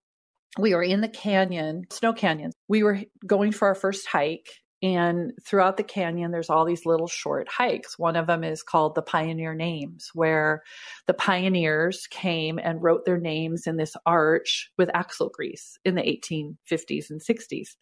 we 0.58 0.74
were 0.74 0.84
in 0.84 1.02
the 1.02 1.08
canyon, 1.08 1.84
Snow 1.92 2.14
Canyon. 2.14 2.52
We 2.68 2.84
were 2.84 3.00
going 3.26 3.52
for 3.52 3.68
our 3.68 3.76
first 3.76 4.08
hike. 4.08 4.50
And 4.82 5.34
throughout 5.46 5.76
the 5.76 5.84
canyon, 5.84 6.32
there's 6.32 6.50
all 6.50 6.64
these 6.64 6.86
little 6.86 7.08
short 7.08 7.50
hikes. 7.50 8.00
One 8.00 8.16
of 8.16 8.28
them 8.28 8.44
is 8.44 8.64
called 8.64 8.96
the 8.96 9.02
Pioneer 9.02 9.54
Names, 9.54 10.10
where 10.14 10.64
the 11.06 11.14
pioneers 11.14 12.08
came 12.10 12.60
and 12.60 12.82
wrote 12.82 13.04
their 13.04 13.20
names 13.20 13.68
in 13.68 13.76
this 13.76 13.98
arch 14.06 14.72
with 14.78 14.90
axle 14.94 15.30
grease 15.30 15.78
in 15.84 15.96
the 15.96 16.02
1850s 16.02 17.10
and 17.10 17.22
60s. 17.22 17.76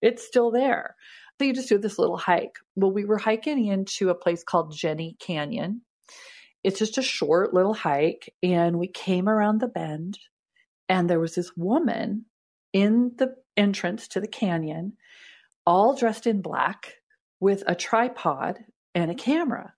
It's 0.00 0.24
still 0.24 0.52
there. 0.52 0.94
So 1.38 1.46
you 1.46 1.54
just 1.54 1.68
do 1.68 1.78
this 1.78 1.98
little 1.98 2.18
hike. 2.18 2.58
Well, 2.76 2.92
we 2.92 3.04
were 3.04 3.18
hiking 3.18 3.66
into 3.66 4.10
a 4.10 4.14
place 4.14 4.44
called 4.44 4.76
Jenny 4.76 5.16
Canyon 5.18 5.80
it's 6.64 6.78
just 6.78 6.96
a 6.98 7.02
short 7.02 7.52
little 7.54 7.74
hike. 7.74 8.34
And 8.42 8.78
we 8.78 8.88
came 8.88 9.28
around 9.28 9.60
the 9.60 9.68
bend, 9.68 10.18
and 10.88 11.08
there 11.08 11.20
was 11.20 11.34
this 11.34 11.52
woman 11.56 12.24
in 12.72 13.12
the 13.18 13.34
entrance 13.56 14.08
to 14.08 14.20
the 14.20 14.26
canyon, 14.26 14.94
all 15.66 15.94
dressed 15.96 16.26
in 16.26 16.42
black 16.42 16.94
with 17.40 17.62
a 17.66 17.74
tripod 17.74 18.58
and 18.94 19.10
a 19.10 19.14
camera. 19.14 19.74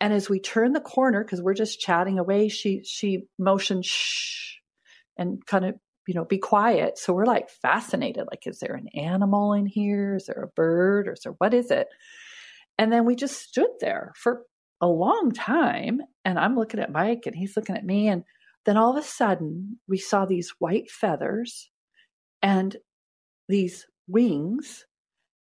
And 0.00 0.12
as 0.12 0.28
we 0.28 0.40
turn 0.40 0.72
the 0.72 0.80
corner, 0.80 1.24
because 1.24 1.40
we're 1.40 1.54
just 1.54 1.80
chatting 1.80 2.18
away, 2.18 2.48
she 2.48 2.82
she 2.84 3.28
motioned 3.38 3.84
shh 3.84 4.56
and 5.16 5.44
kind 5.46 5.64
of 5.64 5.74
you 6.06 6.14
know 6.14 6.24
be 6.24 6.38
quiet. 6.38 6.98
So 6.98 7.12
we're 7.12 7.24
like 7.24 7.48
fascinated, 7.48 8.26
like 8.30 8.46
is 8.46 8.58
there 8.58 8.74
an 8.74 8.88
animal 8.94 9.54
in 9.54 9.66
here? 9.66 10.16
Is 10.16 10.26
there 10.26 10.42
a 10.42 10.48
bird? 10.48 11.08
Or 11.08 11.16
there 11.22 11.32
what 11.38 11.54
is 11.54 11.70
it? 11.70 11.88
And 12.78 12.92
then 12.92 13.06
we 13.06 13.16
just 13.16 13.40
stood 13.40 13.70
there 13.80 14.12
for 14.16 14.42
a 14.80 14.86
long 14.86 15.32
time. 15.32 16.00
And 16.24 16.38
I'm 16.38 16.56
looking 16.56 16.80
at 16.80 16.92
Mike 16.92 17.22
and 17.26 17.34
he's 17.34 17.56
looking 17.56 17.76
at 17.76 17.84
me. 17.84 18.08
And 18.08 18.24
then 18.66 18.76
all 18.76 18.90
of 18.90 19.02
a 19.02 19.06
sudden, 19.06 19.78
we 19.88 19.96
saw 19.96 20.26
these 20.26 20.54
white 20.58 20.90
feathers 20.90 21.70
and 22.42 22.76
these 23.48 23.86
wings. 24.08 24.84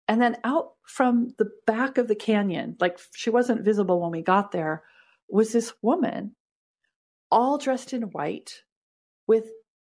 And 0.09 0.23
then 0.23 0.39
out 0.43 0.71
from 0.87 1.35
the 1.37 1.51
back 1.67 1.99
of 1.99 2.09
the 2.09 2.15
canyon, 2.15 2.77
like 2.81 2.99
she 3.15 3.29
wasn't 3.29 3.65
visible 3.65 4.01
when 4.01 4.11
we 4.11 4.23
got 4.23 4.53
there, 4.53 4.83
was 5.29 5.53
this 5.53 5.75
woman 5.83 6.35
all 7.31 7.59
dressed 7.59 7.93
in 7.93 8.03
white 8.05 8.63
with 9.27 9.45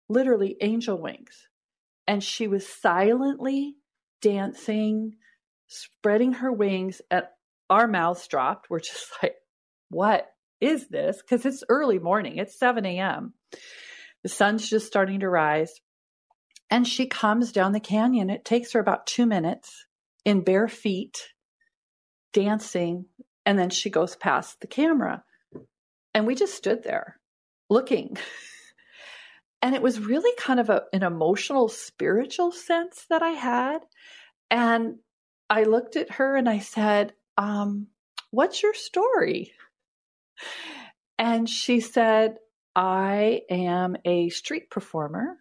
literally 0.08 0.56
angel 0.62 1.00
wings. 1.00 1.46
And 2.06 2.24
she 2.24 2.48
was 2.48 2.66
silently 2.66 3.76
dancing, 4.22 5.16
spreading 5.66 6.34
her 6.34 6.50
wings 6.50 7.02
and 7.10 7.24
our 7.68 7.86
mouths 7.86 8.26
dropped. 8.26 8.70
We're 8.70 8.80
just 8.80 9.10
like, 9.22 9.34
what 9.90 10.28
is 10.62 10.88
this? 10.88 11.20
Because 11.20 11.44
it's 11.44 11.64
early 11.68 11.98
morning, 11.98 12.38
it's 12.38 12.58
7 12.58 12.86
a.m. 12.86 13.34
The 14.22 14.28
sun's 14.30 14.68
just 14.68 14.86
starting 14.86 15.20
to 15.20 15.28
rise. 15.28 15.74
And 16.70 16.86
she 16.86 17.06
comes 17.06 17.52
down 17.52 17.72
the 17.72 17.80
canyon. 17.80 18.30
It 18.30 18.44
takes 18.44 18.72
her 18.72 18.80
about 18.80 19.06
two 19.06 19.26
minutes 19.26 19.86
in 20.26 20.42
bare 20.42 20.68
feet, 20.68 21.32
dancing. 22.34 23.06
And 23.46 23.58
then 23.58 23.70
she 23.70 23.88
goes 23.88 24.16
past 24.16 24.60
the 24.60 24.66
camera. 24.66 25.24
And 26.12 26.26
we 26.26 26.34
just 26.34 26.54
stood 26.54 26.82
there 26.82 27.18
looking. 27.70 28.18
and 29.62 29.74
it 29.74 29.80
was 29.80 30.00
really 30.00 30.34
kind 30.36 30.60
of 30.60 30.68
a, 30.68 30.82
an 30.92 31.04
emotional, 31.04 31.68
spiritual 31.68 32.50
sense 32.50 33.06
that 33.08 33.22
I 33.22 33.30
had. 33.30 33.78
And 34.50 34.96
I 35.48 35.62
looked 35.62 35.94
at 35.96 36.10
her 36.10 36.36
and 36.36 36.48
I 36.48 36.58
said, 36.58 37.14
um, 37.38 37.86
What's 38.30 38.62
your 38.62 38.74
story? 38.74 39.52
And 41.18 41.48
she 41.48 41.80
said, 41.80 42.36
I 42.74 43.40
am 43.48 43.96
a 44.04 44.28
street 44.28 44.68
performer 44.68 45.38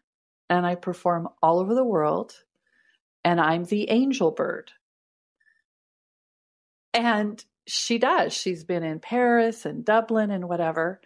and 0.49 0.65
I 0.65 0.75
perform 0.75 1.27
all 1.43 1.59
over 1.59 1.75
the 1.75 1.83
world 1.83 2.33
and 3.25 3.41
I'm 3.41 3.65
the 3.65 3.89
angel 3.89 4.31
bird. 4.31 4.71
And 6.93 7.43
she 7.67 7.97
does. 7.97 8.31
She's 8.33 8.63
been 8.63 8.83
in 8.83 8.99
Paris 8.99 9.65
and 9.65 9.83
Dublin 9.83 10.31
and 10.31 10.47
whatever. 10.47 11.01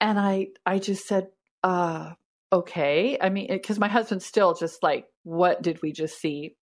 And 0.00 0.18
I 0.18 0.48
I 0.66 0.78
just 0.80 1.08
said, 1.08 1.28
uh, 1.62 2.12
okay. 2.52 3.16
I 3.18 3.30
mean, 3.30 3.46
because 3.48 3.78
my 3.78 3.88
husband's 3.88 4.26
still 4.26 4.54
just 4.54 4.82
like, 4.82 5.06
what 5.22 5.62
did 5.62 5.80
we 5.80 5.92
just 5.92 6.20
see? 6.20 6.56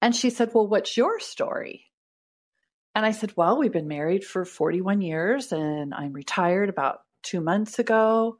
And 0.00 0.14
she 0.14 0.30
said, 0.30 0.50
well, 0.54 0.68
what's 0.68 0.96
your 0.96 1.18
story? 1.18 1.86
And 2.94 3.06
I 3.06 3.12
said, 3.12 3.32
Well, 3.36 3.58
we've 3.58 3.72
been 3.72 3.88
married 3.88 4.24
for 4.24 4.44
41 4.44 5.00
years 5.00 5.52
and 5.52 5.94
I'm 5.94 6.12
retired 6.12 6.68
about 6.68 7.00
two 7.22 7.40
months 7.40 7.78
ago. 7.78 8.36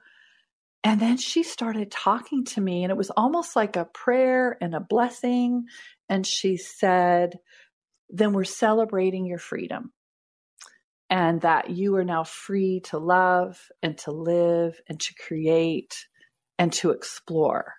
And 0.84 1.00
then 1.00 1.16
she 1.18 1.42
started 1.44 1.90
talking 1.90 2.44
to 2.46 2.60
me, 2.60 2.84
and 2.84 2.90
it 2.90 2.96
was 2.96 3.10
almost 3.10 3.56
like 3.56 3.76
a 3.76 3.84
prayer 3.86 4.56
and 4.60 4.74
a 4.74 4.80
blessing. 4.80 5.66
And 6.08 6.26
she 6.26 6.56
said, 6.56 7.38
Then 8.10 8.32
we're 8.32 8.44
celebrating 8.44 9.26
your 9.26 9.38
freedom. 9.38 9.92
and 11.10 11.42
that 11.42 11.70
you 11.70 11.96
are 11.96 12.04
now 12.04 12.24
free 12.24 12.80
to 12.80 12.98
love 12.98 13.60
and 13.82 13.98
to 13.98 14.10
live 14.12 14.80
and 14.88 14.98
to 15.00 15.14
create 15.26 16.06
and 16.58 16.72
to 16.72 16.90
explore. 16.90 17.74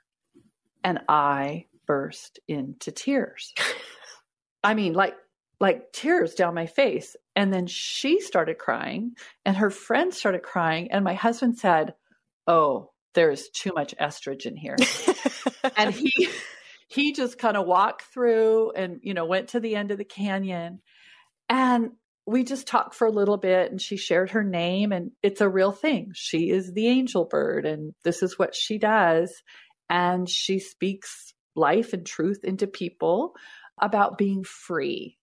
And 0.84 1.00
I 1.10 1.68
burst 1.88 2.40
into 2.48 2.92
tears. 2.92 3.54
I 4.64 4.74
mean, 4.76 4.94
like, 4.94 5.16
like 5.60 5.92
tears 5.94 6.36
down 6.36 6.56
my 6.56 6.68
face. 6.68 7.16
And 7.36 7.54
then 7.54 7.68
she 7.68 8.22
started 8.22 8.58
crying, 8.60 9.14
and 9.46 9.58
her 9.58 9.70
friend 9.72 10.14
started 10.14 10.44
crying. 10.44 10.92
And 10.92 11.04
my 11.04 11.16
husband 11.16 11.58
said, 11.60 11.96
Oh, 12.48 12.92
there's 13.14 13.50
too 13.50 13.72
much 13.74 13.96
estrogen 14.00 14.58
here. 14.58 14.78
and 15.78 15.94
he, 15.94 16.30
he 16.88 17.14
just 17.14 17.38
kind 17.38 17.58
of 17.58 17.68
walked 17.68 18.04
through 18.14 18.72
and, 18.72 19.00
you 19.02 19.14
know, 19.14 19.26
went 19.26 19.50
to 19.50 19.60
the 19.60 19.76
end 19.76 19.92
of 19.92 19.98
the 19.98 20.06
canyon. 20.06 20.82
And 21.50 21.92
we 22.26 22.44
just 22.44 22.68
talked 22.68 22.96
for 22.96 23.06
a 23.06 23.12
little 23.12 23.38
bit 23.38 23.70
and 23.72 23.82
she 23.82 23.98
shared 23.98 24.32
her 24.32 24.44
name 24.44 24.92
and 24.92 25.12
it's 25.22 25.42
a 25.42 25.50
real 25.50 25.72
thing. 25.72 26.12
She 26.14 26.50
is 26.50 26.72
the 26.72 26.88
angel 26.88 27.26
bird 27.26 27.66
and 27.66 27.94
this 28.04 28.24
is 28.24 28.40
what 28.40 28.56
she 28.56 28.78
does. 28.78 29.34
And 29.90 30.30
she 30.30 30.60
speaks 30.60 31.34
life 31.56 31.94
and 31.94 32.06
truth 32.06 32.40
into 32.44 32.68
people 32.68 33.34
about 33.82 34.18
being 34.18 34.44
free. 34.44 35.18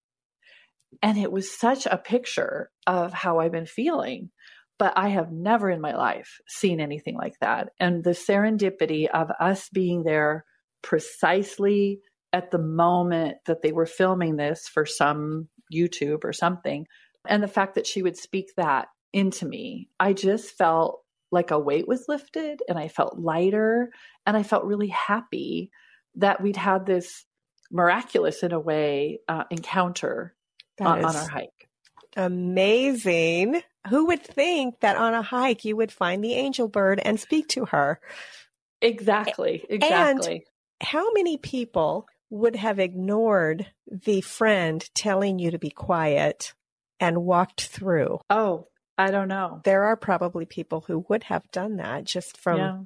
And 1.03 1.17
it 1.17 1.33
was 1.33 1.57
such 1.57 1.87
a 1.87 1.97
picture 1.97 2.71
of 2.87 3.13
how 3.13 3.39
I've 3.39 3.53
been 3.53 3.67
feeling. 3.67 4.31
But 4.81 4.95
I 4.97 5.11
have 5.11 5.31
never 5.31 5.69
in 5.69 5.83
my 5.83 5.95
life 5.95 6.41
seen 6.49 6.81
anything 6.81 7.15
like 7.15 7.39
that. 7.41 7.69
And 7.79 8.03
the 8.03 8.11
serendipity 8.13 9.09
of 9.09 9.31
us 9.39 9.69
being 9.69 10.05
there 10.05 10.47
precisely 10.81 12.01
at 12.33 12.51
the 12.51 12.59
moment 12.59 13.37
that 13.45 13.61
they 13.61 13.73
were 13.73 13.85
filming 13.85 14.37
this 14.37 14.67
for 14.67 14.87
some 14.87 15.49
YouTube 15.71 16.25
or 16.25 16.33
something. 16.33 16.87
And 17.29 17.43
the 17.43 17.49
fact 17.49 17.75
that 17.75 17.87
she 17.87 18.03
would 18.03 18.17
speak 18.17 18.47
that 18.57 18.89
into 19.13 19.45
me, 19.45 19.91
I 20.01 20.15
just 20.15 20.57
felt 20.57 21.03
like 21.31 21.51
a 21.51 21.59
weight 21.59 21.87
was 21.87 22.07
lifted 22.09 22.63
and 22.67 22.79
I 22.79 22.89
felt 22.89 23.19
lighter 23.19 23.91
and 24.25 24.35
I 24.35 24.43
felt 24.43 24.65
really 24.65 24.89
happy 24.89 25.71
that 26.17 26.41
we'd 26.41 26.57
had 26.57 26.87
this 26.87 27.27
miraculous, 27.71 28.43
in 28.43 28.53
a 28.53 28.59
way, 28.59 29.21
uh, 29.29 29.45
encounter 29.51 30.35
on, 30.81 31.05
on 31.05 31.17
our 31.17 31.29
hike. 31.29 31.70
Amazing. 32.17 33.63
Who 33.89 34.07
would 34.07 34.23
think 34.23 34.81
that 34.81 34.97
on 34.97 35.15
a 35.15 35.23
hike 35.23 35.65
you 35.65 35.77
would 35.77 35.93
find 35.93 36.23
the 36.23 36.35
angel 36.35 36.69
bird 36.69 37.01
and 37.03 37.19
speak 37.19 37.49
to 37.49 37.67
her? 37.67 38.01
Exactly. 38.83 39.65
Exactly. 39.69 40.33
And 40.33 40.43
how 40.81 41.13
many 41.13 41.37
people 41.39 42.07
would 42.31 42.57
have 42.57 42.79
ignored 42.79 43.67
the 43.87 44.21
friend 44.21 44.89
telling 44.95 45.39
you 45.39 45.51
to 45.51 45.59
be 45.59 45.71
quiet 45.71 46.55
and 46.99 47.25
walked 47.25 47.63
through? 47.63 48.21
Oh, 48.29 48.69
I 48.97 49.11
don't 49.11 49.29
know. 49.29 49.61
There 49.65 49.85
are 49.85 49.97
probably 49.97 50.45
people 50.45 50.85
who 50.87 51.05
would 51.09 51.25
have 51.25 51.51
done 51.53 51.77
that 51.77 52.05
just 52.05 52.37
from 52.37 52.59
yeah. 52.59 52.79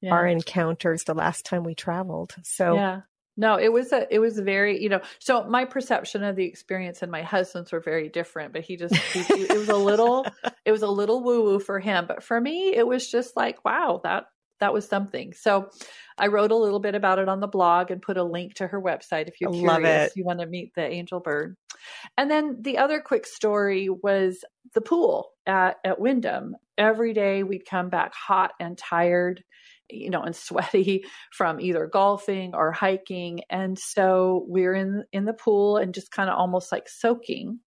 Yeah. 0.00 0.12
our 0.12 0.26
encounters 0.26 1.04
the 1.04 1.14
last 1.14 1.44
time 1.44 1.64
we 1.64 1.74
traveled. 1.74 2.34
So 2.44 2.74
Yeah. 2.74 3.00
No, 3.40 3.56
it 3.56 3.72
was 3.72 3.92
a 3.92 4.12
it 4.12 4.18
was 4.18 4.36
very, 4.36 4.82
you 4.82 4.88
know, 4.88 5.00
so 5.20 5.44
my 5.44 5.64
perception 5.64 6.24
of 6.24 6.34
the 6.34 6.44
experience 6.44 7.02
and 7.02 7.12
my 7.12 7.22
husband's 7.22 7.70
were 7.70 7.78
very 7.78 8.08
different, 8.08 8.52
but 8.52 8.62
he 8.62 8.76
just 8.76 8.96
he, 8.96 9.20
it 9.44 9.56
was 9.56 9.68
a 9.68 9.76
little 9.76 10.26
it 10.64 10.72
was 10.72 10.82
a 10.82 10.88
little 10.88 11.22
woo 11.22 11.44
woo 11.44 11.60
for 11.60 11.78
him, 11.78 12.06
but 12.08 12.24
for 12.24 12.40
me 12.40 12.74
it 12.74 12.84
was 12.84 13.08
just 13.08 13.36
like, 13.36 13.64
wow, 13.64 14.00
that 14.02 14.24
that 14.58 14.72
was 14.72 14.88
something. 14.88 15.32
So 15.34 15.70
I 16.18 16.26
wrote 16.26 16.50
a 16.50 16.56
little 16.56 16.80
bit 16.80 16.96
about 16.96 17.20
it 17.20 17.28
on 17.28 17.38
the 17.38 17.46
blog 17.46 17.92
and 17.92 18.02
put 18.02 18.16
a 18.16 18.24
link 18.24 18.54
to 18.54 18.66
her 18.66 18.82
website 18.82 19.28
if 19.28 19.40
you're 19.40 19.54
I 19.54 19.58
curious. 19.58 20.16
You 20.16 20.24
want 20.24 20.40
to 20.40 20.46
meet 20.46 20.74
the 20.74 20.84
angel 20.84 21.20
bird. 21.20 21.56
And 22.16 22.30
then 22.30 22.58
the 22.60 22.78
other 22.78 23.00
quick 23.00 23.24
story 23.24 23.88
was 23.88 24.44
the 24.74 24.80
pool 24.80 25.30
at, 25.46 25.76
at 25.84 26.00
Wyndham. 26.00 26.56
Every 26.76 27.12
day 27.12 27.42
we'd 27.44 27.66
come 27.66 27.88
back 27.88 28.12
hot 28.14 28.52
and 28.58 28.76
tired, 28.76 29.44
you 29.90 30.10
know, 30.10 30.22
and 30.22 30.34
sweaty 30.34 31.04
from 31.32 31.60
either 31.60 31.86
golfing 31.86 32.54
or 32.54 32.72
hiking. 32.72 33.40
And 33.50 33.78
so 33.78 34.44
we're 34.48 34.74
in 34.74 35.04
in 35.12 35.24
the 35.24 35.32
pool 35.32 35.76
and 35.76 35.94
just 35.94 36.10
kind 36.10 36.30
of 36.30 36.38
almost 36.38 36.72
like 36.72 36.88
soaking. 36.88 37.60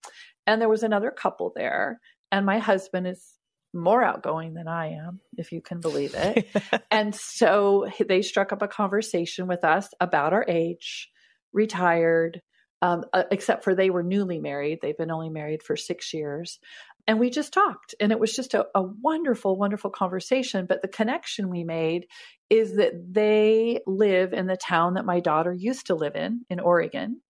And 0.47 0.61
there 0.61 0.69
was 0.69 0.83
another 0.83 1.11
couple 1.11 1.51
there. 1.55 1.99
And 2.31 2.45
my 2.45 2.59
husband 2.59 3.07
is 3.07 3.37
more 3.73 4.03
outgoing 4.03 4.53
than 4.53 4.67
I 4.67 4.93
am, 4.93 5.19
if 5.37 5.51
you 5.51 5.61
can 5.61 5.79
believe 5.79 6.13
it. 6.15 6.47
and 6.91 7.15
so 7.15 7.89
they 8.05 8.21
struck 8.21 8.51
up 8.51 8.61
a 8.61 8.67
conversation 8.67 9.47
with 9.47 9.63
us 9.63 9.89
about 9.99 10.33
our 10.33 10.45
age, 10.47 11.09
retired, 11.53 12.41
um, 12.81 13.05
uh, 13.13 13.23
except 13.31 13.63
for 13.63 13.75
they 13.75 13.89
were 13.89 14.03
newly 14.03 14.39
married. 14.39 14.79
They've 14.81 14.97
been 14.97 15.11
only 15.11 15.29
married 15.29 15.61
for 15.63 15.77
six 15.77 16.13
years. 16.13 16.59
And 17.07 17.19
we 17.19 17.29
just 17.29 17.53
talked, 17.53 17.95
and 17.99 18.11
it 18.11 18.19
was 18.19 18.35
just 18.35 18.53
a, 18.53 18.67
a 18.75 18.81
wonderful, 18.81 19.57
wonderful 19.57 19.89
conversation. 19.89 20.65
But 20.67 20.81
the 20.81 20.87
connection 20.87 21.49
we 21.49 21.63
made 21.63 22.05
is 22.49 22.75
that 22.75 22.93
they 23.11 23.79
live 23.87 24.33
in 24.33 24.47
the 24.47 24.57
town 24.57 24.95
that 24.95 25.05
my 25.05 25.19
daughter 25.19 25.53
used 25.53 25.87
to 25.87 25.95
live 25.95 26.15
in, 26.15 26.45
in 26.49 26.59
Oregon. 26.59 27.21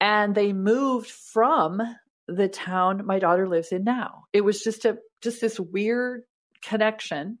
And 0.00 0.34
they 0.34 0.52
moved 0.52 1.10
from 1.10 1.80
the 2.26 2.48
town 2.48 3.06
my 3.06 3.18
daughter 3.18 3.48
lives 3.48 3.72
in 3.72 3.84
now. 3.84 4.24
It 4.32 4.42
was 4.42 4.62
just 4.62 4.84
a 4.84 4.98
just 5.22 5.40
this 5.40 5.58
weird 5.58 6.22
connection. 6.62 7.38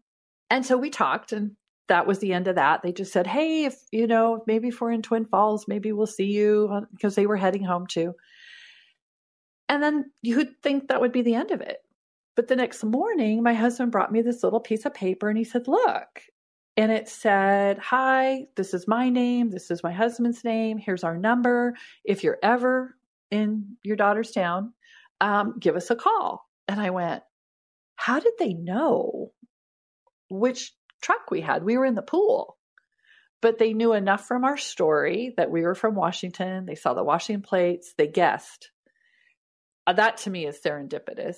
And 0.50 0.64
so 0.64 0.76
we 0.76 0.90
talked 0.90 1.32
and 1.32 1.52
that 1.88 2.06
was 2.06 2.18
the 2.18 2.32
end 2.32 2.48
of 2.48 2.56
that. 2.56 2.80
They 2.82 2.92
just 2.92 3.12
said, 3.12 3.26
"Hey, 3.26 3.64
if 3.64 3.76
you 3.92 4.06
know, 4.06 4.42
maybe 4.46 4.68
if 4.68 4.80
we're 4.80 4.92
in 4.92 5.02
Twin 5.02 5.26
Falls, 5.26 5.66
maybe 5.68 5.92
we'll 5.92 6.06
see 6.06 6.26
you 6.26 6.68
uh, 6.72 6.80
because 6.92 7.14
they 7.14 7.26
were 7.26 7.36
heading 7.36 7.64
home 7.64 7.86
too." 7.86 8.14
And 9.68 9.82
then 9.82 10.10
you 10.22 10.36
would 10.36 10.62
think 10.62 10.88
that 10.88 11.00
would 11.00 11.12
be 11.12 11.22
the 11.22 11.34
end 11.34 11.50
of 11.50 11.60
it. 11.60 11.78
But 12.36 12.48
the 12.48 12.56
next 12.56 12.82
morning, 12.84 13.42
my 13.42 13.54
husband 13.54 13.92
brought 13.92 14.12
me 14.12 14.22
this 14.22 14.42
little 14.42 14.60
piece 14.60 14.84
of 14.84 14.94
paper 14.94 15.28
and 15.28 15.38
he 15.38 15.44
said, 15.44 15.68
"Look." 15.68 16.22
And 16.76 16.90
it 16.90 17.08
said, 17.08 17.78
"Hi, 17.78 18.46
this 18.56 18.74
is 18.74 18.88
my 18.88 19.08
name. 19.08 19.50
This 19.50 19.70
is 19.70 19.82
my 19.82 19.92
husband's 19.92 20.44
name. 20.44 20.78
Here's 20.78 21.04
our 21.04 21.16
number. 21.16 21.74
If 22.04 22.24
you're 22.24 22.38
ever 22.42 22.96
in 23.30 23.76
your 23.82 23.96
daughter's 23.96 24.32
town, 24.32 24.74
um, 25.20 25.58
give 25.58 25.76
us 25.76 25.90
a 25.90 25.96
call." 25.96 26.48
And 26.66 26.80
I 26.80 26.90
went, 26.90 27.22
how 27.96 28.20
did 28.20 28.34
they 28.38 28.54
know 28.54 29.32
which 30.28 30.74
truck 31.02 31.30
we 31.30 31.40
had? 31.40 31.64
We 31.64 31.76
were 31.76 31.86
in 31.86 31.94
the 31.94 32.02
pool, 32.02 32.56
but 33.40 33.58
they 33.58 33.72
knew 33.72 33.92
enough 33.92 34.26
from 34.26 34.44
our 34.44 34.56
story 34.56 35.34
that 35.36 35.50
we 35.50 35.62
were 35.62 35.74
from 35.74 35.94
Washington. 35.94 36.66
They 36.66 36.74
saw 36.74 36.94
the 36.94 37.04
Washington 37.04 37.42
plates, 37.42 37.94
they 37.96 38.06
guessed. 38.06 38.70
Uh, 39.86 39.92
that 39.94 40.18
to 40.18 40.30
me 40.30 40.46
is 40.46 40.60
serendipitous. 40.64 41.36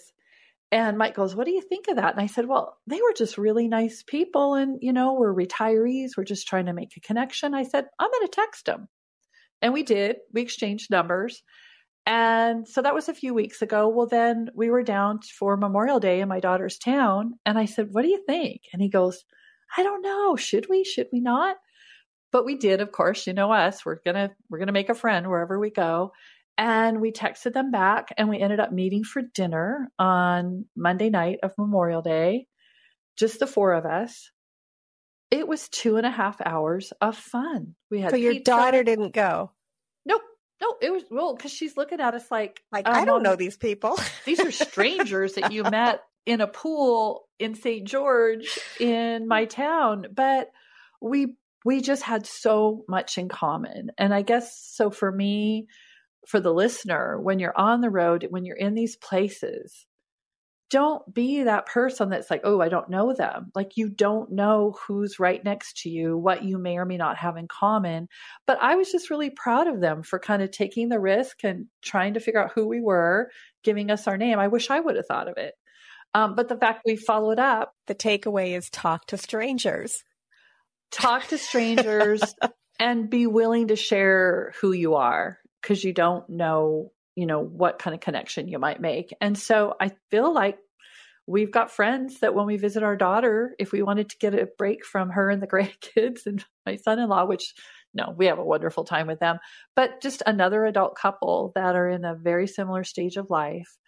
And 0.72 0.98
Mike 0.98 1.14
goes, 1.14 1.34
What 1.34 1.46
do 1.46 1.52
you 1.52 1.60
think 1.60 1.88
of 1.88 1.96
that? 1.96 2.12
And 2.12 2.20
I 2.20 2.26
said, 2.26 2.46
Well, 2.46 2.76
they 2.86 3.00
were 3.00 3.12
just 3.16 3.38
really 3.38 3.68
nice 3.68 4.02
people. 4.02 4.54
And, 4.54 4.78
you 4.80 4.92
know, 4.92 5.14
we're 5.14 5.34
retirees. 5.34 6.10
We're 6.16 6.24
just 6.24 6.48
trying 6.48 6.66
to 6.66 6.72
make 6.72 6.96
a 6.96 7.00
connection. 7.00 7.54
I 7.54 7.62
said, 7.62 7.86
I'm 7.98 8.10
going 8.10 8.26
to 8.26 8.32
text 8.32 8.66
them. 8.66 8.88
And 9.62 9.72
we 9.72 9.82
did. 9.82 10.16
We 10.32 10.42
exchanged 10.42 10.90
numbers. 10.90 11.42
And 12.04 12.68
so 12.68 12.82
that 12.82 12.94
was 12.94 13.08
a 13.08 13.14
few 13.14 13.34
weeks 13.34 13.62
ago. 13.62 13.88
Well, 13.88 14.06
then 14.06 14.50
we 14.54 14.70
were 14.70 14.82
down 14.82 15.20
for 15.22 15.56
Memorial 15.56 15.98
Day 15.98 16.20
in 16.20 16.28
my 16.28 16.40
daughter's 16.40 16.78
town. 16.78 17.34
And 17.44 17.58
I 17.58 17.64
said, 17.64 17.88
What 17.92 18.02
do 18.02 18.08
you 18.08 18.22
think? 18.26 18.62
And 18.72 18.82
he 18.82 18.88
goes, 18.88 19.24
I 19.76 19.82
don't 19.82 20.02
know. 20.02 20.36
Should 20.36 20.68
we? 20.68 20.84
Should 20.84 21.08
we 21.12 21.20
not? 21.20 21.56
But 22.32 22.44
we 22.44 22.56
did, 22.56 22.80
of 22.80 22.92
course. 22.92 23.26
You 23.26 23.32
know 23.32 23.52
us. 23.52 23.84
We're 23.84 24.00
gonna 24.04 24.30
we're 24.50 24.58
gonna 24.58 24.72
make 24.72 24.88
a 24.88 24.94
friend 24.94 25.28
wherever 25.28 25.58
we 25.58 25.70
go. 25.70 26.12
And 26.58 27.00
we 27.00 27.12
texted 27.12 27.52
them 27.52 27.70
back 27.70 28.08
and 28.16 28.28
we 28.28 28.38
ended 28.40 28.60
up 28.60 28.72
meeting 28.72 29.04
for 29.04 29.22
dinner 29.34 29.90
on 29.98 30.64
Monday 30.74 31.10
night 31.10 31.38
of 31.42 31.52
Memorial 31.58 32.00
Day, 32.02 32.46
just 33.16 33.40
the 33.40 33.46
four 33.46 33.74
of 33.74 33.84
us. 33.84 34.30
It 35.30 35.46
was 35.46 35.68
two 35.68 35.96
and 35.96 36.06
a 36.06 36.10
half 36.10 36.40
hours 36.44 36.92
of 37.00 37.16
fun. 37.16 37.74
We 37.90 38.00
had 38.00 38.10
So 38.10 38.16
your 38.16 38.32
pizza. 38.32 38.44
daughter 38.52 38.84
didn't 38.84 39.12
go. 39.12 39.50
Nope. 40.06 40.22
No, 40.62 40.74
it 40.80 40.90
was 40.90 41.02
well 41.10 41.34
because 41.34 41.52
she's 41.52 41.76
looking 41.76 42.00
at 42.00 42.14
us 42.14 42.30
like, 42.30 42.62
like 42.72 42.88
um, 42.88 42.94
I 42.94 43.04
don't 43.04 43.22
know 43.22 43.36
these 43.36 43.56
people. 43.58 43.98
these 44.24 44.40
are 44.40 44.50
strangers 44.52 45.34
that 45.34 45.52
you 45.52 45.62
met 45.64 46.00
in 46.26 46.40
a 46.40 46.46
pool 46.46 47.28
in 47.38 47.54
St. 47.54 47.86
George 47.86 48.58
in 48.80 49.28
my 49.28 49.44
town, 49.44 50.06
but 50.14 50.48
we 51.02 51.34
we 51.66 51.80
just 51.82 52.02
had 52.04 52.24
so 52.26 52.84
much 52.88 53.18
in 53.18 53.28
common. 53.28 53.90
And 53.98 54.14
I 54.14 54.22
guess 54.22 54.56
so 54.72 54.90
for 54.90 55.10
me, 55.12 55.66
for 56.26 56.40
the 56.40 56.52
listener, 56.52 57.20
when 57.20 57.38
you're 57.38 57.56
on 57.56 57.80
the 57.80 57.90
road, 57.90 58.26
when 58.30 58.44
you're 58.44 58.56
in 58.56 58.74
these 58.74 58.96
places, 58.96 59.86
don't 60.68 61.14
be 61.14 61.44
that 61.44 61.66
person 61.66 62.08
that's 62.08 62.30
like, 62.30 62.40
oh, 62.42 62.60
I 62.60 62.68
don't 62.68 62.90
know 62.90 63.14
them. 63.14 63.52
Like 63.54 63.76
you 63.76 63.88
don't 63.88 64.32
know 64.32 64.76
who's 64.86 65.20
right 65.20 65.42
next 65.44 65.82
to 65.82 65.88
you, 65.88 66.18
what 66.18 66.42
you 66.42 66.58
may 66.58 66.76
or 66.76 66.84
may 66.84 66.96
not 66.96 67.16
have 67.18 67.36
in 67.36 67.46
common. 67.46 68.08
But 68.46 68.58
I 68.60 68.74
was 68.74 68.90
just 68.90 69.10
really 69.10 69.30
proud 69.30 69.68
of 69.68 69.80
them 69.80 70.02
for 70.02 70.18
kind 70.18 70.42
of 70.42 70.50
taking 70.50 70.88
the 70.88 70.98
risk 70.98 71.44
and 71.44 71.66
trying 71.82 72.14
to 72.14 72.20
figure 72.20 72.42
out 72.42 72.52
who 72.54 72.66
we 72.66 72.80
were, 72.80 73.30
giving 73.62 73.90
us 73.90 74.08
our 74.08 74.16
name. 74.16 74.40
I 74.40 74.48
wish 74.48 74.70
I 74.70 74.80
would 74.80 74.96
have 74.96 75.06
thought 75.06 75.28
of 75.28 75.36
it. 75.36 75.54
Um, 76.14 76.34
but 76.34 76.48
the 76.48 76.56
fact 76.56 76.82
we 76.84 76.96
followed 76.96 77.38
up. 77.38 77.72
The 77.86 77.94
takeaway 77.94 78.56
is 78.56 78.68
talk 78.70 79.06
to 79.08 79.18
strangers. 79.18 80.02
Talk 80.90 81.28
to 81.28 81.38
strangers 81.38 82.22
and 82.80 83.08
be 83.08 83.28
willing 83.28 83.68
to 83.68 83.76
share 83.76 84.52
who 84.60 84.72
you 84.72 84.94
are 84.96 85.38
because 85.66 85.82
you 85.82 85.92
don't 85.92 86.28
know 86.30 86.92
you 87.16 87.26
know, 87.26 87.40
what 87.40 87.78
kind 87.78 87.94
of 87.94 88.00
connection 88.00 88.46
you 88.46 88.58
might 88.58 88.80
make. 88.80 89.12
And 89.20 89.36
so 89.36 89.74
I 89.80 89.90
feel 90.10 90.32
like 90.32 90.58
we've 91.26 91.50
got 91.50 91.72
friends 91.72 92.20
that 92.20 92.34
when 92.34 92.46
we 92.46 92.58
visit 92.58 92.82
our 92.82 92.94
daughter, 92.94 93.56
if 93.58 93.72
we 93.72 93.82
wanted 93.82 94.10
to 94.10 94.18
get 94.20 94.34
a 94.34 94.46
break 94.58 94.84
from 94.84 95.10
her 95.10 95.30
and 95.30 95.42
the 95.42 95.46
grandkids 95.48 96.26
and 96.26 96.44
my 96.66 96.76
son 96.76 97.00
in 97.00 97.08
law, 97.08 97.24
which 97.24 97.54
no, 97.94 98.14
we 98.14 98.26
have 98.26 98.38
a 98.38 98.44
wonderful 98.44 98.84
time 98.84 99.06
with 99.06 99.20
them, 99.20 99.38
but 99.74 100.02
just 100.02 100.22
another 100.26 100.66
adult 100.66 100.96
couple 100.96 101.52
that 101.54 101.74
are 101.74 101.88
in 101.88 102.04
a 102.04 102.14
very 102.14 102.46
similar 102.46 102.84
stage 102.84 103.16
of 103.16 103.30
life 103.30 103.78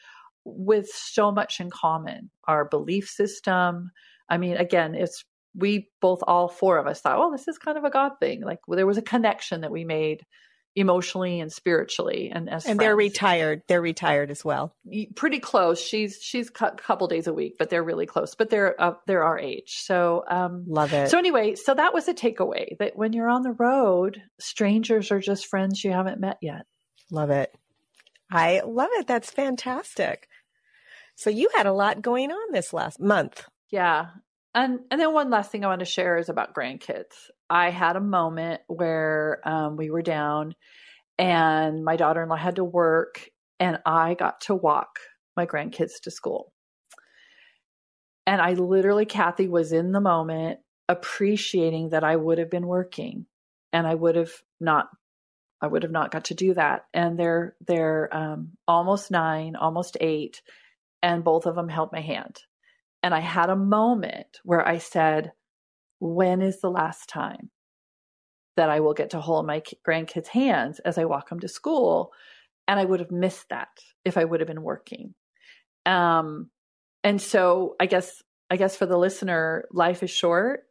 with 0.47 0.89
so 0.89 1.31
much 1.31 1.61
in 1.61 1.68
common 1.68 2.31
our 2.47 2.66
belief 2.66 3.07
system. 3.07 3.91
I 4.31 4.39
mean, 4.39 4.57
again, 4.57 4.95
it's 4.95 5.22
we 5.55 5.91
both, 6.01 6.20
all 6.26 6.49
four 6.49 6.79
of 6.79 6.87
us 6.87 7.03
thought, 7.03 7.18
well, 7.18 7.31
this 7.31 7.49
is 7.49 7.59
kind 7.59 7.76
of 7.76 7.85
a 7.85 7.91
God 7.91 8.12
thing. 8.18 8.43
Like 8.43 8.61
well, 8.66 8.76
there 8.76 8.87
was 8.87 8.97
a 8.97 9.03
connection 9.03 9.61
that 9.61 9.72
we 9.72 9.85
made 9.85 10.22
emotionally 10.77 11.41
and 11.41 11.53
spiritually 11.53 12.31
and 12.33 12.49
as 12.49 12.64
and 12.64 12.77
friends. 12.77 12.79
they're 12.79 12.97
retired. 12.97 13.62
They're 13.66 13.81
retired 13.83 14.31
as 14.31 14.45
well. 14.45 14.77
Pretty 15.16 15.41
close. 15.41 15.81
She's 15.81 16.19
she's 16.23 16.49
a 16.49 16.71
couple 16.71 17.09
days 17.09 17.27
a 17.27 17.33
week 17.33 17.57
but 17.59 17.69
they're 17.71 17.83
really 17.83 18.07
close 18.07 18.35
but 18.35 18.51
they're 18.51 18.81
uh, 18.81 18.95
they're 19.07 19.25
our 19.25 19.39
age. 19.39 19.79
So 19.79 20.25
um 20.29 20.64
love 20.69 20.93
it. 20.93 21.11
so 21.11 21.19
anyway 21.19 21.55
so 21.57 21.75
that 21.75 21.93
was 21.95 22.07
a 22.09 22.14
takeaway 22.14 22.77
that 22.79 22.97
when 22.97 23.12
you're 23.12 23.29
on 23.29 23.43
the 23.43 23.53
road 23.53 24.23
strangers 24.39 25.11
are 25.11 25.21
just 25.21 25.47
friends 25.47 25.83
you 25.83 25.91
haven't 25.93 26.21
met 26.21 26.39
yet. 26.41 26.66
Love 27.11 27.31
it. 27.31 27.53
I 28.31 28.62
love 28.64 28.91
it. 28.93 29.07
That's 29.07 29.31
fantastic. 29.31 30.29
So 31.16 31.31
you 31.31 31.49
had 31.57 31.66
a 31.66 31.73
lot 31.73 32.03
going 32.03 32.31
on 32.31 32.53
this 32.53 32.73
last 32.73 33.01
month. 33.01 33.45
Yeah. 33.71 34.11
And 34.55 34.81
and 34.91 35.01
then 35.01 35.12
one 35.12 35.31
last 35.31 35.51
thing 35.51 35.64
I 35.64 35.69
want 35.69 35.81
to 35.81 35.85
share 35.87 36.19
is 36.19 36.29
about 36.29 36.55
grandkids. 36.55 37.31
I 37.51 37.70
had 37.70 37.96
a 37.96 38.01
moment 38.01 38.61
where 38.66 39.40
um, 39.44 39.76
we 39.76 39.90
were 39.90 40.03
down, 40.03 40.55
and 41.18 41.84
my 41.84 41.96
daughter-in-law 41.96 42.36
had 42.36 42.57
to 42.57 42.64
work, 42.64 43.28
and 43.59 43.78
I 43.86 44.14
got 44.14 44.42
to 44.42 44.55
walk 44.55 44.99
my 45.36 45.46
grandkids 45.46 46.01
to 46.03 46.11
school. 46.11 46.53
And 48.26 48.42
I 48.42 48.53
literally, 48.53 49.07
Kathy 49.07 49.49
was 49.49 49.72
in 49.72 49.92
the 49.92 50.01
moment 50.01 50.61
appreciating 50.88 51.90
that 51.90 52.05
I 52.05 52.16
would 52.16 52.38
have 52.38 52.51
been 52.51 52.66
working, 52.66 53.26
and 53.72 53.86
I 53.86 53.94
would 53.94 54.16
have 54.16 54.32
not 54.61 54.88
I 55.61 55.66
would 55.66 55.82
have 55.82 55.92
not 55.92 56.12
got 56.12 56.26
to 56.26 56.34
do 56.34 56.55
that. 56.55 56.84
And 56.94 57.18
they're 57.18 57.57
they're 57.66 58.14
um, 58.14 58.53
almost 58.66 59.11
nine, 59.11 59.57
almost 59.57 59.96
eight, 60.01 60.42
and 61.03 61.24
both 61.24 61.46
of 61.46 61.55
them 61.55 61.68
held 61.68 61.90
my 61.92 62.01
hand. 62.01 62.38
And 63.03 63.14
I 63.14 63.20
had 63.20 63.51
a 63.51 63.57
moment 63.57 64.38
where 64.44 64.66
I 64.66 64.78
said, 64.78 65.32
When 66.01 66.42
is 66.42 66.61
the 66.61 66.70
last 66.70 67.09
time 67.09 67.51
that 68.57 68.70
I 68.70 68.80
will 68.80 68.94
get 68.94 69.11
to 69.11 69.20
hold 69.20 69.46
my 69.46 69.62
grandkids' 69.86 70.28
hands 70.28 70.78
as 70.80 70.99
I 70.99 71.05
walk 71.05 71.28
them 71.28 71.40
to 71.40 71.49
school? 71.49 72.12
And 72.66 72.78
I 72.78 72.84
would 72.84 73.01
have 73.01 73.11
missed 73.11 73.49
that 73.49 73.68
if 74.05 74.16
I 74.16 74.24
would 74.24 74.40
have 74.40 74.46
been 74.46 74.62
working. 74.62 75.14
Um, 75.86 76.51
and 77.03 77.20
so 77.20 77.76
I 77.80 77.86
guess 77.86 78.22
I 78.51 78.57
guess 78.57 78.76
for 78.76 78.86
the 78.86 78.99
listener, 78.99 79.66
life 79.72 80.03
is 80.03 80.11
short. 80.11 80.64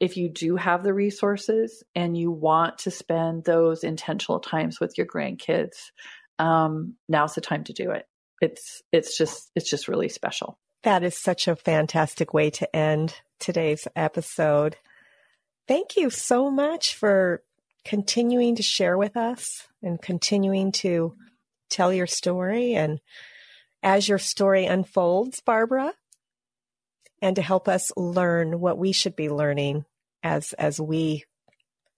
If 0.00 0.16
you 0.16 0.28
do 0.28 0.56
have 0.56 0.82
the 0.82 0.94
resources 0.94 1.82
and 1.94 2.16
you 2.16 2.30
want 2.30 2.78
to 2.78 2.90
spend 2.90 3.44
those 3.44 3.82
intentional 3.84 4.40
times 4.40 4.78
with 4.80 4.96
your 4.96 5.06
grandkids, 5.06 5.90
um, 6.38 6.94
now's 7.08 7.34
the 7.34 7.40
time 7.40 7.64
to 7.64 7.72
do 7.72 7.90
it. 7.90 8.06
It's 8.40 8.82
it's 8.92 9.18
just 9.18 9.50
it's 9.56 9.68
just 9.68 9.88
really 9.88 10.08
special. 10.08 10.58
That 10.84 11.02
is 11.02 11.16
such 11.16 11.48
a 11.48 11.56
fantastic 11.56 12.32
way 12.32 12.50
to 12.50 12.76
end 12.76 13.14
today's 13.38 13.86
episode. 13.94 14.76
Thank 15.66 15.96
you 15.96 16.10
so 16.10 16.50
much 16.50 16.94
for 16.94 17.42
continuing 17.84 18.56
to 18.56 18.62
share 18.62 18.96
with 18.96 19.16
us 19.16 19.66
and 19.82 20.00
continuing 20.00 20.72
to 20.72 21.14
tell 21.70 21.92
your 21.92 22.06
story. 22.06 22.74
And 22.74 23.00
as 23.82 24.08
your 24.08 24.18
story 24.18 24.66
unfolds, 24.66 25.40
Barbara, 25.40 25.92
and 27.20 27.36
to 27.36 27.42
help 27.42 27.68
us 27.68 27.92
learn 27.96 28.60
what 28.60 28.78
we 28.78 28.92
should 28.92 29.16
be 29.16 29.28
learning 29.28 29.84
as 30.22 30.52
as 30.54 30.80
we 30.80 31.24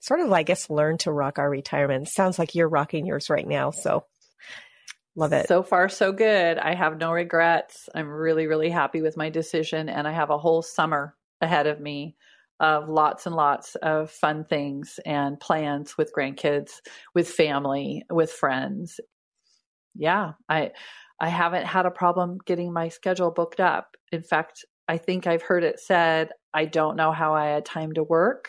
sort 0.00 0.20
of, 0.20 0.32
I 0.32 0.42
guess, 0.42 0.70
learn 0.70 0.98
to 0.98 1.12
rock 1.12 1.38
our 1.38 1.48
retirement. 1.48 2.08
Sounds 2.08 2.38
like 2.38 2.54
you're 2.54 2.68
rocking 2.68 3.06
yours 3.06 3.28
right 3.28 3.46
now. 3.46 3.70
So 3.70 4.04
Love 5.16 5.32
it. 5.32 5.48
So 5.48 5.62
far, 5.62 5.88
so 5.88 6.12
good. 6.12 6.56
I 6.58 6.74
have 6.74 6.98
no 6.98 7.12
regrets. 7.12 7.88
I'm 7.94 8.08
really, 8.08 8.46
really 8.46 8.70
happy 8.70 9.02
with 9.02 9.16
my 9.16 9.28
decision. 9.28 9.88
And 9.88 10.06
I 10.06 10.12
have 10.12 10.30
a 10.30 10.38
whole 10.38 10.62
summer 10.62 11.14
ahead 11.40 11.66
of 11.66 11.80
me 11.80 12.16
of 12.60 12.88
lots 12.88 13.24
and 13.24 13.34
lots 13.34 13.74
of 13.76 14.10
fun 14.10 14.44
things 14.44 15.00
and 15.06 15.40
plans 15.40 15.96
with 15.96 16.12
grandkids, 16.16 16.72
with 17.14 17.28
family, 17.28 18.04
with 18.10 18.30
friends. 18.30 19.00
Yeah, 19.94 20.32
I 20.48 20.72
I 21.18 21.28
haven't 21.28 21.66
had 21.66 21.86
a 21.86 21.90
problem 21.90 22.38
getting 22.44 22.72
my 22.72 22.88
schedule 22.88 23.30
booked 23.30 23.60
up. 23.60 23.96
In 24.12 24.22
fact, 24.22 24.64
I 24.88 24.98
think 24.98 25.26
I've 25.26 25.42
heard 25.42 25.64
it 25.64 25.80
said, 25.80 26.30
I 26.52 26.64
don't 26.64 26.96
know 26.96 27.12
how 27.12 27.34
I 27.34 27.46
had 27.46 27.64
time 27.64 27.92
to 27.94 28.02
work. 28.02 28.48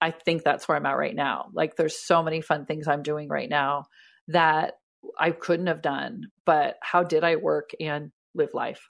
I 0.00 0.12
think 0.12 0.42
that's 0.42 0.68
where 0.68 0.76
I'm 0.76 0.86
at 0.86 0.96
right 0.96 1.14
now. 1.14 1.46
Like 1.52 1.76
there's 1.76 1.98
so 1.98 2.22
many 2.22 2.40
fun 2.40 2.66
things 2.66 2.86
I'm 2.86 3.02
doing 3.02 3.28
right 3.28 3.48
now 3.48 3.86
that 4.28 4.74
I 5.18 5.32
couldn't 5.32 5.66
have 5.66 5.82
done, 5.82 6.22
but 6.44 6.76
how 6.82 7.02
did 7.02 7.24
I 7.24 7.36
work 7.36 7.70
and 7.80 8.12
live 8.34 8.50
life? 8.54 8.88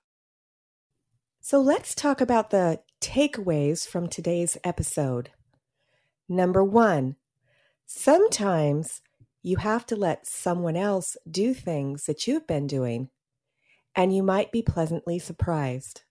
So 1.41 1.61
let's 1.61 1.95
talk 1.95 2.21
about 2.21 2.51
the 2.51 2.81
takeaways 3.01 3.87
from 3.87 4.09
today's 4.09 4.57
episode. 4.65 5.31
Number 6.29 6.63
one, 6.63 7.17
sometimes 7.87 9.01
you 9.43 9.57
have 9.57 9.87
to 9.87 9.97
let 9.97 10.27
someone 10.27 10.77
else 10.77 11.17
do 11.31 11.55
things 11.55 12.05
that 12.05 12.27
you've 12.27 12.47
been 12.47 12.67
doing, 12.67 13.09
and 13.95 14.15
you 14.15 14.23
might 14.23 14.53
be 14.53 14.63
pleasantly 14.63 15.19
surprised. 15.19 16.03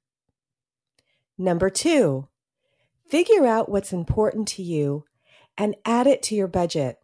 Number 1.38 1.70
two, 1.70 2.28
figure 3.08 3.46
out 3.46 3.70
what's 3.70 3.94
important 3.94 4.48
to 4.50 4.64
you 4.64 5.06
and 5.58 5.76
add 5.86 6.08
it 6.08 6.24
to 6.24 6.36
your 6.36 6.48
budget. 6.48 6.98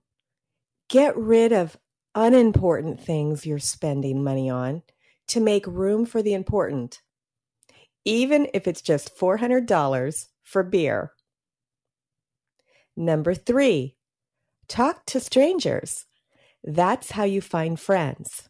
Get 0.89 1.15
rid 1.15 1.51
of 1.51 1.77
unimportant 2.15 3.01
things 3.01 3.45
you're 3.45 3.59
spending 3.59 4.23
money 4.23 4.49
on 4.49 4.83
to 5.27 5.39
make 5.39 5.65
room 5.67 6.05
for 6.05 6.21
the 6.21 6.33
important, 6.33 7.01
even 8.05 8.47
if 8.53 8.67
it's 8.67 8.81
just 8.81 9.17
$400 9.17 10.27
for 10.43 10.63
beer. 10.63 11.13
Number 12.95 13.33
three, 13.33 13.95
talk 14.67 15.05
to 15.07 15.19
strangers. 15.19 16.05
That's 16.63 17.11
how 17.11 17.23
you 17.23 17.41
find 17.41 17.79
friends. 17.79 18.49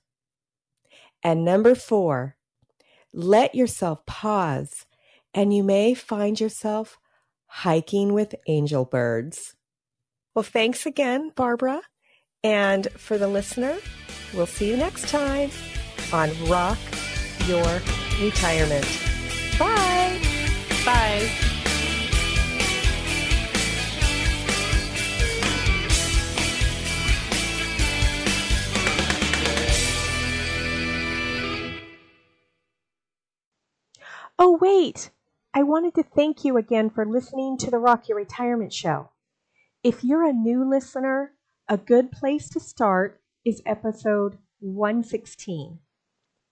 And 1.23 1.45
number 1.45 1.75
four, 1.75 2.35
let 3.13 3.55
yourself 3.55 4.05
pause 4.05 4.85
and 5.33 5.53
you 5.53 5.63
may 5.63 5.93
find 5.93 6.39
yourself 6.39 6.99
hiking 7.45 8.13
with 8.13 8.35
angel 8.47 8.85
birds. 8.85 9.55
Well, 10.35 10.43
thanks 10.43 10.85
again, 10.85 11.31
Barbara. 11.35 11.81
And 12.43 12.87
for 12.91 13.17
the 13.17 13.27
listener, 13.27 13.77
we'll 14.33 14.47
see 14.47 14.69
you 14.69 14.77
next 14.77 15.07
time 15.09 15.49
on 16.11 16.29
Rock 16.47 16.77
Your 17.47 17.81
Retirement. 18.19 19.12
Bye. 19.59 20.19
Bye. 20.85 21.29
Oh, 34.39 34.57
wait. 34.59 35.11
I 35.53 35.61
wanted 35.61 35.93
to 35.95 36.03
thank 36.03 36.43
you 36.43 36.57
again 36.57 36.89
for 36.89 37.05
listening 37.05 37.57
to 37.59 37.69
the 37.69 37.77
Rock 37.77 38.09
Your 38.09 38.17
Retirement 38.17 38.73
Show. 38.73 39.11
If 39.83 40.03
you're 40.03 40.27
a 40.27 40.33
new 40.33 40.67
listener, 40.67 41.33
a 41.69 41.77
good 41.77 42.11
place 42.11 42.49
to 42.49 42.59
start 42.59 43.21
is 43.45 43.61
episode 43.65 44.39
116. 44.59 45.79